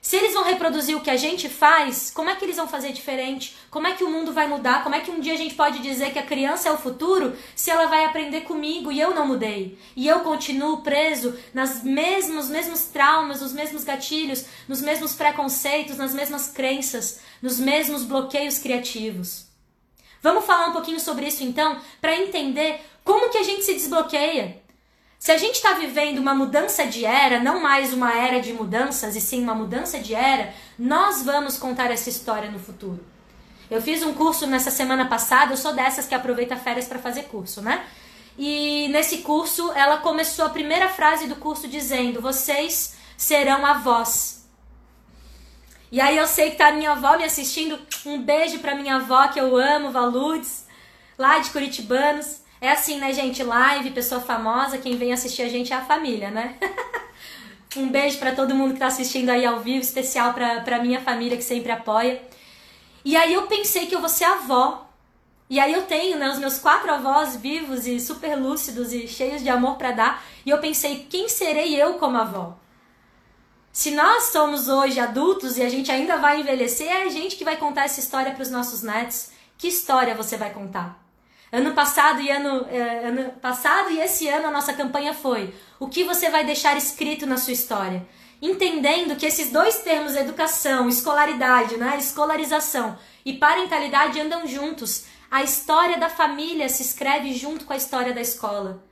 Se 0.00 0.16
eles 0.16 0.32
vão 0.32 0.42
reproduzir 0.42 0.96
o 0.96 1.02
que 1.02 1.10
a 1.10 1.18
gente 1.18 1.50
faz, 1.50 2.10
como 2.10 2.30
é 2.30 2.34
que 2.34 2.46
eles 2.46 2.56
vão 2.56 2.66
fazer 2.66 2.92
diferente? 2.92 3.54
Como 3.70 3.86
é 3.86 3.92
que 3.92 4.02
o 4.02 4.10
mundo 4.10 4.32
vai 4.32 4.48
mudar? 4.48 4.82
Como 4.82 4.94
é 4.94 5.00
que 5.00 5.10
um 5.10 5.20
dia 5.20 5.34
a 5.34 5.36
gente 5.36 5.54
pode 5.54 5.80
dizer 5.80 6.14
que 6.14 6.18
a 6.18 6.24
criança 6.24 6.70
é 6.70 6.72
o 6.72 6.78
futuro 6.78 7.36
se 7.54 7.70
ela 7.70 7.84
vai 7.88 8.06
aprender 8.06 8.40
comigo 8.44 8.90
e 8.90 8.98
eu 8.98 9.14
não 9.14 9.26
mudei? 9.26 9.78
E 9.94 10.08
eu 10.08 10.20
continuo 10.20 10.80
preso 10.80 11.38
nas 11.52 11.82
mesmos, 11.84 12.48
mesmos 12.48 12.84
traumas, 12.84 13.42
nos 13.42 13.52
mesmos 13.52 13.84
gatilhos, 13.84 14.46
nos 14.66 14.80
mesmos 14.80 15.12
preconceitos, 15.12 15.98
nas 15.98 16.14
mesmas 16.14 16.48
crenças, 16.48 17.20
nos 17.42 17.58
mesmos 17.58 18.02
bloqueios 18.02 18.56
criativos. 18.56 19.44
Vamos 20.22 20.46
falar 20.46 20.68
um 20.68 20.72
pouquinho 20.72 20.98
sobre 20.98 21.26
isso 21.26 21.44
então, 21.44 21.78
para 22.00 22.16
entender 22.16 22.80
como 23.04 23.28
que 23.28 23.36
a 23.36 23.42
gente 23.42 23.62
se 23.62 23.74
desbloqueia. 23.74 24.63
Se 25.24 25.32
a 25.32 25.38
gente 25.38 25.54
está 25.54 25.72
vivendo 25.72 26.18
uma 26.18 26.34
mudança 26.34 26.86
de 26.86 27.06
era, 27.06 27.40
não 27.40 27.58
mais 27.58 27.94
uma 27.94 28.12
era 28.12 28.42
de 28.42 28.52
mudanças, 28.52 29.16
e 29.16 29.22
sim 29.22 29.42
uma 29.42 29.54
mudança 29.54 29.98
de 29.98 30.14
era, 30.14 30.52
nós 30.78 31.22
vamos 31.22 31.56
contar 31.56 31.90
essa 31.90 32.10
história 32.10 32.50
no 32.50 32.58
futuro. 32.58 33.02
Eu 33.70 33.80
fiz 33.80 34.02
um 34.02 34.12
curso 34.12 34.46
nessa 34.46 34.70
semana 34.70 35.06
passada, 35.06 35.54
eu 35.54 35.56
sou 35.56 35.72
dessas 35.72 36.06
que 36.06 36.14
aproveita 36.14 36.56
férias 36.56 36.86
para 36.86 36.98
fazer 36.98 37.22
curso, 37.22 37.62
né? 37.62 37.86
E 38.36 38.86
nesse 38.88 39.22
curso, 39.22 39.72
ela 39.72 39.96
começou 39.96 40.44
a 40.44 40.50
primeira 40.50 40.90
frase 40.90 41.26
do 41.26 41.36
curso 41.36 41.66
dizendo: 41.68 42.20
Vocês 42.20 42.94
serão 43.16 43.64
avós. 43.64 44.46
E 45.90 46.02
aí 46.02 46.18
eu 46.18 46.26
sei 46.26 46.50
que 46.50 46.58
tá 46.58 46.68
a 46.68 46.72
minha 46.72 46.90
avó 46.90 47.16
me 47.16 47.24
assistindo. 47.24 47.78
Um 48.04 48.20
beijo 48.20 48.58
pra 48.58 48.74
minha 48.74 48.96
avó 48.96 49.26
que 49.28 49.40
eu 49.40 49.56
amo, 49.56 49.90
Valudes, 49.90 50.66
lá 51.16 51.38
de 51.38 51.48
Curitibanos. 51.48 52.43
É 52.60 52.70
assim, 52.70 52.98
né, 52.98 53.12
gente? 53.12 53.42
Live, 53.42 53.90
pessoa 53.90 54.20
famosa, 54.20 54.78
quem 54.78 54.96
vem 54.96 55.12
assistir 55.12 55.42
a 55.42 55.48
gente 55.48 55.72
é 55.72 55.76
a 55.76 55.84
família, 55.84 56.30
né? 56.30 56.56
um 57.76 57.88
beijo 57.88 58.18
para 58.18 58.34
todo 58.34 58.54
mundo 58.54 58.74
que 58.74 58.80
tá 58.80 58.86
assistindo 58.86 59.30
aí 59.30 59.44
ao 59.44 59.60
vivo, 59.60 59.80
especial 59.80 60.32
pra, 60.32 60.60
pra 60.60 60.82
minha 60.82 61.00
família 61.00 61.36
que 61.36 61.42
sempre 61.42 61.72
apoia. 61.72 62.22
E 63.04 63.16
aí 63.16 63.34
eu 63.34 63.46
pensei 63.46 63.86
que 63.86 63.94
eu 63.94 64.00
vou 64.00 64.08
ser 64.08 64.24
avó. 64.24 64.86
E 65.50 65.60
aí 65.60 65.72
eu 65.72 65.82
tenho, 65.82 66.18
né, 66.18 66.30
os 66.30 66.38
meus 66.38 66.58
quatro 66.58 66.90
avós 66.90 67.36
vivos 67.36 67.86
e 67.86 68.00
super 68.00 68.34
lúcidos 68.34 68.92
e 68.92 69.06
cheios 69.06 69.42
de 69.42 69.50
amor 69.50 69.76
para 69.76 69.92
dar. 69.92 70.24
E 70.46 70.50
eu 70.50 70.58
pensei, 70.58 71.06
quem 71.10 71.28
serei 71.28 71.74
eu 71.80 71.94
como 71.94 72.16
avó? 72.16 72.56
Se 73.70 73.90
nós 73.90 74.24
somos 74.24 74.68
hoje 74.68 75.00
adultos 75.00 75.58
e 75.58 75.62
a 75.62 75.68
gente 75.68 75.90
ainda 75.90 76.16
vai 76.16 76.40
envelhecer, 76.40 76.86
é 76.86 77.02
a 77.02 77.08
gente 77.10 77.36
que 77.36 77.44
vai 77.44 77.56
contar 77.56 77.84
essa 77.84 78.00
história 78.00 78.32
para 78.32 78.42
os 78.42 78.50
nossos 78.50 78.82
netos. 78.82 79.30
Que 79.58 79.68
história 79.68 80.14
você 80.14 80.36
vai 80.36 80.50
contar? 80.50 81.03
Ano 81.52 81.72
passado 81.72 82.20
e 82.20 82.30
ano, 82.30 82.66
é, 82.68 83.08
ano 83.08 83.32
passado 83.40 83.90
e 83.90 84.00
esse 84.00 84.28
ano 84.28 84.48
a 84.48 84.50
nossa 84.50 84.72
campanha 84.72 85.14
foi: 85.14 85.54
o 85.78 85.88
que 85.88 86.04
você 86.04 86.30
vai 86.30 86.44
deixar 86.44 86.76
escrito 86.76 87.26
na 87.26 87.36
sua 87.36 87.52
história? 87.52 88.06
Entendendo 88.42 89.16
que 89.16 89.24
esses 89.24 89.50
dois 89.50 89.78
termos, 89.78 90.16
educação, 90.16 90.88
escolaridade, 90.88 91.76
né, 91.76 91.96
escolarização 91.98 92.98
e 93.24 93.34
parentalidade 93.34 94.20
andam 94.20 94.46
juntos. 94.46 95.04
A 95.30 95.42
história 95.42 95.98
da 95.98 96.08
família 96.08 96.68
se 96.68 96.82
escreve 96.82 97.32
junto 97.34 97.64
com 97.64 97.72
a 97.72 97.76
história 97.76 98.12
da 98.12 98.20
escola. 98.20 98.84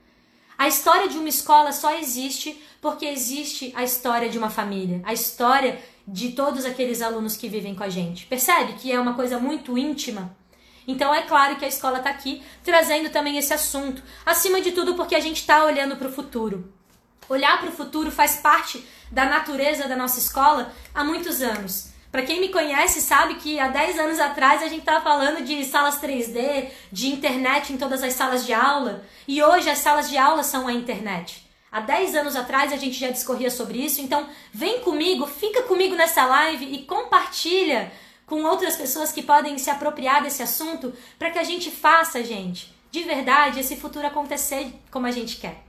A 0.57 0.67
história 0.67 1.07
de 1.07 1.17
uma 1.17 1.29
escola 1.29 1.71
só 1.71 1.97
existe 1.97 2.61
porque 2.81 3.05
existe 3.05 3.71
a 3.75 3.83
história 3.83 4.29
de 4.29 4.37
uma 4.37 4.49
família, 4.49 5.01
a 5.03 5.13
história 5.13 5.79
de 6.07 6.31
todos 6.31 6.65
aqueles 6.65 7.01
alunos 7.01 7.37
que 7.37 7.47
vivem 7.47 7.75
com 7.75 7.83
a 7.83 7.89
gente. 7.89 8.25
Percebe 8.25 8.73
que 8.73 8.91
é 8.91 8.99
uma 8.99 9.13
coisa 9.13 9.39
muito 9.39 9.77
íntima? 9.77 10.35
Então 10.87 11.13
é 11.13 11.21
claro 11.21 11.55
que 11.55 11.65
a 11.65 11.67
escola 11.67 11.99
está 11.99 12.09
aqui 12.09 12.43
trazendo 12.63 13.09
também 13.09 13.37
esse 13.37 13.53
assunto, 13.53 14.01
acima 14.25 14.61
de 14.61 14.71
tudo 14.71 14.95
porque 14.95 15.15
a 15.15 15.19
gente 15.19 15.37
está 15.37 15.63
olhando 15.63 15.95
para 15.95 16.07
o 16.07 16.11
futuro. 16.11 16.73
Olhar 17.29 17.59
para 17.59 17.69
o 17.69 17.73
futuro 17.73 18.11
faz 18.11 18.37
parte 18.37 18.85
da 19.11 19.25
natureza 19.25 19.87
da 19.87 19.95
nossa 19.95 20.19
escola 20.19 20.73
há 20.93 21.03
muitos 21.03 21.41
anos. 21.41 21.93
Para 22.11 22.21
quem 22.21 22.39
me 22.39 22.49
conhece 22.49 23.01
sabe 23.01 23.35
que 23.35 23.59
há 23.59 23.69
10 23.69 23.97
anos 23.97 24.19
atrás 24.19 24.61
a 24.61 24.67
gente 24.67 24.81
estava 24.81 25.03
falando 25.03 25.43
de 25.43 25.65
salas 25.65 25.99
3D, 25.99 26.69
de 26.91 27.07
internet 27.07 27.73
em 27.73 27.77
todas 27.77 28.03
as 28.03 28.13
salas 28.13 28.45
de 28.45 28.53
aula, 28.53 29.03
e 29.27 29.41
hoje 29.41 29.67
as 29.67 29.79
salas 29.79 30.11
de 30.11 30.15
aula 30.15 30.43
são 30.43 30.67
a 30.67 30.73
internet. 30.73 31.43
Há 31.71 31.79
10 31.79 32.13
anos 32.13 32.35
atrás 32.35 32.71
a 32.71 32.77
gente 32.77 32.99
já 32.99 33.09
discorria 33.09 33.49
sobre 33.49 33.79
isso, 33.79 33.99
então 33.99 34.27
vem 34.53 34.81
comigo, 34.81 35.25
fica 35.25 35.63
comigo 35.63 35.95
nessa 35.95 36.23
live 36.23 36.63
e 36.63 36.85
compartilha 36.85 37.91
com 38.33 38.43
outras 38.45 38.75
pessoas 38.75 39.11
que 39.11 39.21
podem 39.21 39.59
se 39.59 39.69
apropriar 39.69 40.23
desse 40.23 40.41
assunto 40.41 40.91
para 41.19 41.29
que 41.29 41.37
a 41.37 41.43
gente 41.43 41.69
faça, 41.69 42.23
gente, 42.23 42.73
de 42.89 43.03
verdade, 43.03 43.59
esse 43.59 43.75
futuro 43.75 44.07
acontecer 44.07 44.73
como 44.89 45.05
a 45.05 45.11
gente 45.11 45.37
quer. 45.37 45.63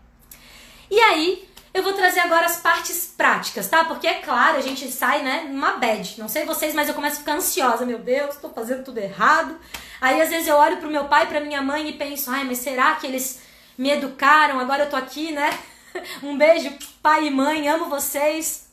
E 0.90 0.98
aí, 0.98 1.46
eu 1.74 1.82
vou 1.82 1.92
trazer 1.92 2.20
agora 2.20 2.46
as 2.46 2.56
partes 2.56 3.12
práticas, 3.14 3.68
tá? 3.68 3.84
Porque 3.84 4.06
é 4.06 4.14
claro, 4.14 4.56
a 4.56 4.62
gente 4.62 4.90
sai, 4.90 5.22
né, 5.22 5.46
numa 5.46 5.72
bad. 5.72 6.18
Não 6.18 6.26
sei 6.26 6.46
vocês, 6.46 6.74
mas 6.74 6.88
eu 6.88 6.94
começo 6.94 7.16
a 7.16 7.18
ficar 7.18 7.34
ansiosa. 7.34 7.84
Meu 7.84 7.98
Deus, 7.98 8.36
tô 8.36 8.48
fazendo 8.48 8.82
tudo 8.82 8.96
errado. 8.96 9.60
Aí 10.00 10.22
às 10.22 10.30
vezes 10.30 10.48
eu 10.48 10.56
olho 10.56 10.78
pro 10.78 10.90
meu 10.90 11.04
pai, 11.04 11.26
pra 11.26 11.40
minha 11.40 11.60
mãe 11.60 11.86
e 11.90 11.92
penso: 11.92 12.30
"Ai, 12.30 12.44
mas 12.44 12.58
será 12.58 12.94
que 12.94 13.06
eles 13.06 13.42
me 13.76 13.90
educaram? 13.90 14.58
Agora 14.58 14.84
eu 14.84 14.88
tô 14.88 14.96
aqui, 14.96 15.32
né? 15.32 15.50
Um 16.22 16.38
beijo, 16.38 16.72
pai 17.02 17.26
e 17.26 17.30
mãe, 17.30 17.68
amo 17.68 17.90
vocês." 17.90 18.70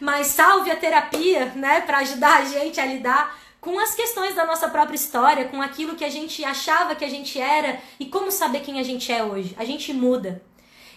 Mas 0.00 0.28
salve 0.28 0.70
a 0.70 0.76
terapia, 0.76 1.46
né, 1.56 1.80
para 1.80 1.98
ajudar 1.98 2.40
a 2.40 2.44
gente 2.44 2.80
a 2.80 2.86
lidar 2.86 3.38
com 3.60 3.78
as 3.78 3.94
questões 3.94 4.34
da 4.34 4.44
nossa 4.44 4.68
própria 4.68 4.96
história, 4.96 5.46
com 5.46 5.62
aquilo 5.62 5.96
que 5.96 6.04
a 6.04 6.10
gente 6.10 6.44
achava 6.44 6.94
que 6.94 7.04
a 7.04 7.08
gente 7.08 7.40
era 7.40 7.80
e 7.98 8.04
como 8.04 8.30
saber 8.30 8.60
quem 8.60 8.78
a 8.78 8.82
gente 8.82 9.10
é 9.10 9.24
hoje. 9.24 9.54
A 9.58 9.64
gente 9.64 9.90
muda. 9.92 10.42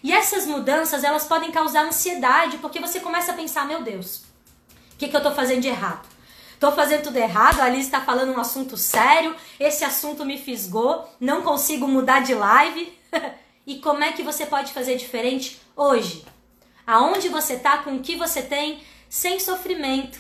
E 0.04 0.12
essas 0.12 0.46
mudanças, 0.46 1.04
elas 1.04 1.26
podem 1.26 1.50
causar 1.50 1.86
ansiedade, 1.86 2.58
porque 2.58 2.80
você 2.80 3.00
começa 3.00 3.32
a 3.32 3.36
pensar, 3.36 3.66
meu 3.66 3.82
Deus, 3.82 4.18
o 4.94 4.98
que, 4.98 5.08
que 5.08 5.16
eu 5.16 5.24
tô 5.24 5.32
fazendo 5.32 5.62
de 5.62 5.70
errado? 5.70 6.08
Tô 6.60 6.72
fazendo 6.72 7.04
tudo 7.04 7.18
errado, 7.18 7.60
a 7.60 7.66
Alice 7.66 7.84
está 7.84 8.02
falando 8.02 8.34
um 8.34 8.40
assunto 8.40 8.76
sério, 8.76 9.36
esse 9.60 9.86
assunto 9.86 10.26
me 10.26 10.38
fisgou, 10.38 11.08
não 11.20 11.44
consigo 11.44 11.88
mudar 11.88 12.22
de 12.22 12.34
live. 12.34 12.98
e 13.66 13.76
como 13.80 14.04
é 14.04 14.12
que 14.12 14.24
você 14.24 14.46
pode 14.46 14.74
fazer 14.74 14.98
diferente 14.98 15.62
hoje? 15.76 16.26
Aonde 16.88 17.28
você 17.28 17.58
tá, 17.58 17.80
com 17.80 17.98
o 17.98 18.00
que 18.00 18.16
você 18.16 18.42
tem, 18.42 18.82
sem 19.10 19.40
sofrimento. 19.40 20.20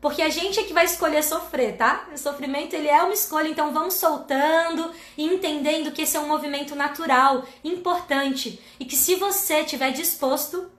Porque 0.00 0.22
a 0.22 0.28
gente 0.28 0.60
é 0.60 0.62
que 0.62 0.72
vai 0.72 0.84
escolher 0.84 1.24
sofrer, 1.24 1.76
tá? 1.76 2.06
O 2.12 2.18
sofrimento 2.18 2.74
ele 2.74 2.88
é 2.88 3.02
uma 3.02 3.14
escolha, 3.14 3.48
então 3.48 3.72
vamos 3.72 3.94
soltando 3.94 4.92
e 5.16 5.24
entendendo 5.24 5.90
que 5.90 6.02
esse 6.02 6.16
é 6.16 6.20
um 6.20 6.28
movimento 6.28 6.76
natural, 6.76 7.44
importante 7.64 8.60
e 8.78 8.84
que 8.84 8.96
se 8.96 9.14
você 9.14 9.60
estiver 9.60 9.92
disposto, 9.92 10.70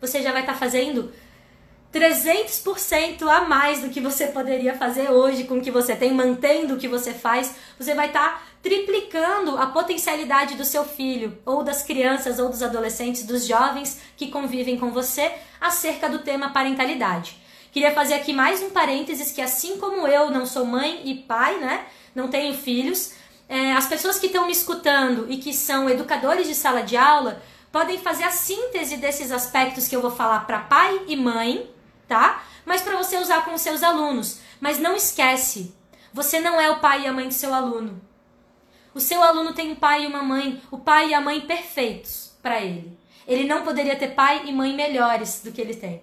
você 0.00 0.22
já 0.22 0.30
vai 0.32 0.42
estar 0.42 0.52
tá 0.52 0.58
fazendo 0.58 1.12
300% 1.92 3.22
a 3.26 3.42
mais 3.42 3.80
do 3.80 3.88
que 3.88 4.00
você 4.00 4.26
poderia 4.26 4.74
fazer 4.74 5.10
hoje 5.10 5.44
com 5.44 5.58
o 5.58 5.60
que 5.60 5.70
você 5.70 5.96
tem, 5.96 6.12
mantendo 6.12 6.74
o 6.74 6.78
que 6.78 6.86
você 6.86 7.14
faz, 7.14 7.54
você 7.78 7.94
vai 7.94 8.08
estar 8.08 8.28
tá 8.28 8.42
triplicando 8.62 9.56
a 9.56 9.66
potencialidade 9.66 10.54
do 10.54 10.64
seu 10.64 10.84
filho, 10.84 11.38
ou 11.46 11.62
das 11.62 11.82
crianças, 11.82 12.38
ou 12.38 12.50
dos 12.50 12.62
adolescentes, 12.62 13.24
dos 13.24 13.46
jovens 13.46 14.00
que 14.16 14.30
convivem 14.30 14.76
com 14.76 14.90
você 14.90 15.32
acerca 15.60 16.08
do 16.08 16.18
tema 16.18 16.50
parentalidade. 16.50 17.40
Queria 17.72 17.92
fazer 17.92 18.14
aqui 18.14 18.32
mais 18.32 18.62
um 18.62 18.70
parênteses 18.70 19.32
que 19.32 19.40
assim 19.40 19.78
como 19.78 20.06
eu 20.06 20.30
não 20.30 20.44
sou 20.44 20.66
mãe 20.66 21.02
e 21.04 21.14
pai, 21.14 21.58
né, 21.58 21.86
não 22.14 22.28
tenho 22.28 22.54
filhos, 22.54 23.12
é, 23.48 23.72
as 23.72 23.86
pessoas 23.86 24.18
que 24.18 24.26
estão 24.26 24.44
me 24.44 24.52
escutando 24.52 25.26
e 25.30 25.38
que 25.38 25.54
são 25.54 25.88
educadores 25.88 26.46
de 26.46 26.54
sala 26.54 26.82
de 26.82 26.96
aula, 26.96 27.40
podem 27.72 27.98
fazer 27.98 28.24
a 28.24 28.30
síntese 28.30 28.96
desses 28.96 29.30
aspectos 29.32 29.88
que 29.88 29.96
eu 29.96 30.02
vou 30.02 30.10
falar 30.10 30.40
para 30.40 30.58
pai 30.60 31.00
e 31.06 31.16
mãe, 31.16 31.68
tá? 32.08 32.42
Mas 32.64 32.82
para 32.82 32.96
você 32.96 33.18
usar 33.18 33.44
com 33.44 33.54
os 33.54 33.60
seus 33.60 33.82
alunos. 33.82 34.40
Mas 34.60 34.78
não 34.78 34.96
esquece, 34.96 35.74
você 36.12 36.40
não 36.40 36.60
é 36.60 36.68
o 36.70 36.80
pai 36.80 37.02
e 37.02 37.06
a 37.06 37.12
mãe 37.12 37.28
do 37.28 37.34
seu 37.34 37.54
aluno. 37.54 38.00
O 38.94 39.00
seu 39.00 39.22
aluno 39.22 39.52
tem 39.52 39.70
um 39.70 39.76
pai 39.76 40.04
e 40.04 40.06
uma 40.06 40.22
mãe, 40.22 40.60
o 40.70 40.78
pai 40.78 41.10
e 41.10 41.14
a 41.14 41.20
mãe 41.20 41.42
perfeitos 41.42 42.32
para 42.42 42.60
ele. 42.60 42.98
Ele 43.26 43.44
não 43.44 43.62
poderia 43.62 43.94
ter 43.94 44.14
pai 44.14 44.42
e 44.46 44.52
mãe 44.52 44.74
melhores 44.74 45.42
do 45.44 45.52
que 45.52 45.60
ele 45.60 45.74
tem. 45.74 46.02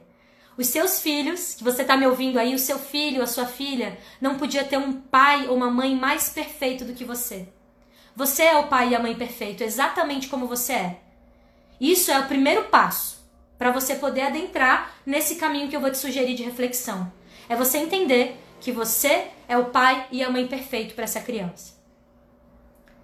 Os 0.58 0.68
seus 0.68 1.02
filhos, 1.02 1.56
que 1.56 1.64
você 1.64 1.82
está 1.82 1.98
me 1.98 2.08
ouvindo 2.08 2.40
aí, 2.40 2.56
o 2.56 2.60
seu 2.60 2.80
filho, 2.80 3.22
a 3.22 3.28
sua 3.28 3.46
filha, 3.46 3.98
não 4.22 4.38
podia 4.38 4.64
ter 4.64 4.78
um 4.78 4.94
pai 4.94 5.48
ou 5.48 5.58
uma 5.58 5.70
mãe 5.70 5.94
mais 5.94 6.30
perfeito 6.30 6.86
do 6.86 6.94
que 6.94 7.04
você. 7.04 7.50
Você 8.16 8.44
é 8.44 8.56
o 8.56 8.68
pai 8.68 8.90
e 8.90 8.96
a 8.96 9.00
mãe 9.00 9.14
perfeito, 9.14 9.64
exatamente 9.64 10.30
como 10.30 10.48
você 10.48 10.74
é. 10.74 11.00
Isso 11.82 12.10
é 12.10 12.20
o 12.20 12.28
primeiro 12.28 12.66
passo 12.66 13.15
para 13.58 13.72
você 13.72 13.96
poder 13.96 14.22
adentrar 14.22 14.94
nesse 15.06 15.36
caminho 15.36 15.70
que 15.70 15.76
eu 15.76 15.82
vou 15.82 15.92
te 15.92 15.98
sugerir 15.98 16.36
de 16.36 16.44
reflexão. 16.44 17.12
É 17.48 17.56
você 17.56 17.78
entender 17.78 18.38
que 18.60 18.72
você 18.72 19.28
é 19.48 19.58
o 19.58 19.66
pai 19.66 20.08
e 20.12 20.24
a 20.24 20.30
mãe 20.30 20.48
perfeito 20.48 20.96
para 20.96 21.04
essa 21.04 21.22
criança. 21.22 21.76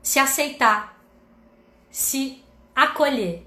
Se 0.01 0.19
aceitar, 0.19 0.99
se 1.89 2.43
acolher. 2.75 3.45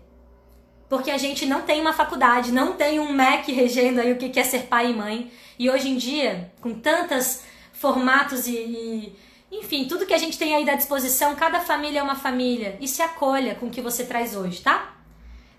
Porque 0.88 1.10
a 1.10 1.18
gente 1.18 1.44
não 1.46 1.62
tem 1.62 1.80
uma 1.80 1.92
faculdade, 1.92 2.52
não 2.52 2.74
tem 2.74 3.00
um 3.00 3.12
MEC 3.12 3.52
regendo 3.52 4.00
aí 4.00 4.12
o 4.12 4.18
que 4.18 4.38
é 4.38 4.44
ser 4.44 4.66
pai 4.66 4.90
e 4.90 4.94
mãe. 4.94 5.32
E 5.58 5.68
hoje 5.68 5.88
em 5.88 5.96
dia, 5.96 6.52
com 6.60 6.74
tantos 6.74 7.42
formatos 7.72 8.46
e, 8.46 8.52
e 8.52 9.18
enfim, 9.50 9.86
tudo 9.86 10.06
que 10.06 10.14
a 10.14 10.18
gente 10.18 10.38
tem 10.38 10.54
aí 10.54 10.68
à 10.68 10.74
disposição, 10.74 11.34
cada 11.34 11.60
família 11.60 12.00
é 12.00 12.02
uma 12.02 12.16
família. 12.16 12.76
E 12.80 12.88
se 12.88 13.02
acolha 13.02 13.54
com 13.54 13.66
o 13.66 13.70
que 13.70 13.80
você 13.80 14.04
traz 14.04 14.36
hoje, 14.36 14.62
tá? 14.62 14.94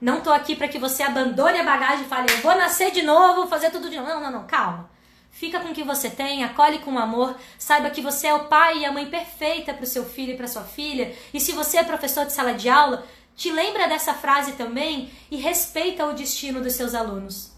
Não 0.02 0.22
tô 0.22 0.32
aqui 0.32 0.56
para 0.56 0.68
que 0.68 0.78
você 0.78 1.04
abandone 1.04 1.60
a 1.60 1.64
bagagem 1.64 2.06
e 2.06 2.08
fale, 2.08 2.32
eu 2.32 2.41
vou 2.41 2.56
nascer 2.56 2.91
de 2.91 3.02
novo, 3.02 3.41
vou 3.41 3.48
fazer 3.48 3.72
tudo 3.72 3.89
de 3.89 3.96
novo. 3.96 4.10
Não, 4.10 4.22
não, 4.22 4.32
não, 4.32 4.48
calma. 4.48 4.89
Fica 5.32 5.60
com 5.60 5.70
o 5.70 5.74
que 5.74 5.84
você 5.84 6.10
tem, 6.10 6.43
acolhe 6.43 6.80
com 6.80 6.98
amor, 6.98 7.36
saiba 7.58 7.89
que 7.89 8.02
você 8.02 8.28
é 8.28 8.34
o 8.34 8.46
pai 8.46 8.80
e 8.80 8.86
a 8.86 8.91
mãe 8.91 9.06
perfeita 9.08 9.74
para 9.74 9.84
o 9.84 9.88
seu 9.88 10.06
filho 10.06 10.34
e 10.34 10.38
para 10.38 10.48
sua 10.48 10.64
filha. 10.64 11.14
E 11.34 11.39
se 11.39 11.52
você 11.52 11.78
é 11.78 11.84
professor 11.84 12.26
de 12.26 12.32
sala 12.32 12.54
de 12.54 12.70
aula, 12.70 13.06
te 13.36 13.52
lembra 13.52 13.88
dessa 13.88 14.14
frase 14.14 14.54
também 14.54 15.12
e 15.30 15.36
respeita 15.36 16.06
o 16.06 16.14
destino 16.14 16.62
dos 16.62 16.74
seus 16.74 16.93
alunos. 16.93 17.52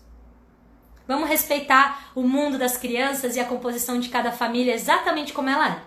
Vamos 1.07 1.29
respeitar 1.29 2.11
o 2.15 2.23
mundo 2.23 2.57
das 2.57 2.77
crianças 2.77 3.35
e 3.35 3.39
a 3.39 3.45
composição 3.45 3.99
de 3.99 4.09
cada 4.09 4.31
família 4.31 4.73
exatamente 4.73 5.31
como 5.31 5.49
ela 5.49 5.69
é. 5.69 5.79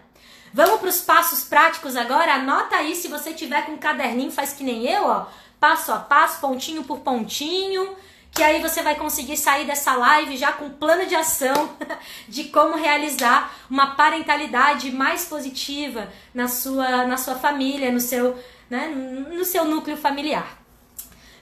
Vamos 0.54 0.80
para 0.80 0.88
os 0.88 1.00
passos 1.00 1.44
práticos 1.44 1.96
agora? 1.96 2.34
Anota 2.34 2.76
aí 2.76 2.94
se 2.94 3.08
você 3.08 3.32
tiver 3.32 3.66
com 3.66 3.72
um 3.72 3.78
caderninho, 3.78 4.30
faz 4.30 4.52
que 4.52 4.64
nem 4.64 4.84
eu, 4.86 5.06
ó 5.06 5.26
passo 5.60 5.92
a 5.92 5.98
passo, 5.98 6.40
pontinho 6.40 6.82
por 6.82 7.00
pontinho, 7.00 7.94
que 8.32 8.42
aí 8.42 8.60
você 8.60 8.82
vai 8.82 8.94
conseguir 8.94 9.36
sair 9.36 9.66
dessa 9.66 9.94
live 9.94 10.36
já 10.36 10.52
com 10.52 10.66
um 10.66 10.70
plano 10.70 11.06
de 11.06 11.14
ação 11.14 11.76
de 12.26 12.44
como 12.44 12.76
realizar 12.76 13.54
uma 13.68 13.94
parentalidade 13.94 14.90
mais 14.90 15.26
positiva 15.26 16.08
na 16.32 16.48
sua, 16.48 17.04
na 17.06 17.16
sua 17.16 17.34
família, 17.34 17.92
no 17.92 18.00
seu, 18.00 18.38
né, 18.68 18.88
no 18.88 19.44
seu 19.44 19.64
núcleo 19.64 19.96
familiar. 19.96 20.58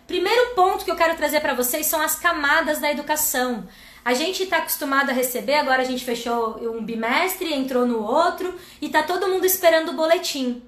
Primeiro 0.06 0.54
ponto 0.54 0.84
que 0.84 0.90
eu 0.90 0.96
quero 0.96 1.16
trazer 1.16 1.40
para 1.40 1.54
vocês 1.54 1.86
são 1.86 2.00
as 2.00 2.14
camadas 2.14 2.78
da 2.80 2.90
educação. 2.90 3.68
A 4.02 4.14
gente 4.14 4.44
está 4.44 4.56
acostumado 4.56 5.10
a 5.10 5.12
receber, 5.12 5.56
agora 5.56 5.82
a 5.82 5.84
gente 5.84 6.02
fechou 6.02 6.58
um 6.74 6.82
bimestre, 6.82 7.52
entrou 7.52 7.86
no 7.86 8.02
outro 8.02 8.58
e 8.80 8.86
está 8.86 9.02
todo 9.02 9.28
mundo 9.28 9.44
esperando 9.44 9.90
o 9.90 9.94
boletim. 9.94 10.62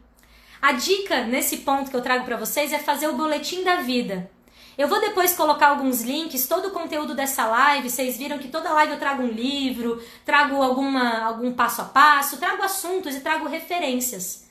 A 0.63 0.73
dica 0.73 1.25
nesse 1.25 1.59
ponto 1.59 1.91
que 1.91 1.97
eu 1.97 2.03
trago 2.03 2.27
para 2.27 2.37
vocês 2.37 2.71
é 2.71 2.79
fazer 2.79 3.09
o 3.09 3.17
boletim 3.17 3.65
da 3.65 3.77
vida. 3.77 4.31
Eu 4.77 4.89
vou 4.89 5.01
depois 5.01 5.35
colocar 5.35 5.69
alguns 5.69 6.03
links, 6.03 6.47
todo 6.47 6.69
o 6.69 6.71
conteúdo 6.71 7.15
dessa 7.15 7.47
live. 7.47 7.89
Vocês 7.89 8.19
viram 8.19 8.39
que 8.39 8.49
toda 8.49 8.73
live 8.75 8.93
eu 8.93 8.99
trago 8.99 9.23
um 9.23 9.29
livro, 9.29 10.03
trago 10.25 10.63
alguma, 10.63 11.25
algum 11.25 11.53
passo 11.53 11.81
a 11.81 11.85
passo, 11.85 12.37
trago 12.37 12.63
assuntos 12.63 13.15
e 13.15 13.21
trago 13.21 13.49
referências. 13.49 14.49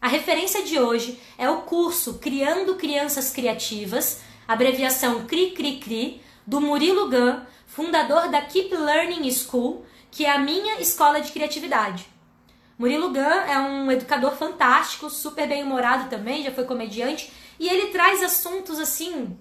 A 0.00 0.08
referência 0.08 0.64
de 0.64 0.80
hoje 0.80 1.20
é 1.38 1.48
o 1.48 1.62
curso 1.62 2.18
Criando 2.18 2.74
Crianças 2.74 3.30
Criativas, 3.30 4.20
abreviação 4.48 5.26
CRI 5.26 5.52
CRI 5.52 5.78
CRI, 5.78 6.22
do 6.44 6.60
Murilo 6.60 7.08
Gun, 7.08 7.40
fundador 7.68 8.28
da 8.28 8.42
Keep 8.42 8.74
Learning 8.74 9.30
School, 9.30 9.86
que 10.10 10.24
é 10.24 10.30
a 10.32 10.38
minha 10.38 10.80
escola 10.80 11.20
de 11.20 11.30
criatividade. 11.30 12.11
Murilo 12.82 13.10
Gun 13.10 13.20
é 13.20 13.56
um 13.60 13.92
educador 13.92 14.32
fantástico, 14.32 15.08
super 15.08 15.46
bem-humorado 15.46 16.10
também, 16.10 16.42
já 16.42 16.50
foi 16.50 16.64
comediante, 16.64 17.32
e 17.56 17.68
ele 17.68 17.92
traz 17.92 18.20
assuntos 18.20 18.80
assim. 18.80 19.38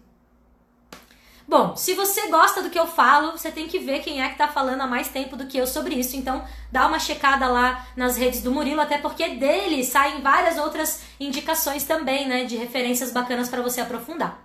Bom, 1.48 1.76
se 1.76 1.96
você 1.96 2.28
gosta 2.28 2.62
do 2.62 2.70
que 2.70 2.78
eu 2.78 2.86
falo, 2.86 3.32
você 3.32 3.50
tem 3.50 3.68
que 3.68 3.80
ver 3.80 4.04
quem 4.04 4.22
é 4.22 4.30
que 4.30 4.38
tá 4.38 4.48
falando 4.48 4.82
há 4.82 4.86
mais 4.86 5.08
tempo 5.08 5.36
do 5.36 5.48
que 5.48 5.58
eu 5.58 5.66
sobre 5.66 5.96
isso. 5.96 6.16
Então, 6.16 6.46
dá 6.72 6.86
uma 6.86 7.00
checada 7.00 7.48
lá 7.48 7.88
nas 7.98 8.16
redes 8.16 8.44
do 8.44 8.52
Murilo, 8.52 8.80
até 8.80 9.00
porque 9.00 9.30
dele 9.30 9.84
saem 9.84 10.22
várias 10.22 10.60
outras 10.60 11.02
indicações 11.20 11.84
também, 11.84 12.28
né, 12.28 12.44
de 12.44 12.56
referências 12.58 13.12
bacanas 13.12 13.50
para 13.50 13.64
você 13.64 13.82
aprofundar. 13.82 14.39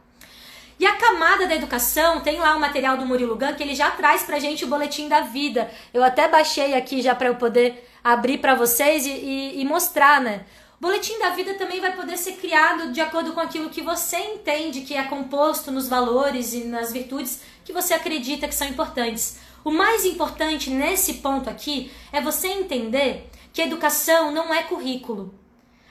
E 0.79 0.87
a 0.87 0.97
camada 0.97 1.47
da 1.47 1.55
educação, 1.55 2.21
tem 2.21 2.39
lá 2.39 2.55
o 2.55 2.61
material 2.61 2.97
do 2.97 3.07
Murilo 3.07 3.37
Gun 3.37 3.55
que 3.55 3.63
ele 3.63 3.75
já 3.75 3.91
traz 3.91 4.23
pra 4.23 4.39
gente 4.39 4.65
o 4.65 4.69
boletim 4.69 5.09
da 5.09 5.21
vida. 5.21 5.71
Eu 5.93 6.03
até 6.05 6.29
baixei 6.29 6.75
aqui 6.75 7.01
já 7.01 7.15
para 7.15 7.29
eu 7.29 7.37
poder 7.37 7.89
abrir 8.13 8.39
para 8.39 8.55
vocês 8.55 9.05
e, 9.05 9.11
e, 9.11 9.61
e 9.61 9.65
mostrar, 9.65 10.21
né? 10.21 10.45
O 10.79 10.83
boletim 10.83 11.19
da 11.19 11.31
vida 11.31 11.55
também 11.55 11.81
vai 11.81 11.97
poder 11.97 12.17
ser 12.17 12.35
criado 12.35 12.93
de 12.93 13.01
acordo 13.01 13.33
com 13.33 13.41
aquilo 13.41 13.71
que 13.71 13.83
você 13.83 14.17
entende 14.17 14.83
que 14.83 14.95
é 14.95 15.03
composto 15.05 15.73
nos 15.73 15.89
valores 15.89 16.53
e 16.53 16.65
nas 16.65 16.93
virtudes 16.93 17.41
que 17.65 17.73
você 17.73 17.95
acredita 17.95 18.47
que 18.47 18.55
são 18.55 18.69
importantes. 18.69 19.39
O 19.65 19.71
mais 19.71 20.05
importante 20.05 20.71
nesse 20.71 21.15
ponto 21.15 21.51
aqui 21.51 21.91
é 22.13 22.21
você 22.21 22.47
entender 22.47 23.29
que 23.53 23.61
educação 23.61 24.31
não 24.31 24.55
é 24.55 24.63
currículo. 24.63 25.35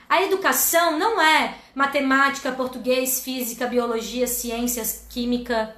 A 0.08 0.22
educação 0.22 0.98
não 0.98 1.20
é 1.20 1.54
matemática, 1.74 2.52
português, 2.52 3.20
física, 3.20 3.66
biologia, 3.66 4.26
ciências, 4.26 5.04
química, 5.10 5.76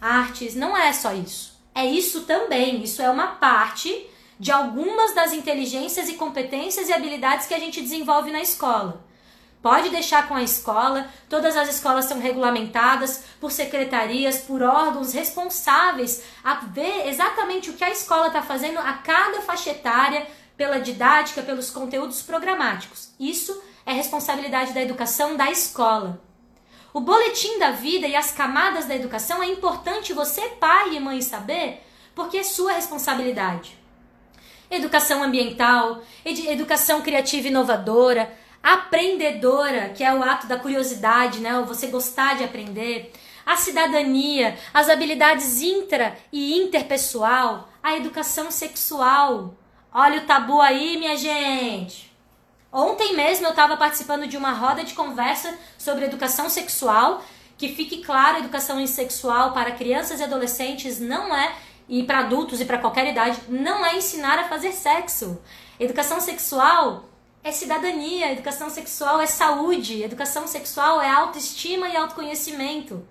artes. 0.00 0.56
Não 0.56 0.76
é 0.76 0.92
só 0.92 1.12
isso. 1.12 1.56
É 1.74 1.84
isso 1.84 2.22
também. 2.22 2.82
Isso 2.82 3.00
é 3.00 3.10
uma 3.10 3.28
parte 3.28 4.08
de 4.38 4.52
algumas 4.52 5.14
das 5.14 5.32
inteligências 5.32 6.08
e 6.08 6.14
competências 6.14 6.88
e 6.88 6.92
habilidades 6.92 7.46
que 7.46 7.54
a 7.54 7.58
gente 7.58 7.80
desenvolve 7.80 8.30
na 8.30 8.40
escola. 8.40 9.04
Pode 9.60 9.88
deixar 9.88 10.28
com 10.28 10.34
a 10.34 10.42
escola, 10.42 11.08
todas 11.28 11.56
as 11.56 11.68
escolas 11.68 12.04
são 12.04 12.20
regulamentadas 12.20 13.24
por 13.40 13.50
secretarias, 13.50 14.38
por 14.38 14.62
órgãos 14.62 15.12
responsáveis 15.12 16.22
a 16.44 16.54
ver 16.54 17.08
exatamente 17.08 17.70
o 17.70 17.72
que 17.72 17.82
a 17.82 17.90
escola 17.90 18.28
está 18.28 18.40
fazendo 18.40 18.78
a 18.78 18.92
cada 18.92 19.42
faixa 19.42 19.70
etária, 19.70 20.26
pela 20.56 20.80
didática, 20.80 21.42
pelos 21.42 21.70
conteúdos 21.70 22.20
programáticos. 22.20 23.10
Isso 23.18 23.62
é 23.86 23.92
responsabilidade 23.92 24.72
da 24.72 24.82
educação 24.82 25.36
da 25.36 25.50
escola. 25.50 26.20
O 26.92 27.00
boletim 27.00 27.60
da 27.60 27.70
vida 27.70 28.08
e 28.08 28.16
as 28.16 28.32
camadas 28.32 28.86
da 28.86 28.94
educação 28.94 29.40
é 29.40 29.46
importante 29.46 30.12
você, 30.12 30.40
pai 30.60 30.96
e 30.96 31.00
mãe, 31.00 31.20
saber, 31.22 31.84
porque 32.12 32.38
é 32.38 32.42
sua 32.42 32.72
responsabilidade 32.72 33.77
educação 34.70 35.22
ambiental, 35.22 36.02
educação 36.24 37.02
criativa 37.02 37.46
e 37.46 37.50
inovadora, 37.50 38.32
aprendedora, 38.62 39.90
que 39.90 40.04
é 40.04 40.12
o 40.12 40.22
ato 40.22 40.46
da 40.46 40.58
curiosidade, 40.58 41.40
né? 41.40 41.62
Você 41.66 41.86
gostar 41.86 42.36
de 42.36 42.44
aprender, 42.44 43.12
a 43.46 43.56
cidadania, 43.56 44.58
as 44.74 44.90
habilidades 44.90 45.62
intra 45.62 46.16
e 46.30 46.54
interpessoal, 46.58 47.68
a 47.82 47.96
educação 47.96 48.50
sexual. 48.50 49.54
Olha 49.92 50.20
o 50.20 50.26
tabu 50.26 50.60
aí, 50.60 50.98
minha 50.98 51.16
gente. 51.16 52.12
Ontem 52.70 53.16
mesmo 53.16 53.46
eu 53.46 53.50
estava 53.50 53.76
participando 53.78 54.26
de 54.26 54.36
uma 54.36 54.52
roda 54.52 54.84
de 54.84 54.92
conversa 54.92 55.58
sobre 55.78 56.04
educação 56.04 56.50
sexual. 56.50 57.24
Que 57.56 57.74
fique 57.74 58.04
claro, 58.04 58.38
educação 58.38 58.86
sexual 58.86 59.52
para 59.52 59.72
crianças 59.72 60.20
e 60.20 60.22
adolescentes 60.22 61.00
não 61.00 61.34
é 61.34 61.56
e 61.88 62.02
para 62.02 62.20
adultos 62.20 62.60
e 62.60 62.64
para 62.64 62.78
qualquer 62.78 63.06
idade, 63.10 63.40
não 63.48 63.84
é 63.84 63.96
ensinar 63.96 64.38
a 64.38 64.48
fazer 64.48 64.72
sexo. 64.72 65.40
Educação 65.80 66.20
sexual 66.20 67.08
é 67.42 67.50
cidadania, 67.50 68.32
educação 68.32 68.68
sexual 68.68 69.20
é 69.20 69.26
saúde, 69.26 70.02
educação 70.02 70.46
sexual 70.46 71.00
é 71.00 71.08
autoestima 71.08 71.88
e 71.88 71.96
autoconhecimento. 71.96 73.06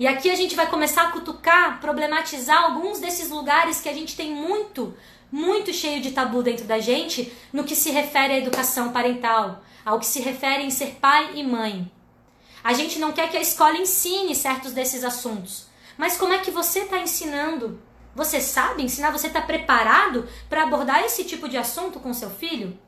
E 0.00 0.06
aqui 0.06 0.30
a 0.30 0.34
gente 0.34 0.56
vai 0.56 0.68
começar 0.68 1.02
a 1.02 1.12
cutucar, 1.12 1.80
problematizar 1.80 2.64
alguns 2.64 2.98
desses 2.98 3.30
lugares 3.30 3.80
que 3.80 3.88
a 3.88 3.92
gente 3.92 4.16
tem 4.16 4.32
muito, 4.32 4.94
muito 5.30 5.72
cheio 5.72 6.00
de 6.00 6.12
tabu 6.12 6.42
dentro 6.42 6.64
da 6.64 6.78
gente 6.78 7.32
no 7.52 7.64
que 7.64 7.76
se 7.76 7.90
refere 7.90 8.34
à 8.34 8.38
educação 8.38 8.92
parental, 8.92 9.62
ao 9.84 9.98
que 9.98 10.06
se 10.06 10.20
refere 10.20 10.62
em 10.62 10.70
ser 10.70 10.96
pai 11.00 11.32
e 11.34 11.42
mãe. 11.42 11.90
A 12.62 12.72
gente 12.72 12.98
não 12.98 13.12
quer 13.12 13.28
que 13.30 13.36
a 13.36 13.40
escola 13.40 13.76
ensine 13.76 14.34
certos 14.34 14.72
desses 14.72 15.04
assuntos, 15.04 15.66
mas 15.96 16.16
como 16.16 16.32
é 16.32 16.38
que 16.38 16.50
você 16.50 16.80
está 16.80 16.98
ensinando? 16.98 17.80
Você 18.14 18.40
sabe 18.40 18.82
ensinar? 18.82 19.10
Você 19.10 19.28
está 19.28 19.40
preparado 19.40 20.28
para 20.48 20.62
abordar 20.62 21.04
esse 21.04 21.24
tipo 21.24 21.48
de 21.48 21.56
assunto 21.56 22.00
com 22.00 22.12
seu 22.12 22.30
filho? 22.30 22.78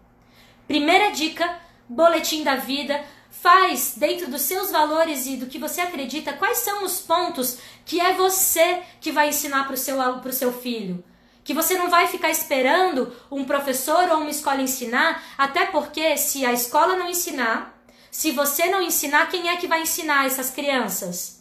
Primeira 0.67 1.11
dica: 1.11 1.59
boletim 1.89 2.43
da 2.43 2.57
vida. 2.57 3.05
faz 3.31 3.95
dentro 3.97 4.29
dos 4.29 4.43
seus 4.43 4.71
valores 4.71 5.25
e 5.27 5.37
do 5.37 5.47
que 5.47 5.59
você 5.59 5.81
acredita, 5.81 6.33
quais 6.33 6.59
são 6.59 6.85
os 6.85 7.01
pontos 7.01 7.59
que 7.87 8.01
é 8.01 8.13
você 8.13 8.83
que 9.01 9.13
vai 9.13 9.29
ensinar 9.29 9.65
para 9.65 9.75
o 9.75 9.77
seu, 9.77 9.97
pro 10.21 10.33
seu 10.33 10.53
filho. 10.53 11.03
Que 11.43 11.55
você 11.55 11.79
não 11.79 11.89
vai 11.89 12.07
ficar 12.07 12.29
esperando 12.31 13.13
um 13.31 13.45
professor 13.45 14.09
ou 14.11 14.19
uma 14.19 14.31
escola 14.31 14.61
ensinar, 14.61 15.23
até 15.39 15.67
porque 15.67 16.17
se 16.17 16.45
a 16.45 16.53
escola 16.53 16.97
não 16.97 17.09
ensinar, 17.09 17.81
se 18.11 18.33
você 18.33 18.67
não 18.67 18.83
ensinar, 18.83 19.31
quem 19.31 19.49
é 19.49 19.57
que 19.57 19.69
vai 19.69 19.83
ensinar 19.83 20.27
essas 20.27 20.51
crianças? 20.51 21.40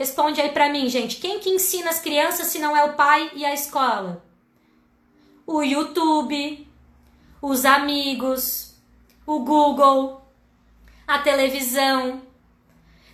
Responde 0.00 0.40
aí 0.40 0.48
para 0.48 0.70
mim, 0.70 0.88
gente. 0.88 1.16
Quem 1.16 1.40
que 1.40 1.50
ensina 1.50 1.90
as 1.90 2.00
crianças 2.00 2.46
se 2.46 2.58
não 2.58 2.74
é 2.74 2.82
o 2.84 2.94
pai 2.94 3.30
e 3.34 3.44
a 3.44 3.52
escola? 3.52 4.24
O 5.46 5.62
YouTube, 5.62 6.66
os 7.42 7.66
amigos, 7.66 8.76
o 9.26 9.40
Google, 9.40 10.22
a 11.06 11.18
televisão. 11.18 12.22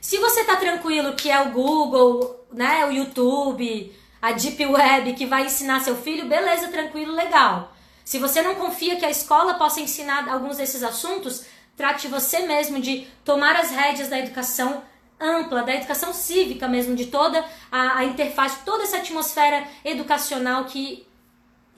Se 0.00 0.18
você 0.18 0.44
tá 0.44 0.54
tranquilo 0.54 1.16
que 1.16 1.28
é 1.28 1.40
o 1.42 1.50
Google, 1.50 2.46
né, 2.52 2.86
o 2.86 2.92
YouTube, 2.92 3.92
a 4.22 4.30
Deep 4.30 4.64
Web 4.64 5.14
que 5.14 5.26
vai 5.26 5.46
ensinar 5.46 5.80
seu 5.80 5.96
filho, 5.96 6.28
beleza, 6.28 6.68
tranquilo, 6.68 7.12
legal. 7.12 7.74
Se 8.04 8.20
você 8.20 8.42
não 8.42 8.54
confia 8.54 8.94
que 8.94 9.04
a 9.04 9.10
escola 9.10 9.54
possa 9.54 9.80
ensinar 9.80 10.28
alguns 10.28 10.58
desses 10.58 10.84
assuntos, 10.84 11.46
trate 11.76 12.06
você 12.06 12.46
mesmo 12.46 12.80
de 12.80 13.08
tomar 13.24 13.56
as 13.56 13.72
rédeas 13.72 14.08
da 14.08 14.20
educação 14.20 14.84
ampla, 15.20 15.62
da 15.62 15.74
educação 15.74 16.12
cívica 16.12 16.68
mesmo, 16.68 16.94
de 16.94 17.06
toda 17.06 17.44
a, 17.70 17.98
a 17.98 18.04
interface, 18.04 18.64
toda 18.64 18.84
essa 18.84 18.98
atmosfera 18.98 19.66
educacional 19.84 20.64
que 20.64 21.06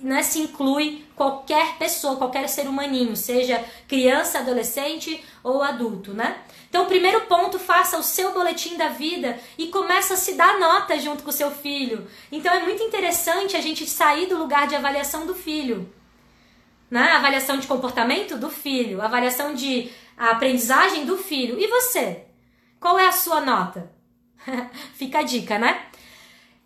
né, 0.01 0.23
se 0.23 0.41
inclui 0.41 1.05
qualquer 1.17 1.77
pessoa, 1.77 2.17
qualquer 2.17 2.49
ser 2.49 2.69
humaninho, 2.69 3.17
seja 3.17 3.65
criança, 3.89 4.39
adolescente 4.39 5.23
ou 5.43 5.63
adulto, 5.63 6.15
né? 6.15 6.39
Então, 6.69 6.87
primeiro 6.87 7.23
ponto, 7.23 7.59
faça 7.59 7.99
o 7.99 8.03
seu 8.03 8.33
boletim 8.33 8.77
da 8.77 8.89
vida 8.89 9.39
e 9.57 9.69
começa 9.69 10.15
a 10.15 10.17
se 10.17 10.35
dar 10.35 10.59
nota 10.59 10.99
junto 10.99 11.23
com 11.23 11.31
o 11.31 11.33
seu 11.33 11.51
filho. 11.51 12.07
Então, 12.31 12.53
é 12.53 12.63
muito 12.63 12.83
interessante 12.83 13.57
a 13.57 13.61
gente 13.61 13.87
sair 13.87 14.27
do 14.27 14.37
lugar 14.37 14.69
de 14.69 14.77
avaliação 14.77 15.27
do 15.27 15.35
filho. 15.35 15.93
Né? 16.91 17.01
Avaliação 17.13 17.59
de 17.59 17.67
comportamento 17.67 18.37
do 18.37 18.51
filho, 18.51 19.01
avaliação 19.01 19.55
de 19.55 19.91
aprendizagem 20.17 21.07
do 21.07 21.17
filho. 21.17 21.59
E 21.59 21.67
você? 21.67 22.28
Qual 22.81 22.99
é 22.99 23.07
a 23.07 23.13
sua 23.13 23.41
nota? 23.41 23.91
Fica 24.95 25.19
a 25.19 25.23
dica, 25.23 25.59
né? 25.59 25.87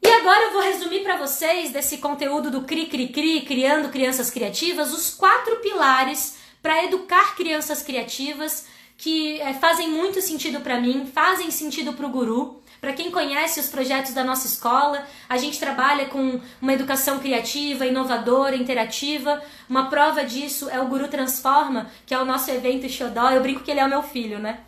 E 0.03 0.09
agora 0.09 0.47
eu 0.47 0.53
vou 0.53 0.63
resumir 0.63 1.01
para 1.03 1.17
vocês 1.17 1.71
desse 1.71 1.99
conteúdo 1.99 2.51
do 2.51 2.63
Cri 2.63 2.87
Cri 2.87 3.09
Cri, 3.09 3.43
criando 3.43 3.89
crianças 3.89 4.31
criativas, 4.31 4.93
os 4.93 5.11
quatro 5.15 5.57
pilares 5.57 6.39
para 6.61 6.85
educar 6.85 7.37
crianças 7.37 7.83
criativas 7.83 8.67
que 8.97 9.41
é, 9.41 9.55
fazem 9.55 9.89
muito 9.89 10.21
sentido 10.21 10.61
para 10.61 10.81
mim, 10.81 11.11
fazem 11.13 11.51
sentido 11.51 11.93
para 11.93 12.07
o 12.07 12.11
guru. 12.11 12.63
Para 12.81 12.93
quem 12.93 13.11
conhece 13.11 13.61
os 13.61 13.69
projetos 13.69 14.13
da 14.13 14.25
nossa 14.25 14.47
escola, 14.47 15.07
a 15.29 15.37
gente 15.37 15.59
trabalha 15.59 16.07
com 16.07 16.41
uma 16.61 16.73
educação 16.73 17.21
criativa, 17.21 17.87
inovadora, 17.87 18.57
interativa. 18.57 19.41
Uma 19.69 19.89
prova 19.89 20.25
disso 20.25 20.69
é 20.69 20.81
o 20.81 20.87
Guru 20.87 21.07
Transforma, 21.09 21.89
que 22.05 22.13
é 22.13 22.19
o 22.19 22.25
nosso 22.25 22.51
evento 22.51 22.89
Xodó. 22.89 23.31
Eu 23.31 23.41
brinco 23.41 23.63
que 23.63 23.71
ele 23.71 23.81
é 23.81 23.85
o 23.85 23.89
meu 23.89 24.03
filho, 24.03 24.41
né? 24.41 24.61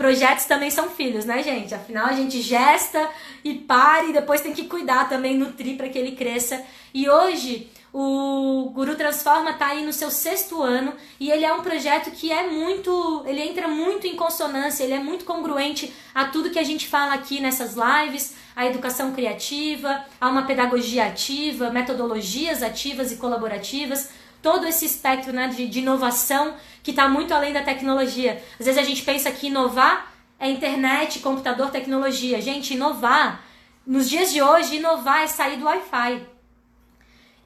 Projetos 0.00 0.46
também 0.46 0.70
são 0.70 0.88
filhos, 0.88 1.26
né, 1.26 1.42
gente? 1.42 1.74
Afinal, 1.74 2.06
a 2.06 2.14
gente 2.14 2.40
gesta 2.40 3.06
e 3.44 3.52
para 3.52 4.06
e 4.06 4.14
depois 4.14 4.40
tem 4.40 4.54
que 4.54 4.64
cuidar 4.64 5.10
também, 5.10 5.36
nutrir 5.36 5.76
para 5.76 5.90
que 5.90 5.98
ele 5.98 6.12
cresça. 6.12 6.64
E 6.94 7.06
hoje 7.06 7.70
o 7.92 8.70
Guru 8.72 8.96
Transforma 8.96 9.50
está 9.50 9.66
aí 9.66 9.84
no 9.84 9.92
seu 9.92 10.10
sexto 10.10 10.62
ano 10.62 10.94
e 11.20 11.30
ele 11.30 11.44
é 11.44 11.52
um 11.52 11.60
projeto 11.60 12.10
que 12.12 12.32
é 12.32 12.48
muito, 12.48 13.22
ele 13.26 13.42
entra 13.42 13.68
muito 13.68 14.06
em 14.06 14.16
consonância, 14.16 14.84
ele 14.84 14.94
é 14.94 14.98
muito 14.98 15.26
congruente 15.26 15.92
a 16.14 16.24
tudo 16.24 16.48
que 16.48 16.58
a 16.58 16.64
gente 16.64 16.88
fala 16.88 17.12
aqui 17.12 17.38
nessas 17.38 17.74
lives, 17.74 18.34
a 18.56 18.64
educação 18.64 19.12
criativa, 19.12 20.02
a 20.18 20.30
uma 20.30 20.46
pedagogia 20.46 21.04
ativa, 21.08 21.68
metodologias 21.68 22.62
ativas 22.62 23.12
e 23.12 23.16
colaborativas, 23.16 24.08
todo 24.42 24.66
esse 24.66 24.84
espectro 24.84 25.32
né, 25.32 25.48
de, 25.48 25.66
de 25.66 25.80
inovação 25.80 26.54
que 26.82 26.90
está 26.90 27.08
muito 27.08 27.32
além 27.34 27.52
da 27.52 27.62
tecnologia. 27.62 28.42
Às 28.58 28.66
vezes 28.66 28.80
a 28.80 28.84
gente 28.84 29.02
pensa 29.02 29.30
que 29.30 29.48
inovar 29.48 30.12
é 30.38 30.48
internet, 30.50 31.18
computador, 31.18 31.70
tecnologia. 31.70 32.40
Gente, 32.40 32.74
inovar, 32.74 33.44
nos 33.86 34.08
dias 34.08 34.32
de 34.32 34.40
hoje, 34.40 34.76
inovar 34.76 35.22
é 35.22 35.26
sair 35.26 35.58
do 35.58 35.66
Wi-Fi. 35.66 36.26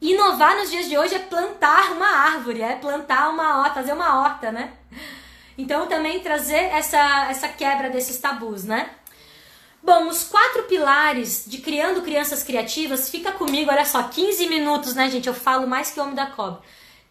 Inovar 0.01 0.57
nos 0.57 0.71
dias 0.71 0.89
de 0.89 0.97
hoje 0.97 1.15
é 1.15 1.19
plantar 1.19 1.93
uma 1.93 2.07
árvore, 2.07 2.63
é 2.63 2.77
plantar 2.77 3.31
uma 3.31 3.61
horta, 3.61 3.75
fazer 3.75 3.93
uma 3.93 4.21
horta, 4.21 4.53
né? 4.53 4.73
Então 5.57 5.87
também 5.87 6.21
trazer 6.21 6.57
essa, 6.57 7.27
essa 7.31 7.49
quebra 7.49 7.89
desses 7.89 8.19
tabus, 8.19 8.65
né? 8.65 8.91
Bom, 9.83 10.09
os 10.09 10.25
quatro 10.25 10.63
pilares 10.65 11.45
de 11.47 11.59
criando 11.59 12.03
crianças 12.03 12.43
criativas, 12.43 13.11
fica 13.11 13.33
comigo, 13.33 13.71
olha 13.71 13.85
só, 13.85 14.03
15 14.05 14.47
minutos, 14.47 14.95
né, 14.95 15.11
gente? 15.11 15.29
Eu 15.29 15.35
falo 15.35 15.67
mais 15.67 15.91
que 15.91 16.01
homem 16.01 16.15
da 16.15 16.27
cobra. 16.27 16.61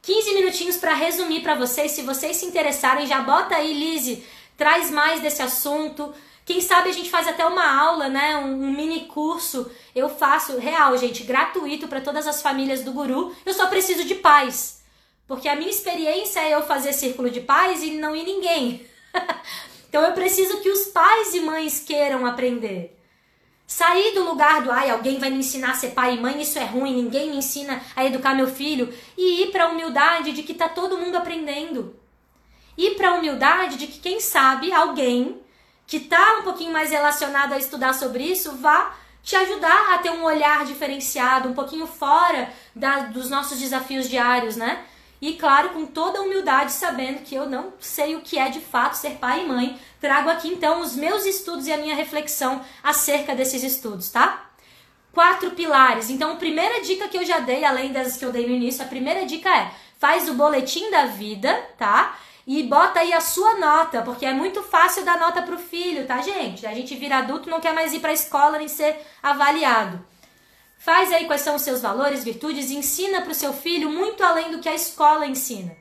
15 0.03 0.33
minutinhos 0.33 0.75
para 0.75 0.93
resumir 0.93 1.41
para 1.41 1.55
vocês, 1.55 1.91
se 1.91 2.01
vocês 2.01 2.35
se 2.35 2.45
interessarem, 2.45 3.07
já 3.07 3.21
bota 3.21 3.55
aí, 3.55 3.73
Lise, 3.73 4.21
traz 4.57 4.91
mais 4.91 5.21
desse 5.21 5.41
assunto. 5.41 6.13
Quem 6.45 6.59
sabe 6.59 6.89
a 6.89 6.91
gente 6.91 7.09
faz 7.09 7.25
até 7.25 7.45
uma 7.45 7.65
aula, 7.65 8.09
né? 8.09 8.35
Um, 8.35 8.65
um 8.65 8.71
mini 8.73 9.05
curso. 9.05 9.71
Eu 9.95 10.09
faço 10.09 10.57
real, 10.57 10.97
gente, 10.97 11.23
gratuito 11.23 11.87
para 11.87 12.01
todas 12.01 12.27
as 12.27 12.41
famílias 12.41 12.83
do 12.83 12.91
Guru. 12.91 13.33
Eu 13.45 13.53
só 13.53 13.67
preciso 13.67 14.03
de 14.03 14.15
paz. 14.15 14.83
Porque 15.25 15.47
a 15.47 15.55
minha 15.55 15.69
experiência 15.69 16.41
é 16.41 16.53
eu 16.53 16.63
fazer 16.63 16.91
círculo 16.91 17.29
de 17.29 17.39
paz 17.39 17.81
e 17.81 17.91
não 17.91 18.13
ir 18.13 18.25
ninguém. 18.25 18.85
então 19.87 20.03
eu 20.03 20.11
preciso 20.11 20.59
que 20.59 20.69
os 20.69 20.87
pais 20.87 21.33
e 21.33 21.39
mães 21.39 21.79
queiram 21.79 22.25
aprender. 22.25 22.99
Sair 23.65 24.13
do 24.13 24.25
lugar 24.25 24.61
do 24.61 24.71
ai, 24.71 24.89
alguém 24.89 25.19
vai 25.19 25.29
me 25.29 25.37
ensinar 25.37 25.71
a 25.71 25.75
ser 25.75 25.91
pai 25.91 26.15
e 26.15 26.19
mãe, 26.19 26.41
isso 26.41 26.59
é 26.59 26.65
ruim, 26.65 26.93
ninguém 26.95 27.29
me 27.29 27.37
ensina 27.37 27.81
a 27.95 28.05
educar 28.05 28.35
meu 28.35 28.47
filho, 28.47 28.93
e 29.17 29.43
ir 29.43 29.51
para 29.51 29.65
a 29.65 29.69
humildade 29.69 30.31
de 30.31 30.43
que 30.43 30.53
tá 30.53 30.69
todo 30.69 30.97
mundo 30.97 31.15
aprendendo. 31.15 31.95
Ir 32.77 32.95
para 32.95 33.11
a 33.11 33.13
humildade 33.15 33.77
de 33.77 33.87
que 33.87 33.99
quem 33.99 34.19
sabe 34.19 34.71
alguém 34.71 35.41
que 35.87 35.97
está 35.97 36.39
um 36.39 36.43
pouquinho 36.43 36.73
mais 36.73 36.91
relacionado 36.91 37.53
a 37.53 37.57
estudar 37.57 37.93
sobre 37.93 38.23
isso, 38.23 38.57
vá 38.57 38.95
te 39.21 39.35
ajudar 39.35 39.93
a 39.93 39.97
ter 39.99 40.11
um 40.11 40.23
olhar 40.23 40.65
diferenciado, 40.65 41.49
um 41.49 41.53
pouquinho 41.53 41.87
fora 41.87 42.51
da, 42.75 42.99
dos 43.03 43.29
nossos 43.29 43.59
desafios 43.59 44.09
diários, 44.09 44.57
né? 44.57 44.83
E 45.23 45.35
claro, 45.35 45.69
com 45.69 45.85
toda 45.85 46.21
humildade, 46.21 46.73
sabendo 46.73 47.21
que 47.21 47.33
eu 47.33 47.49
não 47.49 47.71
sei 47.79 48.13
o 48.13 48.19
que 48.19 48.37
é 48.37 48.49
de 48.49 48.59
fato 48.59 48.95
ser 48.95 49.11
pai 49.11 49.43
e 49.43 49.47
mãe, 49.47 49.79
trago 50.01 50.29
aqui 50.29 50.49
então 50.49 50.81
os 50.81 50.97
meus 50.97 51.25
estudos 51.25 51.65
e 51.65 51.71
a 51.71 51.77
minha 51.77 51.95
reflexão 51.95 52.61
acerca 52.83 53.33
desses 53.33 53.63
estudos, 53.63 54.09
tá? 54.09 54.49
Quatro 55.13 55.51
pilares. 55.51 56.09
Então, 56.09 56.33
a 56.33 56.35
primeira 56.35 56.81
dica 56.81 57.07
que 57.07 57.17
eu 57.17 57.25
já 57.25 57.39
dei, 57.39 57.63
além 57.63 57.93
das 57.93 58.17
que 58.17 58.25
eu 58.25 58.33
dei 58.33 58.45
no 58.45 58.53
início, 58.53 58.83
a 58.83 58.87
primeira 58.89 59.25
dica 59.25 59.49
é: 59.49 59.71
faz 59.97 60.27
o 60.27 60.33
boletim 60.33 60.91
da 60.91 61.05
vida, 61.05 61.53
tá? 61.77 62.17
E 62.45 62.61
bota 62.63 62.99
aí 62.99 63.13
a 63.13 63.21
sua 63.21 63.55
nota, 63.55 64.01
porque 64.01 64.25
é 64.25 64.33
muito 64.33 64.61
fácil 64.61 65.05
dar 65.05 65.17
nota 65.17 65.41
pro 65.41 65.57
filho, 65.57 66.05
tá, 66.05 66.21
gente? 66.21 66.67
A 66.67 66.73
gente 66.73 66.95
vira 66.95 67.19
adulto, 67.19 67.49
não 67.49 67.61
quer 67.61 67.73
mais 67.73 67.93
ir 67.93 68.01
pra 68.01 68.11
escola 68.11 68.57
nem 68.57 68.67
ser 68.67 68.99
avaliado. 69.21 70.05
Faz 70.83 71.13
aí 71.13 71.27
quais 71.27 71.39
são 71.39 71.55
os 71.55 71.61
seus 71.61 71.81
valores, 71.81 72.25
virtudes 72.25 72.69
e 72.69 72.75
ensina 72.75 73.21
pro 73.21 73.33
seu 73.33 73.53
filho 73.53 73.89
muito 73.89 74.21
além 74.21 74.51
do 74.51 74.59
que 74.59 74.67
a 74.67 74.75
escola 74.75 75.25
ensina. 75.25 75.73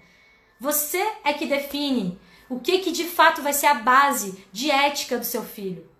Você 0.61 1.05
é 1.25 1.33
que 1.33 1.45
define 1.45 2.21
o 2.49 2.61
que, 2.61 2.79
que 2.79 2.93
de 2.93 3.03
fato 3.03 3.43
vai 3.43 3.53
ser 3.53 3.67
a 3.67 3.75
base 3.75 4.47
de 4.53 4.71
ética 4.71 5.19
do 5.19 5.25
seu 5.25 5.43
filho. 5.43 5.91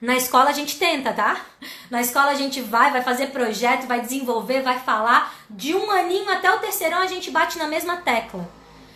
Na 0.00 0.16
escola 0.16 0.50
a 0.50 0.52
gente 0.52 0.80
tenta, 0.80 1.12
tá? 1.12 1.46
Na 1.88 2.00
escola 2.00 2.32
a 2.32 2.34
gente 2.34 2.60
vai, 2.60 2.90
vai 2.90 3.02
fazer 3.02 3.28
projeto, 3.28 3.86
vai 3.86 4.00
desenvolver, 4.00 4.62
vai 4.62 4.80
falar. 4.80 5.32
De 5.48 5.76
um 5.76 5.88
aninho 5.88 6.28
até 6.28 6.52
o 6.52 6.58
terceirão 6.58 6.98
a 6.98 7.06
gente 7.06 7.30
bate 7.30 7.56
na 7.56 7.68
mesma 7.68 7.98
tecla. 7.98 8.50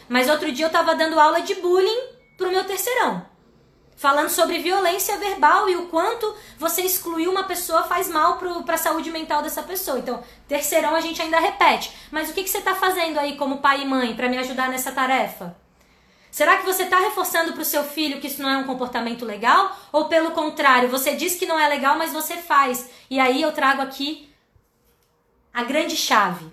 Mas 0.08 0.28
outro 0.28 0.50
dia 0.50 0.66
eu 0.66 0.70
tava 0.70 0.96
dando 0.96 1.20
aula 1.20 1.42
de 1.42 1.54
bullying 1.54 2.08
pro 2.36 2.50
meu 2.50 2.64
terceirão. 2.64 3.24
Falando 3.96 4.30
sobre 4.30 4.58
violência 4.58 5.16
verbal 5.18 5.68
e 5.68 5.76
o 5.76 5.86
quanto 5.86 6.34
você 6.58 6.82
excluir 6.82 7.28
uma 7.28 7.44
pessoa 7.44 7.84
faz 7.84 8.08
mal 8.08 8.38
para 8.64 8.74
a 8.74 8.78
saúde 8.78 9.10
mental 9.10 9.42
dessa 9.42 9.62
pessoa. 9.62 9.98
Então, 9.98 10.22
terceirão 10.48 10.94
a 10.94 11.00
gente 11.00 11.22
ainda 11.22 11.38
repete. 11.38 11.92
Mas 12.10 12.28
o 12.28 12.32
que, 12.32 12.42
que 12.42 12.50
você 12.50 12.58
está 12.58 12.74
fazendo 12.74 13.18
aí 13.18 13.36
como 13.36 13.58
pai 13.58 13.82
e 13.82 13.86
mãe 13.86 14.14
para 14.14 14.28
me 14.28 14.38
ajudar 14.38 14.68
nessa 14.68 14.90
tarefa? 14.90 15.56
Será 16.32 16.56
que 16.56 16.64
você 16.64 16.84
está 16.84 16.98
reforçando 16.98 17.52
para 17.52 17.60
o 17.60 17.64
seu 17.64 17.84
filho 17.84 18.18
que 18.18 18.26
isso 18.26 18.42
não 18.42 18.48
é 18.48 18.56
um 18.56 18.64
comportamento 18.64 19.22
legal? 19.22 19.76
Ou 19.92 20.06
pelo 20.06 20.30
contrário, 20.30 20.88
você 20.88 21.14
diz 21.14 21.34
que 21.34 21.44
não 21.44 21.60
é 21.60 21.68
legal, 21.68 21.98
mas 21.98 22.12
você 22.12 22.38
faz? 22.38 22.88
E 23.10 23.20
aí 23.20 23.42
eu 23.42 23.52
trago 23.52 23.82
aqui 23.82 24.32
a 25.52 25.62
grande 25.62 25.94
chave. 25.94 26.50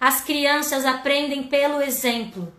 As 0.00 0.20
crianças 0.20 0.84
aprendem 0.84 1.44
pelo 1.44 1.80
exemplo. 1.80 2.52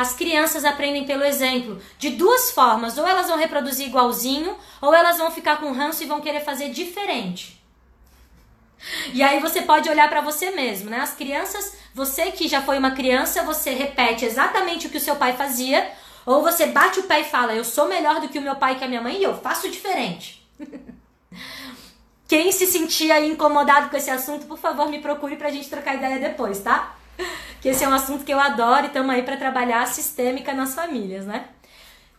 As 0.00 0.14
crianças 0.14 0.64
aprendem 0.64 1.04
pelo 1.04 1.22
exemplo, 1.22 1.78
de 1.98 2.08
duas 2.08 2.52
formas, 2.52 2.96
ou 2.96 3.06
elas 3.06 3.26
vão 3.26 3.36
reproduzir 3.36 3.86
igualzinho, 3.86 4.56
ou 4.80 4.94
elas 4.94 5.18
vão 5.18 5.30
ficar 5.30 5.58
com 5.58 5.72
ranço 5.72 6.02
e 6.02 6.06
vão 6.06 6.22
querer 6.22 6.40
fazer 6.40 6.70
diferente. 6.70 7.62
E 9.12 9.22
aí 9.22 9.40
você 9.40 9.60
pode 9.60 9.90
olhar 9.90 10.08
para 10.08 10.22
você 10.22 10.52
mesmo, 10.52 10.88
né? 10.88 11.00
As 11.00 11.12
crianças, 11.12 11.76
você 11.94 12.30
que 12.30 12.48
já 12.48 12.62
foi 12.62 12.78
uma 12.78 12.92
criança, 12.92 13.42
você 13.42 13.74
repete 13.74 14.24
exatamente 14.24 14.86
o 14.86 14.90
que 14.90 14.96
o 14.96 15.00
seu 15.02 15.16
pai 15.16 15.34
fazia, 15.34 15.92
Ou 16.24 16.42
você 16.42 16.66
bate 16.66 17.00
o 17.00 17.02
pé 17.02 17.20
e 17.20 17.24
fala: 17.24 17.52
Eu 17.52 17.64
sou 17.64 17.86
melhor 17.86 18.22
do 18.22 18.28
que 18.30 18.38
o 18.38 18.42
meu 18.42 18.56
pai 18.56 18.72
e 18.72 18.76
que 18.76 18.84
a 18.84 18.88
minha 18.88 19.02
mãe 19.02 19.18
e 19.18 19.22
eu 19.22 19.36
faço 19.36 19.68
diferente. 19.68 20.48
Quem 22.26 22.52
se 22.52 22.66
sentia 22.66 23.20
incomodado 23.20 23.90
com 23.90 23.96
esse 23.98 24.10
assunto, 24.10 24.46
por 24.46 24.58
favor, 24.58 24.88
me 24.88 25.00
procure 25.00 25.36
pra 25.36 25.50
gente 25.50 25.68
trocar 25.68 25.96
ideia 25.96 26.18
depois, 26.18 26.60
tá? 26.60 26.96
Que 27.60 27.68
esse 27.68 27.84
é 27.84 27.88
um 27.88 27.94
assunto 27.94 28.24
que 28.24 28.32
eu 28.32 28.40
adoro 28.40 28.84
e 28.84 28.86
estamos 28.86 29.14
aí 29.14 29.22
para 29.22 29.36
trabalhar 29.36 29.82
a 29.82 29.86
sistêmica 29.86 30.52
nas 30.54 30.74
famílias, 30.74 31.26
né? 31.26 31.44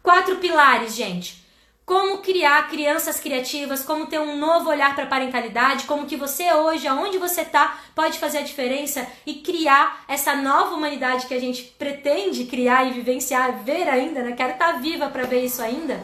Quatro 0.04 0.38
pilares, 0.38 0.96
gente. 0.96 1.42
Como 1.86 2.20
criar 2.20 2.70
crianças 2.70 3.20
criativas, 3.20 3.84
como 3.84 4.06
ter 4.06 4.20
um 4.20 4.38
novo 4.38 4.70
olhar 4.70 4.96
para 4.96 5.06
a 5.06 5.08
parentalidade, 5.08 5.86
como 5.86 6.06
que 6.06 6.16
você 6.16 6.54
hoje, 6.54 6.88
aonde 6.88 7.18
você 7.18 7.44
tá, 7.44 7.80
pode 7.96 8.18
fazer 8.20 8.38
a 8.38 8.44
diferença 8.44 9.06
e 9.26 9.36
criar 9.36 10.06
essa 10.08 10.36
nova 10.36 10.76
humanidade 10.76 11.26
que 11.26 11.34
a 11.34 11.40
gente 11.40 11.64
pretende 11.78 12.46
criar 12.46 12.86
e 12.86 12.94
vivenciar, 12.94 13.64
ver 13.64 13.90
ainda, 13.90 14.22
né? 14.22 14.34
Quero 14.34 14.54
estar 14.54 14.74
tá 14.74 14.80
viva 14.80 15.10
para 15.10 15.24
ver 15.24 15.44
isso 15.44 15.62
ainda. 15.62 16.02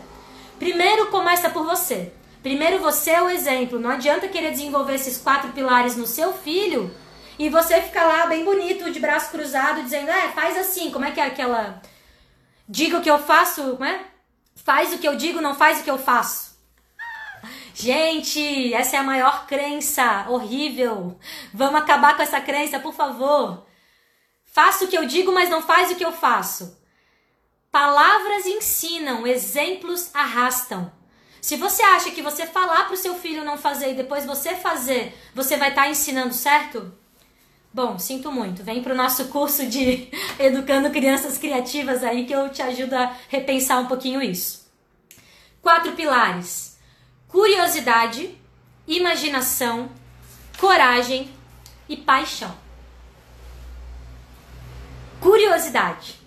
Primeiro 0.60 1.08
começa 1.08 1.50
por 1.50 1.64
você. 1.64 2.12
Primeiro 2.42 2.80
você 2.80 3.12
é 3.12 3.22
o 3.22 3.30
exemplo. 3.30 3.80
Não 3.80 3.92
adianta 3.92 4.28
querer 4.28 4.52
desenvolver 4.52 4.96
esses 4.96 5.18
quatro 5.18 5.52
pilares 5.52 5.96
no 5.96 6.08
seu 6.08 6.34
filho 6.34 6.94
e 7.38 7.50
você 7.50 7.82
ficar 7.82 8.06
lá 8.06 8.26
bem 8.26 8.44
bonito, 8.44 8.90
de 8.92 9.00
braço 9.00 9.30
cruzado, 9.30 9.84
dizendo, 9.84 10.10
é, 10.10 10.30
faz 10.30 10.58
assim. 10.58 10.90
Como 10.90 11.06
é 11.06 11.12
que 11.12 11.20
é 11.20 11.26
aquela. 11.26 11.82
Diga 12.68 12.98
o 12.98 13.02
que 13.02 13.10
eu 13.10 13.20
faço, 13.20 13.78
né? 13.80 14.06
Faz 14.56 14.94
o 14.94 14.98
que 14.98 15.08
eu 15.08 15.16
digo, 15.16 15.40
não 15.40 15.56
faz 15.56 15.80
o 15.80 15.84
que 15.84 15.92
eu 15.92 15.98
faço. 15.98 16.58
Gente, 17.74 18.74
essa 18.74 18.96
é 18.96 19.00
a 19.00 19.04
maior 19.04 19.46
crença 19.46 20.26
horrível. 20.30 21.20
Vamos 21.54 21.80
acabar 21.80 22.16
com 22.16 22.24
essa 22.24 22.42
crença, 22.42 22.80
por 22.80 22.94
favor. 22.94 23.68
Faça 24.44 24.86
o 24.86 24.88
que 24.88 24.98
eu 24.98 25.06
digo, 25.06 25.32
mas 25.32 25.50
não 25.50 25.62
faz 25.62 25.92
o 25.92 25.96
que 25.96 26.04
eu 26.04 26.12
faço. 26.12 26.76
Palavras 27.72 28.48
ensinam, 28.48 29.28
exemplos 29.28 30.10
arrastam. 30.12 30.92
Se 31.40 31.56
você 31.56 31.84
acha 31.84 32.10
que 32.10 32.24
você 32.24 32.48
falar 32.48 32.86
para 32.86 32.96
o 32.96 32.98
seu 32.98 33.14
filho 33.14 33.46
não 33.46 33.58
fazer 33.58 33.92
e 33.92 33.96
depois 33.96 34.26
você 34.26 34.56
fazer, 34.56 35.16
você 35.36 35.56
vai 35.56 35.70
estar 35.70 35.84
tá 35.84 35.90
ensinando 35.90 36.34
certo? 36.34 36.92
Bom, 37.74 38.00
sinto 38.00 38.32
muito. 38.32 38.64
Vem 38.64 38.82
para 38.82 38.94
o 38.94 38.98
nosso 38.98 39.26
curso 39.28 39.68
de 39.68 40.10
Educando 40.40 40.90
Crianças 40.90 41.38
Criativas 41.38 42.04
aí 42.04 42.26
que 42.26 42.34
eu 42.34 42.50
te 42.50 42.62
ajudo 42.62 42.94
a 42.94 43.16
repensar 43.30 43.80
um 43.80 43.88
pouquinho 43.88 44.22
isso. 44.22 44.68
Quatro 45.62 45.92
pilares: 45.92 46.78
curiosidade, 47.28 48.36
imaginação, 48.88 49.90
coragem 50.58 51.30
e 51.88 51.96
paixão. 51.96 52.56
Curiosidade. 55.20 56.20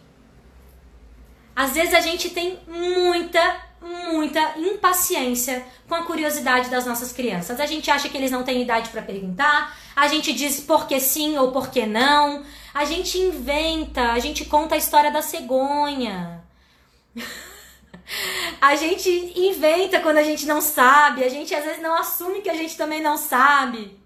Às 1.54 1.72
vezes 1.72 1.94
a 1.94 2.00
gente 2.00 2.30
tem 2.30 2.58
muita 2.66 3.69
muita 3.80 4.58
impaciência 4.58 5.64
com 5.88 5.94
a 5.94 6.04
curiosidade 6.04 6.68
das 6.68 6.84
nossas 6.84 7.12
crianças. 7.12 7.58
A 7.58 7.66
gente 7.66 7.90
acha 7.90 8.08
que 8.08 8.16
eles 8.16 8.30
não 8.30 8.42
têm 8.42 8.62
idade 8.62 8.90
para 8.90 9.02
perguntar, 9.02 9.76
a 9.96 10.06
gente 10.06 10.32
diz 10.32 10.60
por 10.60 10.86
que 10.86 11.00
sim 11.00 11.38
ou 11.38 11.50
por 11.50 11.70
que 11.70 11.86
não, 11.86 12.44
a 12.74 12.84
gente 12.84 13.18
inventa, 13.18 14.12
a 14.12 14.18
gente 14.18 14.44
conta 14.44 14.74
a 14.74 14.78
história 14.78 15.10
da 15.10 15.22
cegonha. 15.22 16.42
a 18.60 18.76
gente 18.76 19.08
inventa 19.36 20.00
quando 20.00 20.18
a 20.18 20.22
gente 20.22 20.46
não 20.46 20.60
sabe, 20.60 21.24
a 21.24 21.28
gente 21.28 21.54
às 21.54 21.64
vezes 21.64 21.82
não 21.82 21.94
assume 21.94 22.42
que 22.42 22.50
a 22.50 22.54
gente 22.54 22.76
também 22.76 23.00
não 23.00 23.16
sabe. 23.16 23.98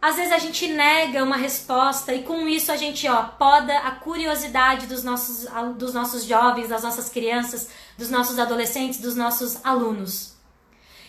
Às 0.00 0.16
vezes 0.16 0.32
a 0.32 0.38
gente 0.38 0.68
nega 0.68 1.24
uma 1.24 1.36
resposta 1.36 2.12
e 2.12 2.22
com 2.24 2.46
isso 2.46 2.70
a 2.70 2.76
gente, 2.76 3.08
ó, 3.08 3.22
poda 3.22 3.74
a 3.78 3.90
curiosidade 3.92 4.86
dos 4.86 5.02
nossos, 5.02 5.46
dos 5.78 5.94
nossos 5.94 6.24
jovens, 6.24 6.68
das 6.68 6.82
nossas 6.82 7.08
crianças, 7.08 7.70
dos 7.96 8.10
nossos 8.10 8.38
adolescentes, 8.38 9.00
dos 9.00 9.16
nossos 9.16 9.64
alunos. 9.64 10.34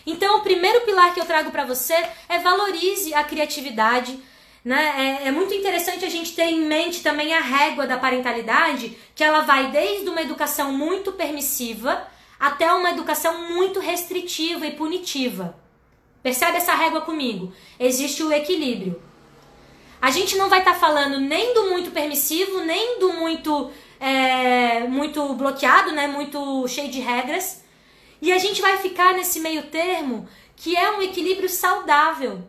Então, 0.06 0.38
o 0.38 0.42
primeiro 0.42 0.82
pilar 0.82 1.12
que 1.12 1.20
eu 1.20 1.24
trago 1.24 1.50
para 1.50 1.64
você 1.64 1.94
é 2.28 2.38
valorize 2.38 3.12
a 3.12 3.24
criatividade. 3.24 4.18
Né? 4.64 5.20
É, 5.24 5.28
é 5.28 5.30
muito 5.30 5.52
interessante 5.52 6.04
a 6.04 6.08
gente 6.08 6.34
ter 6.34 6.44
em 6.44 6.64
mente 6.64 7.02
também 7.02 7.34
a 7.34 7.40
régua 7.40 7.86
da 7.86 7.96
parentalidade, 7.96 8.96
que 9.14 9.24
ela 9.24 9.40
vai 9.40 9.70
desde 9.70 10.08
uma 10.08 10.22
educação 10.22 10.72
muito 10.72 11.12
permissiva 11.12 12.06
até 12.38 12.72
uma 12.72 12.90
educação 12.90 13.48
muito 13.52 13.80
restritiva 13.80 14.66
e 14.66 14.72
punitiva. 14.72 15.56
Percebe 16.22 16.58
essa 16.58 16.74
régua 16.74 17.00
comigo? 17.00 17.52
Existe 17.78 18.22
o 18.22 18.32
equilíbrio. 18.32 19.00
A 20.00 20.10
gente 20.10 20.36
não 20.36 20.48
vai 20.48 20.58
estar 20.58 20.74
tá 20.74 20.78
falando 20.78 21.18
nem 21.18 21.54
do 21.54 21.70
muito 21.70 21.90
permissivo, 21.90 22.60
nem 22.60 22.98
do 22.98 23.14
muito 23.14 23.70
é, 24.00 24.80
muito 24.88 25.34
bloqueado, 25.34 25.92
né? 25.92 26.06
Muito 26.06 26.66
cheio 26.68 26.90
de 26.90 27.00
regras. 27.00 27.64
E 28.20 28.32
a 28.32 28.38
gente 28.38 28.60
vai 28.60 28.78
ficar 28.78 29.14
nesse 29.14 29.40
meio 29.40 29.64
termo 29.64 30.28
que 30.54 30.76
é 30.76 30.90
um 30.92 31.02
equilíbrio 31.02 31.48
saudável 31.48 32.42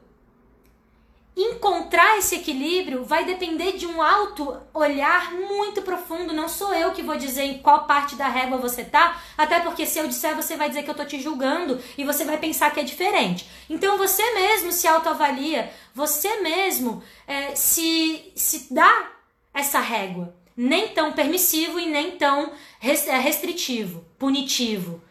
encontrar 1.38 2.18
esse 2.18 2.36
equilíbrio 2.36 3.06
vai 3.06 3.24
depender 3.24 3.74
de 3.74 3.86
um 3.86 4.02
alto 4.02 4.58
olhar 4.74 5.32
muito 5.34 5.84
profundo. 5.84 6.34
Não 6.34 6.50
sou 6.50 6.74
eu 6.74 6.92
que 6.92 7.04
vou 7.04 7.16
dizer 7.16 7.44
em 7.44 7.60
qual 7.60 7.86
parte 7.86 8.16
da 8.16 8.28
régua 8.28 8.58
você 8.58 8.84
tá, 8.84 9.22
até 9.38 9.60
porque 9.60 9.86
se 9.86 10.00
eu 10.00 10.08
disser, 10.08 10.36
você 10.36 10.56
vai 10.56 10.68
dizer 10.68 10.82
que 10.82 10.90
eu 10.90 10.96
tô 10.96 11.06
te 11.06 11.22
julgando 11.22 11.80
e 11.96 12.04
você 12.04 12.26
vai 12.26 12.38
pensar 12.38 12.72
que 12.72 12.80
é 12.80 12.84
diferente. 12.84 13.48
Então 13.70 13.98
você 14.00 14.24
mesmo 14.34 14.72
se 14.72 14.88
autoavalia, 14.88 15.72
você 15.94 16.42
mesmo 16.42 17.04
é, 17.28 17.54
se, 17.56 18.32
se 18.36 18.74
dá 18.74 19.12
essa 19.54 19.80
régua. 19.80 20.36
Nem 20.58 20.90
tão 20.90 21.14
permissivo 21.14 21.80
e 21.80 21.86
nem 21.86 22.18
tão 22.18 22.52
é, 22.82 23.18
restritivo, 23.18 24.04
punitivo. 24.18 25.02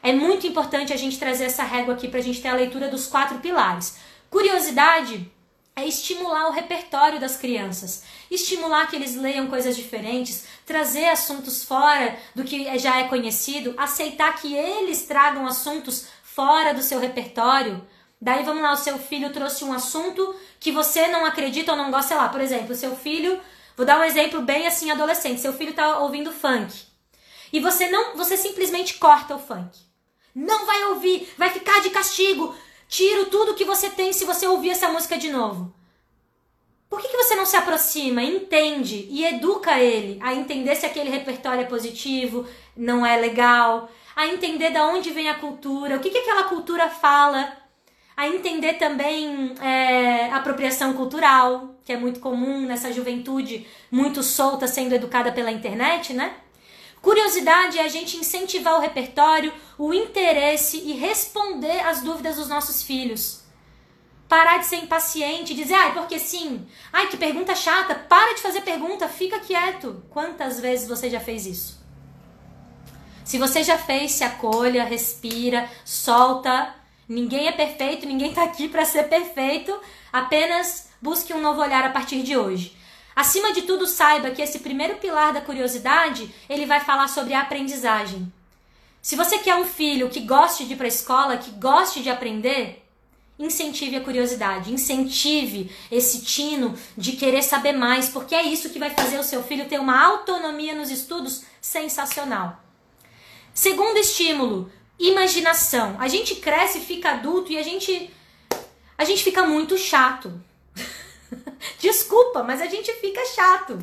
É 0.00 0.12
muito 0.12 0.46
importante 0.46 0.92
a 0.92 0.96
gente 0.96 1.18
trazer 1.18 1.44
essa 1.44 1.64
régua 1.64 1.94
aqui 1.94 2.08
para 2.08 2.20
a 2.20 2.22
gente 2.22 2.40
ter 2.40 2.48
a 2.48 2.54
leitura 2.54 2.88
dos 2.88 3.06
quatro 3.06 3.38
pilares. 3.38 3.98
Curiosidade 4.30 5.30
é 5.74 5.86
estimular 5.86 6.48
o 6.48 6.52
repertório 6.52 7.18
das 7.18 7.36
crianças, 7.36 8.02
estimular 8.30 8.86
que 8.88 8.96
eles 8.96 9.16
leiam 9.16 9.46
coisas 9.46 9.74
diferentes, 9.74 10.44
trazer 10.66 11.06
assuntos 11.06 11.64
fora 11.64 12.16
do 12.34 12.44
que 12.44 12.78
já 12.78 13.00
é 13.00 13.08
conhecido, 13.08 13.74
aceitar 13.76 14.36
que 14.36 14.54
eles 14.54 15.02
tragam 15.06 15.46
assuntos 15.46 16.08
fora 16.22 16.74
do 16.74 16.82
seu 16.82 16.98
repertório. 16.98 17.86
Daí 18.20 18.44
vamos 18.44 18.62
lá, 18.62 18.72
o 18.72 18.76
seu 18.76 18.98
filho 18.98 19.32
trouxe 19.32 19.64
um 19.64 19.72
assunto 19.72 20.34
que 20.60 20.70
você 20.70 21.08
não 21.08 21.24
acredita 21.24 21.72
ou 21.72 21.78
não 21.78 21.90
gosta, 21.90 22.08
sei 22.08 22.16
lá, 22.16 22.28
por 22.28 22.40
exemplo, 22.40 22.72
o 22.72 22.76
seu 22.76 22.94
filho, 22.94 23.40
vou 23.82 23.86
dar 23.86 23.98
um 23.98 24.04
exemplo 24.04 24.40
bem 24.42 24.64
assim 24.68 24.92
adolescente, 24.92 25.40
seu 25.40 25.52
filho 25.52 25.74
tá 25.74 25.98
ouvindo 25.98 26.30
funk. 26.30 26.72
E 27.52 27.58
você 27.58 27.90
não, 27.90 28.16
você 28.16 28.36
simplesmente 28.36 28.94
corta 28.94 29.34
o 29.34 29.40
funk. 29.40 29.76
Não 30.32 30.64
vai 30.64 30.84
ouvir, 30.84 31.28
vai 31.36 31.50
ficar 31.50 31.80
de 31.80 31.90
castigo. 31.90 32.54
Tiro 32.88 33.26
tudo 33.26 33.56
que 33.56 33.64
você 33.64 33.90
tem 33.90 34.12
se 34.12 34.24
você 34.24 34.46
ouvir 34.46 34.70
essa 34.70 34.88
música 34.88 35.18
de 35.18 35.32
novo. 35.32 35.74
Por 36.88 37.00
que, 37.00 37.08
que 37.08 37.16
você 37.16 37.34
não 37.34 37.44
se 37.44 37.56
aproxima, 37.56 38.22
entende 38.22 39.08
e 39.10 39.24
educa 39.24 39.80
ele 39.80 40.16
a 40.22 40.32
entender 40.32 40.76
se 40.76 40.86
aquele 40.86 41.10
repertório 41.10 41.62
é 41.62 41.66
positivo, 41.66 42.46
não 42.76 43.04
é 43.04 43.16
legal, 43.16 43.90
a 44.14 44.28
entender 44.28 44.70
da 44.70 44.86
onde 44.86 45.10
vem 45.10 45.28
a 45.28 45.34
cultura, 45.34 45.96
o 45.96 46.00
que, 46.00 46.10
que 46.10 46.18
aquela 46.18 46.44
cultura 46.44 46.88
fala, 46.88 47.52
a 48.16 48.28
entender 48.28 48.74
também 48.74 49.54
é, 49.60 50.30
apropriação 50.30 50.92
cultural, 50.94 51.74
que 51.84 51.92
é 51.92 51.96
muito 51.96 52.20
comum 52.20 52.60
nessa 52.60 52.92
juventude 52.92 53.66
muito 53.90 54.22
solta 54.22 54.66
sendo 54.66 54.94
educada 54.94 55.32
pela 55.32 55.50
internet, 55.50 56.12
né? 56.12 56.34
Curiosidade 57.00 57.78
é 57.78 57.82
a 57.82 57.88
gente 57.88 58.16
incentivar 58.16 58.76
o 58.76 58.80
repertório, 58.80 59.52
o 59.76 59.92
interesse 59.92 60.78
e 60.78 60.92
responder 60.92 61.80
às 61.80 62.00
dúvidas 62.00 62.36
dos 62.36 62.48
nossos 62.48 62.82
filhos. 62.82 63.42
Parar 64.28 64.58
de 64.58 64.66
ser 64.66 64.76
impaciente, 64.76 65.52
dizer, 65.52 65.74
ai, 65.74 65.92
porque 65.92 66.18
sim. 66.18 66.64
Ai, 66.92 67.08
que 67.08 67.16
pergunta 67.16 67.56
chata. 67.56 67.94
Para 67.94 68.34
de 68.34 68.40
fazer 68.40 68.60
pergunta, 68.60 69.08
fica 69.08 69.40
quieto. 69.40 70.02
Quantas 70.08 70.60
vezes 70.60 70.88
você 70.88 71.10
já 71.10 71.18
fez 71.18 71.44
isso? 71.44 71.82
Se 73.24 73.36
você 73.36 73.64
já 73.64 73.76
fez, 73.76 74.12
se 74.12 74.24
acolha, 74.24 74.84
respira, 74.84 75.68
solta. 75.84 76.74
Ninguém 77.12 77.46
é 77.46 77.52
perfeito, 77.52 78.06
ninguém 78.06 78.32
tá 78.32 78.42
aqui 78.42 78.68
para 78.68 78.86
ser 78.86 79.04
perfeito. 79.04 79.78
Apenas 80.10 80.88
busque 81.00 81.34
um 81.34 81.42
novo 81.42 81.60
olhar 81.60 81.84
a 81.84 81.90
partir 81.90 82.22
de 82.22 82.36
hoje. 82.36 82.74
Acima 83.14 83.52
de 83.52 83.62
tudo, 83.62 83.86
saiba 83.86 84.30
que 84.30 84.40
esse 84.40 84.60
primeiro 84.60 84.96
pilar 84.96 85.34
da 85.34 85.42
curiosidade, 85.42 86.34
ele 86.48 86.64
vai 86.64 86.80
falar 86.80 87.08
sobre 87.08 87.34
a 87.34 87.42
aprendizagem. 87.42 88.32
Se 89.02 89.14
você 89.14 89.38
quer 89.38 89.56
um 89.56 89.66
filho 89.66 90.08
que 90.08 90.20
goste 90.20 90.64
de 90.64 90.72
ir 90.72 90.76
para 90.76 90.86
a 90.86 90.88
escola, 90.88 91.36
que 91.36 91.50
goste 91.50 92.02
de 92.02 92.08
aprender, 92.08 92.82
incentive 93.38 93.96
a 93.96 94.00
curiosidade, 94.00 94.72
incentive 94.72 95.70
esse 95.90 96.22
tino 96.22 96.74
de 96.96 97.12
querer 97.12 97.42
saber 97.42 97.72
mais, 97.72 98.08
porque 98.08 98.34
é 98.34 98.42
isso 98.42 98.70
que 98.70 98.78
vai 98.78 98.88
fazer 98.88 99.18
o 99.18 99.24
seu 99.24 99.42
filho 99.42 99.68
ter 99.68 99.78
uma 99.78 100.02
autonomia 100.02 100.74
nos 100.74 100.90
estudos 100.90 101.42
sensacional. 101.60 102.58
Segundo 103.52 103.98
estímulo, 103.98 104.72
imaginação. 104.98 105.96
A 105.98 106.08
gente 106.08 106.36
cresce, 106.36 106.80
fica 106.80 107.10
adulto 107.10 107.52
e 107.52 107.58
a 107.58 107.62
gente 107.62 108.10
a 108.96 109.04
gente 109.04 109.24
fica 109.24 109.42
muito 109.44 109.76
chato. 109.76 110.32
Desculpa, 111.78 112.42
mas 112.42 112.60
a 112.60 112.66
gente 112.66 112.92
fica 112.94 113.24
chato. 113.34 113.78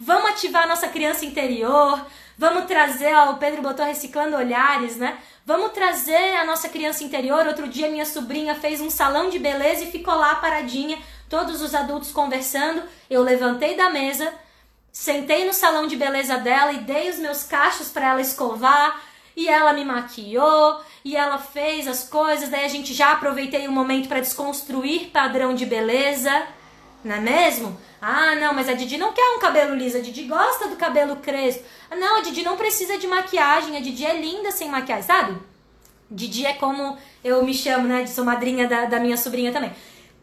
Vamos 0.00 0.30
ativar 0.30 0.66
nossa 0.66 0.88
criança 0.88 1.24
interior, 1.24 2.04
Vamos 2.36 2.64
trazer, 2.64 3.14
ó, 3.14 3.30
o 3.30 3.36
Pedro 3.36 3.62
botou 3.62 3.86
reciclando 3.86 4.36
olhares, 4.36 4.96
né? 4.96 5.18
Vamos 5.46 5.72
trazer 5.72 6.36
a 6.36 6.44
nossa 6.44 6.68
criança 6.68 7.04
interior. 7.04 7.46
Outro 7.46 7.68
dia 7.68 7.88
minha 7.88 8.04
sobrinha 8.04 8.54
fez 8.56 8.80
um 8.80 8.90
salão 8.90 9.30
de 9.30 9.38
beleza 9.38 9.84
e 9.84 9.90
ficou 9.90 10.14
lá 10.14 10.34
paradinha, 10.36 10.98
todos 11.28 11.62
os 11.62 11.74
adultos 11.74 12.10
conversando. 12.10 12.82
Eu 13.08 13.22
levantei 13.22 13.76
da 13.76 13.88
mesa, 13.88 14.32
sentei 14.90 15.46
no 15.46 15.52
salão 15.52 15.86
de 15.86 15.96
beleza 15.96 16.36
dela 16.38 16.72
e 16.72 16.78
dei 16.78 17.08
os 17.08 17.18
meus 17.18 17.44
cachos 17.44 17.90
para 17.90 18.10
ela 18.10 18.20
escovar. 18.20 19.00
E 19.36 19.48
ela 19.48 19.72
me 19.72 19.84
maquiou, 19.84 20.80
e 21.04 21.16
ela 21.16 21.38
fez 21.38 21.88
as 21.88 22.08
coisas, 22.08 22.48
daí 22.48 22.64
a 22.64 22.68
gente 22.68 22.94
já 22.94 23.12
aproveitei 23.12 23.66
o 23.66 23.72
momento 23.72 24.08
para 24.08 24.20
desconstruir 24.20 25.10
padrão 25.10 25.54
de 25.54 25.66
beleza, 25.66 26.46
não 27.04 27.16
é 27.16 27.20
mesmo? 27.20 27.78
Ah, 28.00 28.34
não, 28.36 28.54
mas 28.54 28.68
a 28.68 28.74
Didi 28.74 28.96
não 28.96 29.12
quer 29.12 29.36
um 29.36 29.38
cabelo 29.38 29.74
liso, 29.74 29.98
a 29.98 30.00
Didi 30.00 30.24
gosta 30.24 30.68
do 30.68 30.76
cabelo 30.76 31.16
crespo. 31.16 31.64
Ah, 31.90 31.96
não, 31.96 32.18
a 32.18 32.20
Didi 32.20 32.42
não 32.42 32.56
precisa 32.56 32.96
de 32.96 33.06
maquiagem, 33.06 33.76
a 33.76 33.80
Didi 33.80 34.06
é 34.06 34.18
linda 34.20 34.50
sem 34.50 34.68
maquiagem, 34.68 35.04
sabe? 35.04 35.38
Didi 36.10 36.46
é 36.46 36.54
como 36.54 36.96
eu 37.22 37.44
me 37.44 37.52
chamo, 37.52 37.88
né? 37.88 38.06
Sou 38.06 38.24
madrinha 38.24 38.68
da, 38.68 38.84
da 38.86 39.00
minha 39.00 39.16
sobrinha 39.16 39.52
também. 39.52 39.72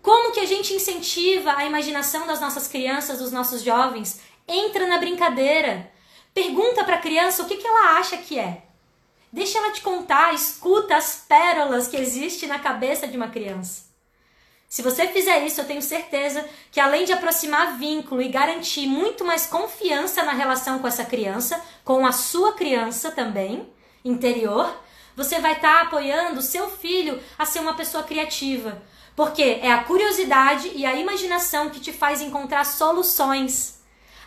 Como 0.01 0.32
que 0.32 0.39
a 0.39 0.45
gente 0.45 0.74
incentiva 0.74 1.53
a 1.55 1.66
imaginação 1.66 2.26
das 2.26 2.41
nossas 2.41 2.68
crianças, 2.68 3.20
dos 3.20 3.32
nossos 3.32 3.62
jovens? 3.62 4.22
Entra 4.47 4.88
na 4.88 4.97
brincadeira. 4.97 5.91
Pergunta 6.34 6.84
para 6.84 6.95
a 6.95 7.01
criança 7.01 7.43
o 7.43 7.45
que, 7.45 7.57
que 7.57 7.68
ela 7.68 7.99
acha 7.99 8.18
que 8.18 8.39
é. 8.39 8.64
Deixa 9.32 9.57
ela 9.57 9.71
te 9.71 9.82
contar, 9.82 10.34
escuta 10.34 10.97
as 10.97 11.23
pérolas 11.27 11.88
que 11.88 11.95
existem 11.95 12.49
na 12.49 12.59
cabeça 12.59 13.07
de 13.07 13.15
uma 13.15 13.29
criança. 13.29 13.91
Se 14.67 14.82
você 14.82 15.07
fizer 15.07 15.45
isso, 15.45 15.59
eu 15.59 15.65
tenho 15.65 15.82
certeza 15.82 16.45
que 16.71 16.79
além 16.79 17.03
de 17.03 17.11
aproximar 17.11 17.77
vínculo 17.77 18.21
e 18.21 18.29
garantir 18.29 18.88
muito 18.88 19.25
mais 19.25 19.45
confiança 19.45 20.23
na 20.23 20.32
relação 20.32 20.79
com 20.79 20.88
essa 20.88 21.03
criança, 21.03 21.61
com 21.84 22.05
a 22.05 22.13
sua 22.13 22.53
criança 22.53 23.11
também, 23.11 23.69
interior, 24.03 24.73
você 25.13 25.39
vai 25.39 25.55
estar 25.55 25.79
tá 25.79 25.82
apoiando 25.82 26.39
o 26.39 26.43
seu 26.43 26.69
filho 26.69 27.21
a 27.38 27.45
ser 27.45 27.59
uma 27.59 27.73
pessoa 27.73 28.03
criativa. 28.03 28.82
Porque 29.13 29.43
é 29.43 29.71
a 29.71 29.84
curiosidade 29.84 30.71
e 30.73 30.86
a 30.86 30.95
imaginação 30.95 31.69
que 31.69 31.82
te 31.82 31.91
faz 31.91 32.21
encontrar 32.21 32.65
soluções. 32.65 33.80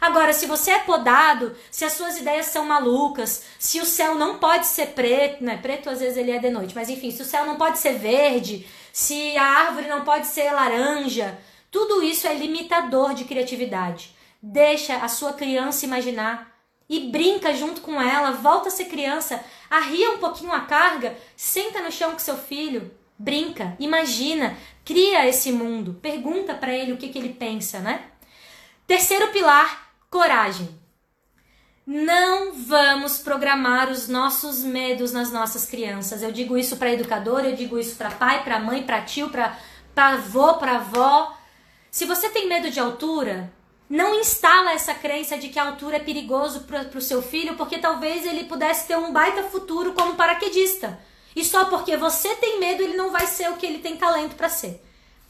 Agora, 0.04 0.34
se 0.34 0.44
você 0.44 0.70
é 0.70 0.80
podado, 0.80 1.56
se 1.70 1.82
as 1.82 1.94
suas 1.94 2.18
ideias 2.18 2.44
são 2.44 2.66
malucas, 2.66 3.42
se 3.58 3.80
o 3.80 3.86
céu 3.86 4.14
não 4.14 4.38
pode 4.38 4.66
ser 4.66 4.88
preto, 4.88 5.42
né? 5.42 5.56
Preto 5.56 5.88
às 5.88 6.00
vezes 6.00 6.18
ele 6.18 6.30
é 6.30 6.38
de 6.38 6.50
noite, 6.50 6.74
mas 6.74 6.90
enfim, 6.90 7.10
se 7.10 7.22
o 7.22 7.24
céu 7.24 7.46
não 7.46 7.56
pode 7.56 7.78
ser 7.78 7.94
verde, 7.94 8.66
se 8.92 9.34
a 9.38 9.42
árvore 9.42 9.88
não 9.88 10.04
pode 10.04 10.26
ser 10.26 10.52
laranja. 10.52 11.38
Tudo 11.70 12.02
isso 12.02 12.26
é 12.26 12.34
limitador 12.34 13.14
de 13.14 13.24
criatividade. 13.24 14.14
Deixa 14.42 14.96
a 14.96 15.08
sua 15.08 15.32
criança 15.32 15.86
imaginar 15.86 16.54
e 16.86 17.08
brinca 17.08 17.54
junto 17.54 17.80
com 17.80 17.98
ela, 17.98 18.32
volta 18.32 18.68
a 18.68 18.70
ser 18.70 18.84
criança, 18.84 19.42
arria 19.70 20.10
um 20.10 20.18
pouquinho 20.18 20.52
a 20.52 20.60
carga, 20.60 21.16
senta 21.34 21.80
no 21.80 21.90
chão 21.90 22.12
com 22.12 22.18
seu 22.18 22.36
filho, 22.36 22.92
brinca, 23.18 23.74
imagina, 23.80 24.54
cria 24.84 25.26
esse 25.26 25.50
mundo, 25.50 25.98
pergunta 26.02 26.52
para 26.52 26.74
ele 26.74 26.92
o 26.92 26.98
que, 26.98 27.08
que 27.08 27.18
ele 27.18 27.30
pensa, 27.30 27.78
né? 27.78 28.04
Terceiro 28.86 29.28
pilar, 29.28 29.83
coragem. 30.14 30.68
Não 31.84 32.52
vamos 32.52 33.18
programar 33.18 33.90
os 33.90 34.06
nossos 34.06 34.62
medos 34.62 35.10
nas 35.10 35.32
nossas 35.32 35.66
crianças. 35.66 36.22
Eu 36.22 36.30
digo 36.30 36.56
isso 36.56 36.76
para 36.76 36.92
educador, 36.92 37.44
eu 37.44 37.56
digo 37.56 37.76
isso 37.76 37.96
para 37.96 38.12
pai, 38.12 38.44
para 38.44 38.60
mãe, 38.60 38.84
para 38.84 39.02
tio, 39.02 39.28
para 39.28 39.58
avô, 39.96 40.54
para 40.54 40.76
avó. 40.76 41.36
Se 41.90 42.04
você 42.04 42.28
tem 42.28 42.48
medo 42.48 42.70
de 42.70 42.78
altura, 42.78 43.52
não 43.90 44.20
instala 44.20 44.70
essa 44.70 44.94
crença 44.94 45.36
de 45.36 45.48
que 45.48 45.58
a 45.58 45.66
altura 45.66 45.96
é 45.96 45.98
perigoso 45.98 46.60
para 46.60 46.96
o 46.96 47.02
seu 47.02 47.20
filho, 47.20 47.56
porque 47.56 47.78
talvez 47.78 48.24
ele 48.24 48.44
pudesse 48.44 48.86
ter 48.86 48.96
um 48.96 49.12
baita 49.12 49.42
futuro 49.42 49.94
como 49.94 50.14
paraquedista. 50.14 50.96
E 51.34 51.44
só 51.44 51.64
porque 51.64 51.96
você 51.96 52.36
tem 52.36 52.60
medo, 52.60 52.84
ele 52.84 52.96
não 52.96 53.10
vai 53.10 53.26
ser 53.26 53.50
o 53.50 53.56
que 53.56 53.66
ele 53.66 53.80
tem 53.80 53.96
talento 53.96 54.36
para 54.36 54.48
ser. 54.48 54.80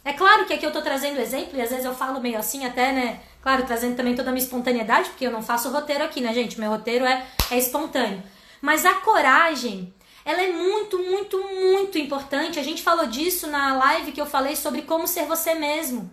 É 0.04 0.12
claro 0.12 0.44
que 0.44 0.52
aqui 0.52 0.66
eu 0.66 0.68
estou 0.68 0.82
trazendo 0.82 1.18
exemplo, 1.18 1.56
e 1.58 1.62
às 1.62 1.70
vezes 1.70 1.86
eu 1.86 1.94
falo 1.94 2.20
meio 2.20 2.38
assim, 2.38 2.66
até, 2.66 2.92
né? 2.92 3.20
Claro, 3.44 3.66
trazendo 3.66 3.94
também 3.94 4.14
toda 4.14 4.30
a 4.30 4.32
minha 4.32 4.42
espontaneidade, 4.42 5.10
porque 5.10 5.26
eu 5.26 5.30
não 5.30 5.42
faço 5.42 5.70
roteiro 5.70 6.02
aqui, 6.02 6.22
né, 6.22 6.32
gente? 6.32 6.58
Meu 6.58 6.70
roteiro 6.70 7.04
é, 7.04 7.26
é 7.50 7.58
espontâneo. 7.58 8.22
Mas 8.58 8.86
a 8.86 8.94
coragem, 8.94 9.92
ela 10.24 10.40
é 10.40 10.50
muito, 10.50 10.98
muito, 10.98 11.36
muito 11.52 11.98
importante. 11.98 12.58
A 12.58 12.62
gente 12.62 12.82
falou 12.82 13.04
disso 13.06 13.46
na 13.48 13.76
live 13.76 14.12
que 14.12 14.20
eu 14.20 14.24
falei 14.24 14.56
sobre 14.56 14.80
como 14.80 15.06
ser 15.06 15.26
você 15.26 15.54
mesmo. 15.54 16.10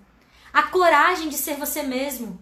A 0.52 0.64
coragem 0.64 1.30
de 1.30 1.38
ser 1.38 1.56
você 1.56 1.84
mesmo. 1.84 2.38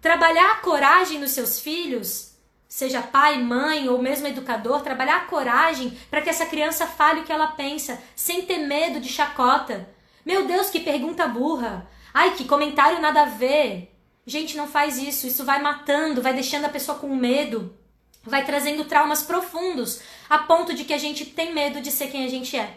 Trabalhar 0.00 0.52
a 0.52 0.60
coragem 0.60 1.18
nos 1.18 1.32
seus 1.32 1.58
filhos, 1.58 2.34
seja 2.68 3.02
pai, 3.02 3.42
mãe 3.42 3.88
ou 3.88 4.00
mesmo 4.00 4.28
educador, 4.28 4.80
trabalhar 4.80 5.16
a 5.16 5.24
coragem 5.24 5.98
para 6.08 6.22
que 6.22 6.30
essa 6.30 6.46
criança 6.46 6.86
fale 6.86 7.22
o 7.22 7.24
que 7.24 7.32
ela 7.32 7.48
pensa, 7.48 8.00
sem 8.14 8.42
ter 8.42 8.58
medo 8.58 9.00
de 9.00 9.08
chacota. 9.08 9.88
Meu 10.24 10.46
Deus, 10.46 10.70
que 10.70 10.78
pergunta 10.78 11.26
burra! 11.26 11.97
Ai, 12.20 12.34
que 12.34 12.46
comentário 12.46 13.00
nada 13.00 13.22
a 13.22 13.26
ver. 13.26 13.94
Gente, 14.26 14.56
não 14.56 14.66
faz 14.66 14.98
isso. 14.98 15.28
Isso 15.28 15.44
vai 15.44 15.62
matando, 15.62 16.20
vai 16.20 16.34
deixando 16.34 16.64
a 16.64 16.68
pessoa 16.68 16.98
com 16.98 17.14
medo, 17.14 17.72
vai 18.24 18.44
trazendo 18.44 18.84
traumas 18.86 19.22
profundos, 19.22 20.00
a 20.28 20.38
ponto 20.38 20.74
de 20.74 20.82
que 20.82 20.92
a 20.92 20.98
gente 20.98 21.24
tem 21.26 21.54
medo 21.54 21.80
de 21.80 21.92
ser 21.92 22.08
quem 22.08 22.24
a 22.24 22.28
gente 22.28 22.56
é. 22.56 22.76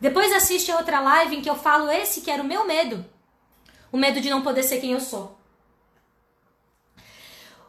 Depois 0.00 0.32
assiste 0.32 0.72
a 0.72 0.76
outra 0.76 0.98
live 0.98 1.36
em 1.36 1.40
que 1.40 1.48
eu 1.48 1.54
falo 1.54 1.88
esse 1.88 2.20
que 2.22 2.32
era 2.32 2.42
o 2.42 2.44
meu 2.44 2.66
medo. 2.66 3.06
O 3.92 3.96
medo 3.96 4.20
de 4.20 4.28
não 4.28 4.42
poder 4.42 4.64
ser 4.64 4.80
quem 4.80 4.90
eu 4.90 5.00
sou. 5.00 5.38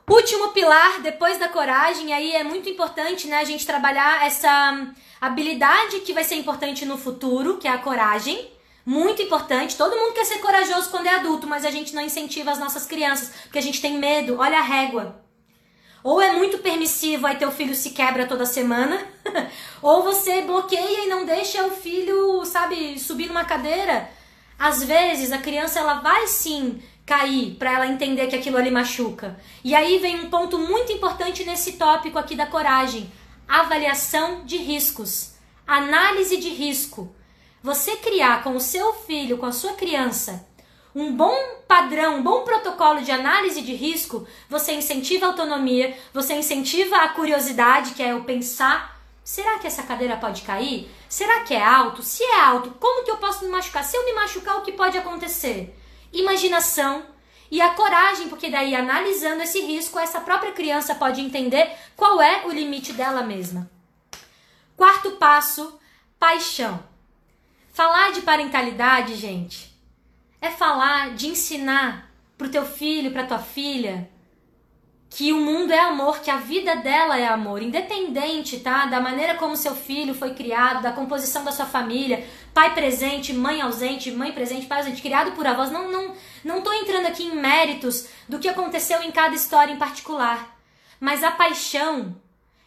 Último 0.09 0.53
pilar, 0.53 1.03
depois 1.03 1.37
da 1.37 1.47
coragem, 1.47 2.13
aí 2.13 2.33
é 2.33 2.43
muito 2.43 2.67
importante, 2.67 3.27
né, 3.27 3.37
a 3.37 3.43
gente 3.43 3.63
trabalhar 3.63 4.25
essa 4.25 4.91
habilidade 5.21 5.99
que 5.99 6.13
vai 6.13 6.23
ser 6.23 6.33
importante 6.33 6.83
no 6.83 6.97
futuro, 6.97 7.59
que 7.59 7.67
é 7.67 7.71
a 7.71 7.77
coragem. 7.77 8.54
Muito 8.85 9.21
importante. 9.21 9.75
Todo 9.75 9.95
mundo 9.95 10.13
quer 10.13 10.25
ser 10.25 10.37
corajoso 10.37 10.91
quando 10.91 11.07
é 11.07 11.15
adulto, 11.15 11.47
mas 11.47 11.65
a 11.65 11.71
gente 11.71 11.95
não 11.95 12.03
incentiva 12.03 12.51
as 12.51 12.59
nossas 12.59 12.85
crianças, 12.85 13.31
porque 13.43 13.57
a 13.57 13.61
gente 13.61 13.81
tem 13.81 13.97
medo. 13.97 14.37
Olha 14.37 14.59
a 14.59 14.61
régua. 14.61 15.25
Ou 16.03 16.21
é 16.21 16.31
muito 16.33 16.59
permissivo, 16.59 17.25
aí 17.25 17.35
teu 17.35 17.51
filho 17.51 17.73
se 17.73 17.89
quebra 17.89 18.27
toda 18.27 18.45
semana, 18.45 19.03
ou 19.81 20.03
você 20.03 20.43
bloqueia 20.43 21.05
e 21.05 21.07
não 21.07 21.25
deixa 21.25 21.65
o 21.65 21.71
filho, 21.71 22.45
sabe, 22.45 22.99
subir 22.99 23.25
numa 23.25 23.43
cadeira. 23.43 24.07
Às 24.57 24.83
vezes 24.83 25.31
a 25.31 25.39
criança 25.39 25.79
ela 25.79 25.95
vai 25.95 26.27
sim 26.27 26.79
cair 27.07 27.55
para 27.55 27.73
ela 27.73 27.87
entender 27.87 28.27
que 28.27 28.35
aquilo 28.35 28.57
ali 28.57 28.69
machuca. 28.69 29.35
E 29.63 29.73
aí 29.73 29.97
vem 29.97 30.19
um 30.19 30.29
ponto 30.29 30.59
muito 30.59 30.91
importante 30.91 31.43
nesse 31.43 31.73
tópico 31.73 32.19
aqui 32.19 32.35
da 32.35 32.45
coragem: 32.45 33.11
avaliação 33.47 34.45
de 34.45 34.57
riscos, 34.57 35.33
análise 35.65 36.37
de 36.37 36.49
risco 36.49 37.14
você 37.65 37.95
criar 37.95 38.43
com 38.43 38.55
o 38.55 38.61
seu 38.61 38.93
filho, 38.93 39.39
com 39.39 39.45
a 39.47 39.51
sua 39.51 39.73
criança, 39.73 40.47
um 40.93 41.15
bom 41.15 41.35
padrão, 41.67 42.17
um 42.17 42.21
bom 42.21 42.43
protocolo 42.43 43.01
de 43.01 43.11
análise 43.11 43.59
de 43.59 43.73
risco, 43.73 44.27
você 44.47 44.73
incentiva 44.73 45.25
a 45.25 45.29
autonomia, 45.29 45.97
você 46.13 46.35
incentiva 46.35 46.97
a 46.97 47.09
curiosidade, 47.09 47.95
que 47.95 48.03
é 48.03 48.13
o 48.13 48.23
pensar: 48.23 49.01
será 49.23 49.57
que 49.57 49.65
essa 49.65 49.81
cadeira 49.81 50.15
pode 50.15 50.43
cair? 50.43 50.87
Será 51.09 51.39
que 51.39 51.55
é 51.55 51.63
alto? 51.63 52.03
Se 52.03 52.23
é 52.23 52.39
alto, 52.39 52.69
como 52.79 53.03
que 53.03 53.09
eu 53.09 53.17
posso 53.17 53.43
me 53.43 53.49
machucar? 53.49 53.83
Se 53.83 53.97
eu 53.97 54.05
me 54.05 54.13
machucar, 54.13 54.57
o 54.57 54.61
que 54.61 54.71
pode 54.71 54.99
acontecer? 54.99 55.75
Imaginação 56.13 57.03
e 57.49 57.59
a 57.61 57.71
coragem, 57.71 58.29
porque 58.29 58.47
daí 58.47 58.75
analisando 58.75 59.41
esse 59.41 59.59
risco, 59.61 59.97
essa 59.97 60.21
própria 60.21 60.51
criança 60.51 60.93
pode 60.93 61.19
entender 61.19 61.75
qual 61.95 62.21
é 62.21 62.45
o 62.45 62.51
limite 62.51 62.93
dela 62.93 63.23
mesma. 63.23 63.67
Quarto 64.77 65.13
passo, 65.13 65.79
paixão. 66.19 66.93
Falar 67.75 68.13
de 68.13 68.21
parentalidade, 68.21 69.17
gente, 69.17 69.69
é 70.39 70.49
falar 70.49 71.13
de 71.13 71.27
ensinar 71.27 72.09
pro 72.37 72.47
teu 72.47 72.65
filho, 72.65 73.11
pra 73.11 73.25
tua 73.25 73.39
filha, 73.39 74.09
que 75.09 75.33
o 75.33 75.41
mundo 75.41 75.73
é 75.73 75.79
amor, 75.79 76.21
que 76.21 76.31
a 76.31 76.37
vida 76.37 76.77
dela 76.77 77.19
é 77.19 77.27
amor, 77.27 77.61
independente, 77.61 78.61
tá? 78.61 78.85
Da 78.85 79.01
maneira 79.01 79.35
como 79.35 79.57
seu 79.57 79.75
filho 79.75 80.13
foi 80.15 80.33
criado, 80.33 80.81
da 80.81 80.93
composição 80.93 81.43
da 81.43 81.51
sua 81.51 81.65
família, 81.65 82.25
pai 82.53 82.73
presente, 82.73 83.33
mãe 83.33 83.59
ausente, 83.59 84.09
mãe 84.09 84.31
presente, 84.31 84.67
pai 84.67 84.77
ausente, 84.77 85.01
criado 85.01 85.33
por 85.33 85.45
avós. 85.45 85.69
Não, 85.69 85.91
não, 85.91 86.15
não 86.45 86.61
tô 86.61 86.71
entrando 86.71 87.07
aqui 87.07 87.23
em 87.23 87.35
méritos 87.35 88.07
do 88.29 88.39
que 88.39 88.47
aconteceu 88.47 89.03
em 89.03 89.11
cada 89.11 89.35
história 89.35 89.73
em 89.73 89.77
particular. 89.77 90.57
Mas 90.97 91.25
a 91.25 91.31
paixão 91.31 92.15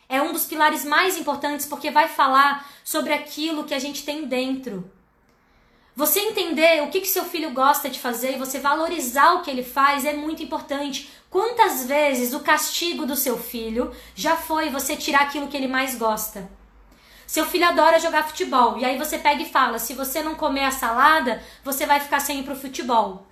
é 0.07 0.21
um 0.21 0.35
dos 0.35 0.45
pilares 0.45 0.85
mais 0.85 1.17
importantes 1.17 1.65
porque 1.65 1.91
vai 1.91 2.09
falar 2.09 2.71
sobre 2.85 3.15
aquilo 3.15 3.65
que 3.65 3.73
a 3.73 3.79
gente 3.79 4.05
tem 4.05 4.27
dentro. 4.27 4.98
Você 5.99 6.21
entender 6.21 6.81
o 6.85 6.91
que, 6.91 7.01
que 7.01 7.09
seu 7.09 7.25
filho 7.25 7.51
gosta 7.51 7.91
de 7.91 7.99
fazer 7.99 8.37
e 8.37 8.39
você 8.39 8.61
valorizar 8.61 9.33
o 9.33 9.43
que 9.43 9.51
ele 9.51 9.65
faz 9.65 10.05
é 10.05 10.13
muito 10.13 10.41
importante. 10.41 11.11
Quantas 11.29 11.87
vezes 11.87 12.33
o 12.33 12.39
castigo 12.39 13.05
do 13.05 13.17
seu 13.17 13.37
filho 13.37 13.93
já 14.15 14.37
foi 14.37 14.71
você 14.71 14.95
tirar 14.95 15.23
aquilo 15.23 15.49
que 15.49 15.57
ele 15.57 15.67
mais 15.67 15.97
gosta? 15.97 16.49
Seu 17.27 17.45
filho 17.45 17.67
adora 17.67 17.99
jogar 17.99 18.29
futebol 18.29 18.79
e 18.79 18.85
aí 18.85 18.97
você 18.97 19.19
pega 19.19 19.43
e 19.43 19.51
fala: 19.51 19.81
se 19.81 19.93
você 19.93 20.23
não 20.23 20.37
comer 20.37 20.67
a 20.67 20.71
salada, 20.71 21.43
você 21.65 21.85
vai 21.85 21.99
ficar 21.99 22.21
sem 22.21 22.39
ir 22.39 22.45
pro 22.45 22.55
futebol. 22.55 23.27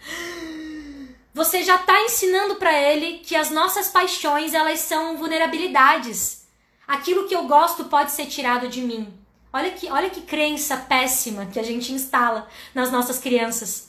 você 1.33 1.63
já 1.63 1.77
está 1.77 2.03
ensinando 2.03 2.57
para 2.57 2.77
ele 2.77 3.19
que 3.19 3.37
as 3.37 3.49
nossas 3.49 3.91
paixões 3.91 4.55
elas 4.55 4.81
são 4.81 5.17
vulnerabilidades. 5.17 6.49
Aquilo 6.85 7.29
que 7.29 7.37
eu 7.37 7.45
gosto 7.45 7.85
pode 7.85 8.11
ser 8.11 8.27
tirado 8.27 8.67
de 8.67 8.81
mim. 8.81 9.26
Olha 9.57 9.71
que, 9.71 9.91
olha 9.91 10.11
que 10.11 10.21
crença 10.21 10.77
péssima 10.77 11.47
que 11.47 11.59
a 11.59 11.63
gente 11.63 11.91
instala 11.91 12.47
nas 12.75 12.93
nossas 12.93 13.19
crianças. 13.19 13.89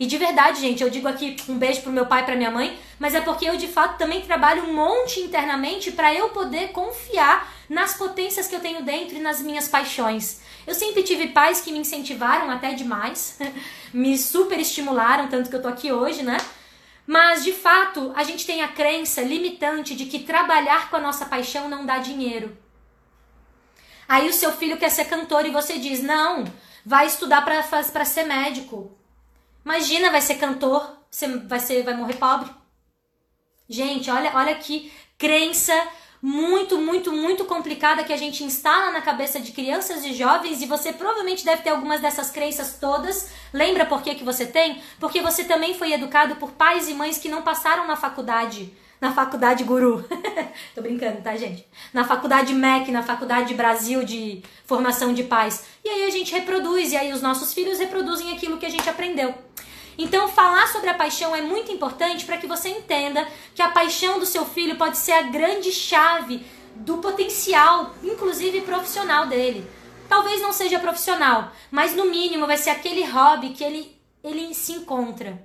E 0.00 0.06
de 0.06 0.16
verdade, 0.16 0.58
gente, 0.58 0.82
eu 0.82 0.88
digo 0.88 1.06
aqui 1.06 1.36
um 1.50 1.58
beijo 1.58 1.82
pro 1.82 1.92
meu 1.92 2.06
pai 2.06 2.22
e 2.22 2.24
pra 2.24 2.34
minha 2.34 2.50
mãe, 2.50 2.78
mas 2.98 3.14
é 3.14 3.20
porque 3.20 3.44
eu 3.44 3.58
de 3.58 3.68
fato 3.68 3.98
também 3.98 4.22
trabalho 4.22 4.64
um 4.64 4.72
monte 4.72 5.20
internamente 5.20 5.92
para 5.92 6.14
eu 6.14 6.30
poder 6.30 6.72
confiar 6.72 7.52
nas 7.68 7.92
potências 7.92 8.48
que 8.48 8.56
eu 8.56 8.60
tenho 8.60 8.82
dentro 8.84 9.16
e 9.16 9.20
nas 9.20 9.42
minhas 9.42 9.68
paixões. 9.68 10.40
Eu 10.66 10.74
sempre 10.74 11.02
tive 11.02 11.28
pais 11.28 11.60
que 11.60 11.72
me 11.72 11.80
incentivaram 11.80 12.50
até 12.50 12.72
demais, 12.72 13.38
me 13.92 14.16
super 14.16 14.58
estimularam, 14.58 15.28
tanto 15.28 15.50
que 15.50 15.56
eu 15.56 15.60
tô 15.60 15.68
aqui 15.68 15.92
hoje, 15.92 16.22
né? 16.22 16.38
Mas, 17.06 17.44
de 17.44 17.52
fato, 17.52 18.14
a 18.16 18.24
gente 18.24 18.46
tem 18.46 18.62
a 18.62 18.68
crença 18.68 19.20
limitante 19.20 19.94
de 19.94 20.06
que 20.06 20.20
trabalhar 20.20 20.88
com 20.88 20.96
a 20.96 21.00
nossa 21.00 21.26
paixão 21.26 21.68
não 21.68 21.84
dá 21.84 21.98
dinheiro. 21.98 22.61
Aí 24.12 24.28
o 24.28 24.32
seu 24.34 24.52
filho 24.52 24.76
quer 24.76 24.90
ser 24.90 25.06
cantor 25.06 25.46
e 25.46 25.50
você 25.50 25.78
diz: 25.78 26.02
não, 26.02 26.44
vai 26.84 27.06
estudar 27.06 27.40
para 27.40 28.04
ser 28.04 28.24
médico. 28.24 28.94
Imagina, 29.64 30.10
vai 30.10 30.20
ser 30.20 30.34
cantor, 30.34 30.98
você 31.10 31.26
vai, 31.38 31.58
ser, 31.58 31.82
vai 31.82 31.94
morrer 31.94 32.16
pobre. 32.16 32.50
Gente, 33.66 34.10
olha, 34.10 34.30
olha 34.34 34.54
que 34.56 34.92
crença 35.16 35.72
muito, 36.20 36.76
muito, 36.76 37.10
muito 37.10 37.46
complicada 37.46 38.04
que 38.04 38.12
a 38.12 38.16
gente 38.18 38.44
instala 38.44 38.90
na 38.90 39.00
cabeça 39.00 39.40
de 39.40 39.50
crianças 39.50 40.04
e 40.04 40.12
jovens 40.12 40.60
e 40.60 40.66
você 40.66 40.92
provavelmente 40.92 41.42
deve 41.42 41.62
ter 41.62 41.70
algumas 41.70 42.02
dessas 42.02 42.30
crenças 42.30 42.76
todas. 42.78 43.30
Lembra 43.50 43.86
por 43.86 44.02
que, 44.02 44.14
que 44.14 44.24
você 44.24 44.44
tem? 44.44 44.82
Porque 45.00 45.22
você 45.22 45.44
também 45.44 45.72
foi 45.72 45.90
educado 45.94 46.36
por 46.36 46.50
pais 46.50 46.86
e 46.86 46.92
mães 46.92 47.16
que 47.16 47.30
não 47.30 47.40
passaram 47.40 47.86
na 47.86 47.96
faculdade. 47.96 48.76
Na 49.02 49.12
faculdade 49.12 49.64
Guru. 49.64 50.04
Tô 50.76 50.80
brincando, 50.80 51.20
tá, 51.22 51.34
gente? 51.34 51.66
Na 51.92 52.04
faculdade 52.04 52.54
MEC, 52.54 52.92
na 52.92 53.02
faculdade 53.02 53.52
Brasil 53.52 54.04
de 54.04 54.44
formação 54.64 55.12
de 55.12 55.24
pais. 55.24 55.64
E 55.84 55.88
aí 55.88 56.04
a 56.04 56.10
gente 56.10 56.32
reproduz, 56.32 56.92
e 56.92 56.96
aí 56.96 57.12
os 57.12 57.20
nossos 57.20 57.52
filhos 57.52 57.80
reproduzem 57.80 58.30
aquilo 58.32 58.58
que 58.58 58.64
a 58.64 58.70
gente 58.70 58.88
aprendeu. 58.88 59.34
Então, 59.98 60.28
falar 60.28 60.68
sobre 60.68 60.88
a 60.88 60.94
paixão 60.94 61.34
é 61.34 61.42
muito 61.42 61.72
importante 61.72 62.24
para 62.24 62.36
que 62.36 62.46
você 62.46 62.68
entenda 62.68 63.26
que 63.56 63.60
a 63.60 63.70
paixão 63.70 64.20
do 64.20 64.24
seu 64.24 64.44
filho 64.44 64.76
pode 64.76 64.96
ser 64.96 65.14
a 65.14 65.22
grande 65.22 65.72
chave 65.72 66.46
do 66.76 66.98
potencial, 66.98 67.96
inclusive 68.04 68.60
profissional 68.60 69.26
dele. 69.26 69.68
Talvez 70.08 70.40
não 70.40 70.52
seja 70.52 70.78
profissional, 70.78 71.50
mas 71.72 71.92
no 71.92 72.04
mínimo 72.04 72.46
vai 72.46 72.56
ser 72.56 72.70
aquele 72.70 73.04
hobby 73.04 73.48
que 73.48 73.64
ele, 73.64 74.00
ele 74.22 74.54
se 74.54 74.74
encontra. 74.74 75.44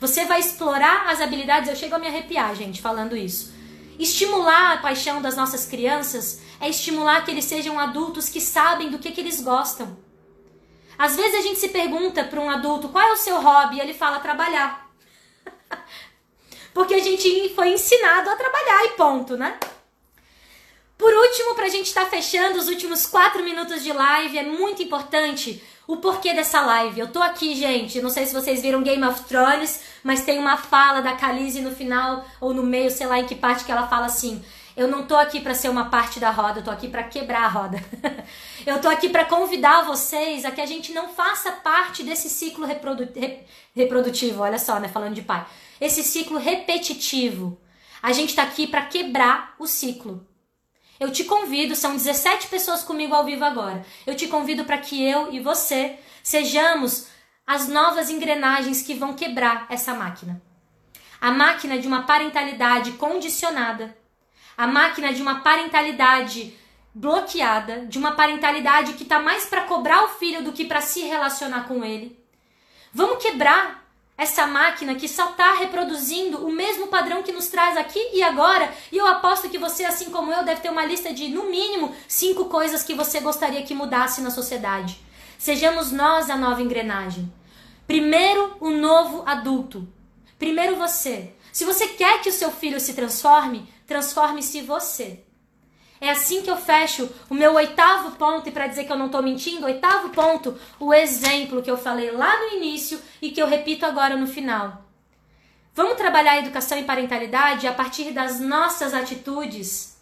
Você 0.00 0.24
vai 0.24 0.40
explorar 0.40 1.08
as 1.08 1.20
habilidades. 1.20 1.68
Eu 1.68 1.76
chego 1.76 1.94
a 1.94 1.98
me 1.98 2.06
arrepiar, 2.06 2.54
gente, 2.54 2.80
falando 2.80 3.16
isso. 3.16 3.52
Estimular 3.98 4.74
a 4.74 4.78
paixão 4.78 5.20
das 5.20 5.36
nossas 5.36 5.66
crianças 5.66 6.40
é 6.60 6.68
estimular 6.68 7.24
que 7.24 7.30
eles 7.30 7.44
sejam 7.44 7.78
adultos 7.78 8.28
que 8.28 8.40
sabem 8.40 8.90
do 8.90 8.98
que, 8.98 9.10
que 9.10 9.20
eles 9.20 9.40
gostam. 9.40 9.96
Às 10.96 11.16
vezes 11.16 11.34
a 11.34 11.42
gente 11.42 11.58
se 11.58 11.68
pergunta 11.68 12.24
para 12.24 12.40
um 12.40 12.50
adulto 12.50 12.88
qual 12.88 13.08
é 13.08 13.12
o 13.12 13.16
seu 13.16 13.40
hobby 13.40 13.76
e 13.76 13.80
ele 13.80 13.94
fala 13.94 14.20
trabalhar. 14.20 14.88
Porque 16.74 16.94
a 16.94 17.02
gente 17.02 17.52
foi 17.54 17.72
ensinado 17.72 18.30
a 18.30 18.36
trabalhar 18.36 18.84
e 18.84 18.88
ponto, 18.90 19.36
né? 19.36 19.58
Por 20.96 21.12
último, 21.12 21.54
para 21.54 21.66
a 21.66 21.68
gente 21.68 21.86
estar 21.86 22.04
tá 22.04 22.10
fechando 22.10 22.58
os 22.58 22.66
últimos 22.66 23.06
quatro 23.06 23.44
minutos 23.44 23.84
de 23.84 23.92
live, 23.92 24.38
é 24.38 24.42
muito 24.42 24.82
importante 24.82 25.62
o 25.88 25.96
porquê 25.96 26.34
dessa 26.34 26.60
live. 26.60 27.00
Eu 27.00 27.08
tô 27.08 27.20
aqui, 27.20 27.56
gente, 27.56 28.02
não 28.02 28.10
sei 28.10 28.26
se 28.26 28.34
vocês 28.34 28.60
viram 28.60 28.82
Game 28.82 29.02
of 29.02 29.24
Thrones, 29.24 29.80
mas 30.04 30.22
tem 30.22 30.38
uma 30.38 30.58
fala 30.58 31.00
da 31.00 31.16
Khaleesi 31.16 31.62
no 31.62 31.74
final 31.74 32.24
ou 32.38 32.52
no 32.52 32.62
meio, 32.62 32.90
sei 32.90 33.06
lá 33.06 33.18
em 33.18 33.26
que 33.26 33.34
parte 33.34 33.64
que 33.64 33.72
ela 33.72 33.88
fala 33.88 34.04
assim: 34.04 34.44
eu 34.76 34.86
não 34.86 35.06
tô 35.06 35.16
aqui 35.16 35.40
para 35.40 35.54
ser 35.54 35.70
uma 35.70 35.86
parte 35.86 36.20
da 36.20 36.30
roda, 36.30 36.60
eu 36.60 36.64
tô 36.64 36.70
aqui 36.70 36.88
para 36.88 37.04
quebrar 37.04 37.44
a 37.44 37.48
roda. 37.48 37.82
eu 38.66 38.78
tô 38.82 38.88
aqui 38.88 39.08
para 39.08 39.24
convidar 39.24 39.86
vocês 39.86 40.44
a 40.44 40.50
que 40.50 40.60
a 40.60 40.66
gente 40.66 40.92
não 40.92 41.08
faça 41.08 41.52
parte 41.52 42.02
desse 42.02 42.28
ciclo 42.28 42.66
reprodu 42.66 43.08
reprodutivo, 43.74 44.42
olha 44.42 44.58
só, 44.58 44.78
né, 44.78 44.88
falando 44.88 45.14
de 45.14 45.22
pai. 45.22 45.46
Esse 45.80 46.04
ciclo 46.04 46.38
repetitivo. 46.38 47.58
A 48.02 48.12
gente 48.12 48.36
tá 48.36 48.42
aqui 48.42 48.66
para 48.66 48.82
quebrar 48.82 49.54
o 49.58 49.66
ciclo. 49.66 50.24
Eu 50.98 51.12
te 51.12 51.24
convido, 51.24 51.76
são 51.76 51.92
17 51.92 52.48
pessoas 52.48 52.82
comigo 52.82 53.14
ao 53.14 53.24
vivo 53.24 53.44
agora. 53.44 53.84
Eu 54.06 54.14
te 54.14 54.26
convido 54.26 54.64
para 54.64 54.78
que 54.78 55.02
eu 55.02 55.32
e 55.32 55.40
você 55.40 55.98
sejamos 56.22 57.08
as 57.46 57.68
novas 57.68 58.10
engrenagens 58.10 58.82
que 58.82 58.94
vão 58.94 59.14
quebrar 59.14 59.66
essa 59.70 59.94
máquina. 59.94 60.42
A 61.20 61.30
máquina 61.30 61.78
de 61.78 61.86
uma 61.86 62.02
parentalidade 62.02 62.92
condicionada 62.92 63.96
a 64.58 64.66
máquina 64.66 65.12
de 65.12 65.22
uma 65.22 65.36
parentalidade 65.36 66.52
bloqueada, 66.92 67.86
de 67.86 67.96
uma 67.96 68.16
parentalidade 68.16 68.94
que 68.94 69.04
está 69.04 69.20
mais 69.20 69.46
para 69.46 69.62
cobrar 69.62 70.02
o 70.02 70.08
filho 70.08 70.42
do 70.42 70.52
que 70.52 70.64
para 70.64 70.80
se 70.80 71.02
relacionar 71.02 71.68
com 71.68 71.84
ele. 71.84 72.18
Vamos 72.92 73.22
quebrar 73.22 73.87
essa 74.18 74.48
máquina 74.48 74.96
que 74.96 75.08
só 75.08 75.30
está 75.30 75.54
reproduzindo 75.54 76.44
o 76.44 76.50
mesmo 76.50 76.88
padrão 76.88 77.22
que 77.22 77.30
nos 77.30 77.46
traz 77.46 77.76
aqui 77.76 78.00
e 78.12 78.20
agora. 78.20 78.68
E 78.90 78.96
eu 78.96 79.06
aposto 79.06 79.48
que 79.48 79.56
você, 79.56 79.84
assim 79.84 80.10
como 80.10 80.32
eu, 80.32 80.44
deve 80.44 80.60
ter 80.60 80.70
uma 80.70 80.84
lista 80.84 81.14
de, 81.14 81.28
no 81.28 81.44
mínimo, 81.44 81.94
cinco 82.08 82.46
coisas 82.46 82.82
que 82.82 82.94
você 82.94 83.20
gostaria 83.20 83.62
que 83.62 83.74
mudasse 83.74 84.20
na 84.20 84.32
sociedade. 84.32 85.00
Sejamos 85.38 85.92
nós 85.92 86.28
a 86.28 86.36
nova 86.36 86.60
engrenagem. 86.60 87.32
Primeiro, 87.86 88.56
o 88.58 88.70
novo 88.70 89.22
adulto. 89.24 89.86
Primeiro 90.36 90.74
você. 90.74 91.32
Se 91.52 91.64
você 91.64 91.86
quer 91.86 92.20
que 92.20 92.28
o 92.28 92.32
seu 92.32 92.50
filho 92.50 92.80
se 92.80 92.94
transforme, 92.94 93.72
transforme-se 93.86 94.62
você. 94.62 95.22
É 96.00 96.10
assim 96.10 96.42
que 96.42 96.50
eu 96.50 96.56
fecho 96.56 97.08
o 97.28 97.34
meu 97.34 97.54
oitavo 97.54 98.12
ponto, 98.12 98.48
e 98.48 98.52
para 98.52 98.66
dizer 98.66 98.84
que 98.84 98.92
eu 98.92 98.98
não 98.98 99.06
estou 99.06 99.22
mentindo, 99.22 99.66
oitavo 99.66 100.10
ponto, 100.10 100.58
o 100.78 100.94
exemplo 100.94 101.62
que 101.62 101.70
eu 101.70 101.76
falei 101.76 102.10
lá 102.10 102.38
no 102.38 102.56
início 102.56 103.00
e 103.20 103.30
que 103.30 103.42
eu 103.42 103.48
repito 103.48 103.84
agora 103.84 104.16
no 104.16 104.26
final. 104.26 104.84
Vamos 105.74 105.96
trabalhar 105.96 106.32
a 106.32 106.38
educação 106.38 106.78
e 106.78 106.84
parentalidade 106.84 107.66
a 107.66 107.72
partir 107.72 108.12
das 108.12 108.40
nossas 108.40 108.94
atitudes. 108.94 109.96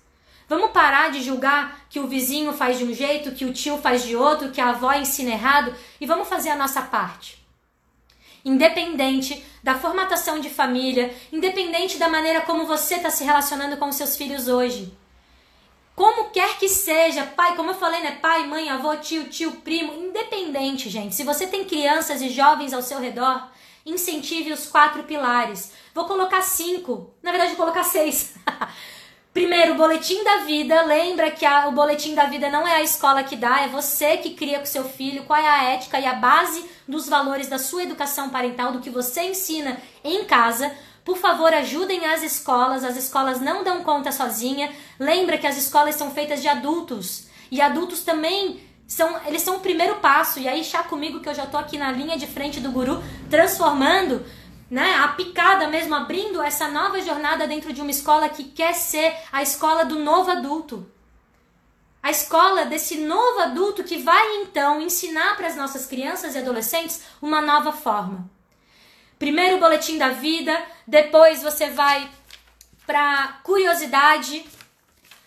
Vamos 0.48 0.70
parar 0.70 1.10
de 1.10 1.22
julgar 1.22 1.86
que 1.90 1.98
o 1.98 2.06
vizinho 2.06 2.52
faz 2.52 2.78
de 2.78 2.84
um 2.84 2.92
jeito, 2.92 3.32
que 3.32 3.44
o 3.44 3.52
tio 3.52 3.78
faz 3.78 4.02
de 4.04 4.14
outro, 4.14 4.50
que 4.50 4.60
a 4.60 4.70
avó 4.70 4.92
ensina 4.92 5.32
errado 5.32 5.74
e 6.00 6.06
vamos 6.06 6.28
fazer 6.28 6.50
a 6.50 6.56
nossa 6.56 6.82
parte 6.82 7.46
independente 8.46 9.44
da 9.60 9.74
formatação 9.74 10.38
de 10.38 10.48
família, 10.48 11.12
independente 11.32 11.98
da 11.98 12.08
maneira 12.08 12.40
como 12.42 12.64
você 12.64 12.94
está 12.94 13.10
se 13.10 13.24
relacionando 13.24 13.76
com 13.76 13.88
os 13.88 13.96
seus 13.96 14.16
filhos 14.16 14.46
hoje. 14.46 14.96
Como 15.96 16.28
quer 16.28 16.58
que 16.58 16.68
seja, 16.68 17.24
pai, 17.24 17.56
como 17.56 17.70
eu 17.70 17.74
falei, 17.74 18.02
né? 18.02 18.18
Pai, 18.20 18.46
mãe, 18.46 18.68
avô, 18.68 18.94
tio, 18.96 19.24
tio, 19.30 19.50
primo, 19.52 19.94
independente, 19.94 20.90
gente. 20.90 21.14
Se 21.14 21.24
você 21.24 21.46
tem 21.46 21.64
crianças 21.64 22.20
e 22.20 22.28
jovens 22.28 22.74
ao 22.74 22.82
seu 22.82 23.00
redor, 23.00 23.48
incentive 23.86 24.52
os 24.52 24.66
quatro 24.66 25.04
pilares. 25.04 25.72
Vou 25.94 26.04
colocar 26.04 26.42
cinco, 26.42 27.14
na 27.22 27.30
verdade, 27.30 27.54
vou 27.54 27.64
colocar 27.64 27.82
seis. 27.82 28.34
Primeiro, 29.32 29.72
o 29.72 29.76
boletim 29.76 30.22
da 30.22 30.44
vida. 30.44 30.82
Lembra 30.82 31.30
que 31.30 31.46
a, 31.46 31.66
o 31.68 31.72
boletim 31.72 32.14
da 32.14 32.26
vida 32.26 32.50
não 32.50 32.68
é 32.68 32.76
a 32.76 32.82
escola 32.82 33.24
que 33.24 33.34
dá, 33.34 33.62
é 33.62 33.68
você 33.68 34.18
que 34.18 34.34
cria 34.34 34.58
com 34.58 34.66
seu 34.66 34.84
filho 34.84 35.24
qual 35.24 35.40
é 35.40 35.48
a 35.48 35.64
ética 35.72 35.98
e 35.98 36.04
a 36.04 36.14
base 36.14 36.62
dos 36.86 37.08
valores 37.08 37.48
da 37.48 37.58
sua 37.58 37.84
educação 37.84 38.28
parental, 38.28 38.70
do 38.72 38.80
que 38.80 38.90
você 38.90 39.22
ensina 39.22 39.80
em 40.04 40.26
casa. 40.26 40.70
Por 41.06 41.16
favor, 41.16 41.54
ajudem 41.54 42.04
as 42.04 42.24
escolas. 42.24 42.82
As 42.82 42.96
escolas 42.96 43.40
não 43.40 43.62
dão 43.62 43.84
conta 43.84 44.10
sozinha. 44.10 44.72
Lembra 44.98 45.38
que 45.38 45.46
as 45.46 45.56
escolas 45.56 45.94
são 45.94 46.10
feitas 46.10 46.42
de 46.42 46.48
adultos 46.48 47.28
e 47.48 47.60
adultos 47.60 48.02
também 48.02 48.60
são 48.88 49.20
eles 49.24 49.42
são 49.42 49.56
o 49.56 49.60
primeiro 49.60 49.94
passo. 50.00 50.40
E 50.40 50.48
aí 50.48 50.64
chá 50.64 50.82
comigo 50.82 51.20
que 51.20 51.28
eu 51.28 51.34
já 51.34 51.46
tô 51.46 51.56
aqui 51.56 51.78
na 51.78 51.92
linha 51.92 52.18
de 52.18 52.26
frente 52.26 52.58
do 52.58 52.72
guru 52.72 53.00
transformando 53.30 54.26
né, 54.68 54.96
a 54.96 55.06
picada 55.06 55.68
mesmo, 55.68 55.94
abrindo 55.94 56.42
essa 56.42 56.66
nova 56.66 57.00
jornada 57.00 57.46
dentro 57.46 57.72
de 57.72 57.80
uma 57.80 57.92
escola 57.92 58.28
que 58.28 58.42
quer 58.42 58.74
ser 58.74 59.14
a 59.30 59.40
escola 59.44 59.84
do 59.84 60.00
novo 60.00 60.32
adulto. 60.32 60.90
A 62.02 62.10
escola 62.10 62.64
desse 62.64 62.96
novo 62.96 63.42
adulto 63.42 63.84
que 63.84 63.98
vai 63.98 64.38
então 64.38 64.80
ensinar 64.80 65.36
para 65.36 65.46
as 65.46 65.54
nossas 65.54 65.86
crianças 65.86 66.34
e 66.34 66.38
adolescentes 66.38 67.02
uma 67.22 67.40
nova 67.40 67.70
forma. 67.70 68.28
Primeiro 69.18 69.56
o 69.56 69.60
boletim 69.60 69.98
da 69.98 70.10
vida, 70.10 70.60
depois 70.86 71.42
você 71.42 71.70
vai 71.70 72.08
para 72.86 73.40
curiosidade. 73.42 74.44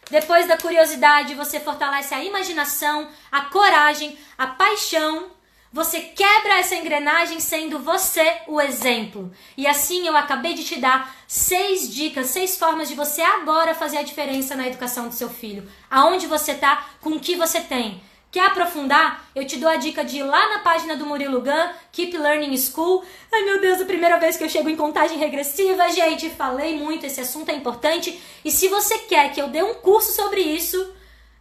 Depois 0.10 0.48
da 0.48 0.58
curiosidade, 0.58 1.36
você 1.36 1.60
fortalece 1.60 2.14
a 2.14 2.24
imaginação, 2.24 3.10
a 3.32 3.42
coragem, 3.42 4.18
a 4.38 4.48
paixão 4.48 5.32
você 5.72 6.00
quebra 6.00 6.58
essa 6.58 6.76
engrenagem 6.76 7.40
sendo 7.40 7.78
você 7.78 8.42
o 8.48 8.60
exemplo. 8.60 9.32
E 9.56 9.68
assim 9.68 10.08
eu 10.08 10.18
acabei 10.18 10.56
de 10.56 10.64
te 10.64 10.80
dar 10.80 11.16
seis 11.28 11.94
dicas, 11.94 12.28
seis 12.28 12.58
formas 12.58 12.90
de 12.90 12.96
você 12.96 13.22
agora 13.22 13.76
fazer 13.76 13.98
a 13.98 14.04
diferença 14.04 14.56
na 14.56 14.68
educação 14.68 15.08
do 15.08 15.14
seu 15.14 15.30
filho. 15.30 15.70
Aonde 15.90 16.26
você 16.26 16.56
tá, 16.56 16.88
com 17.00 17.12
o 17.12 17.20
que 17.20 17.36
você 17.36 17.62
tem. 17.62 18.02
Quer 18.32 18.46
aprofundar? 18.46 19.28
Eu 19.34 19.46
te 19.46 19.58
dou 19.58 19.68
a 19.68 19.76
dica 19.76 20.06
de 20.06 20.18
ir 20.18 20.24
lá 20.24 20.50
na 20.50 20.60
página 20.60 20.96
do 20.96 21.04
Murilo 21.04 21.42
Gun, 21.42 21.70
Keep 21.92 22.16
Learning 22.16 22.56
School. 22.58 23.04
Ai 23.32 23.42
meu 23.42 23.60
Deus, 23.60 23.82
a 23.82 23.86
primeira 23.86 24.20
vez 24.20 24.38
que 24.38 24.44
eu 24.44 24.50
chego 24.50 24.70
em 24.70 24.76
contagem 24.76 25.18
regressiva, 25.18 25.90
gente, 25.90 26.30
falei 26.30 26.78
muito, 26.78 27.08
esse 27.08 27.20
assunto 27.20 27.50
é 27.50 27.56
importante. 27.56 28.22
E 28.46 28.52
se 28.52 28.68
você 28.68 29.00
quer 29.00 29.32
que 29.34 29.42
eu 29.42 29.48
dê 29.48 29.64
um 29.64 29.74
curso 29.76 30.12
sobre 30.12 30.42
isso, 30.42 30.94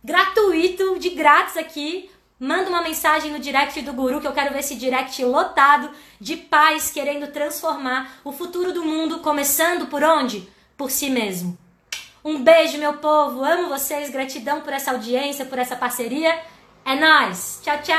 gratuito, 0.03 0.99
de 0.99 1.11
grátis 1.11 1.59
aqui, 1.59 2.11
manda 2.41 2.71
uma 2.71 2.81
mensagem 2.81 3.33
no 3.33 3.39
direct 3.39 3.83
do 3.83 3.93
Guru, 3.93 4.23
que 4.23 4.27
eu 4.27 4.33
quero 4.33 4.55
ver 4.55 4.61
esse 4.61 4.75
direct 4.75 5.23
lotado 5.23 5.91
de 6.19 6.39
pais 6.39 6.91
querendo 6.91 7.31
transformar 7.31 8.19
o 8.25 8.33
futuro 8.33 8.73
do 8.73 8.83
mundo, 8.83 9.19
começando 9.19 9.89
por 9.89 10.03
onde? 10.03 10.49
Por 10.75 10.91
si 10.91 11.11
mesmo. 11.11 11.59
Um 12.25 12.43
beijo, 12.43 12.79
meu 12.79 12.95
povo. 12.95 13.45
Amo 13.45 13.69
vocês. 13.69 14.11
Gratidão 14.11 14.61
por 14.61 14.73
essa 14.73 14.91
audiência, 14.91 15.45
por 15.45 15.59
essa 15.59 15.77
parceria. 15.77 16.39
É 16.89 16.95
nóis. 16.97 17.61
Tchau, 17.63 17.77
tchau. 17.83 17.99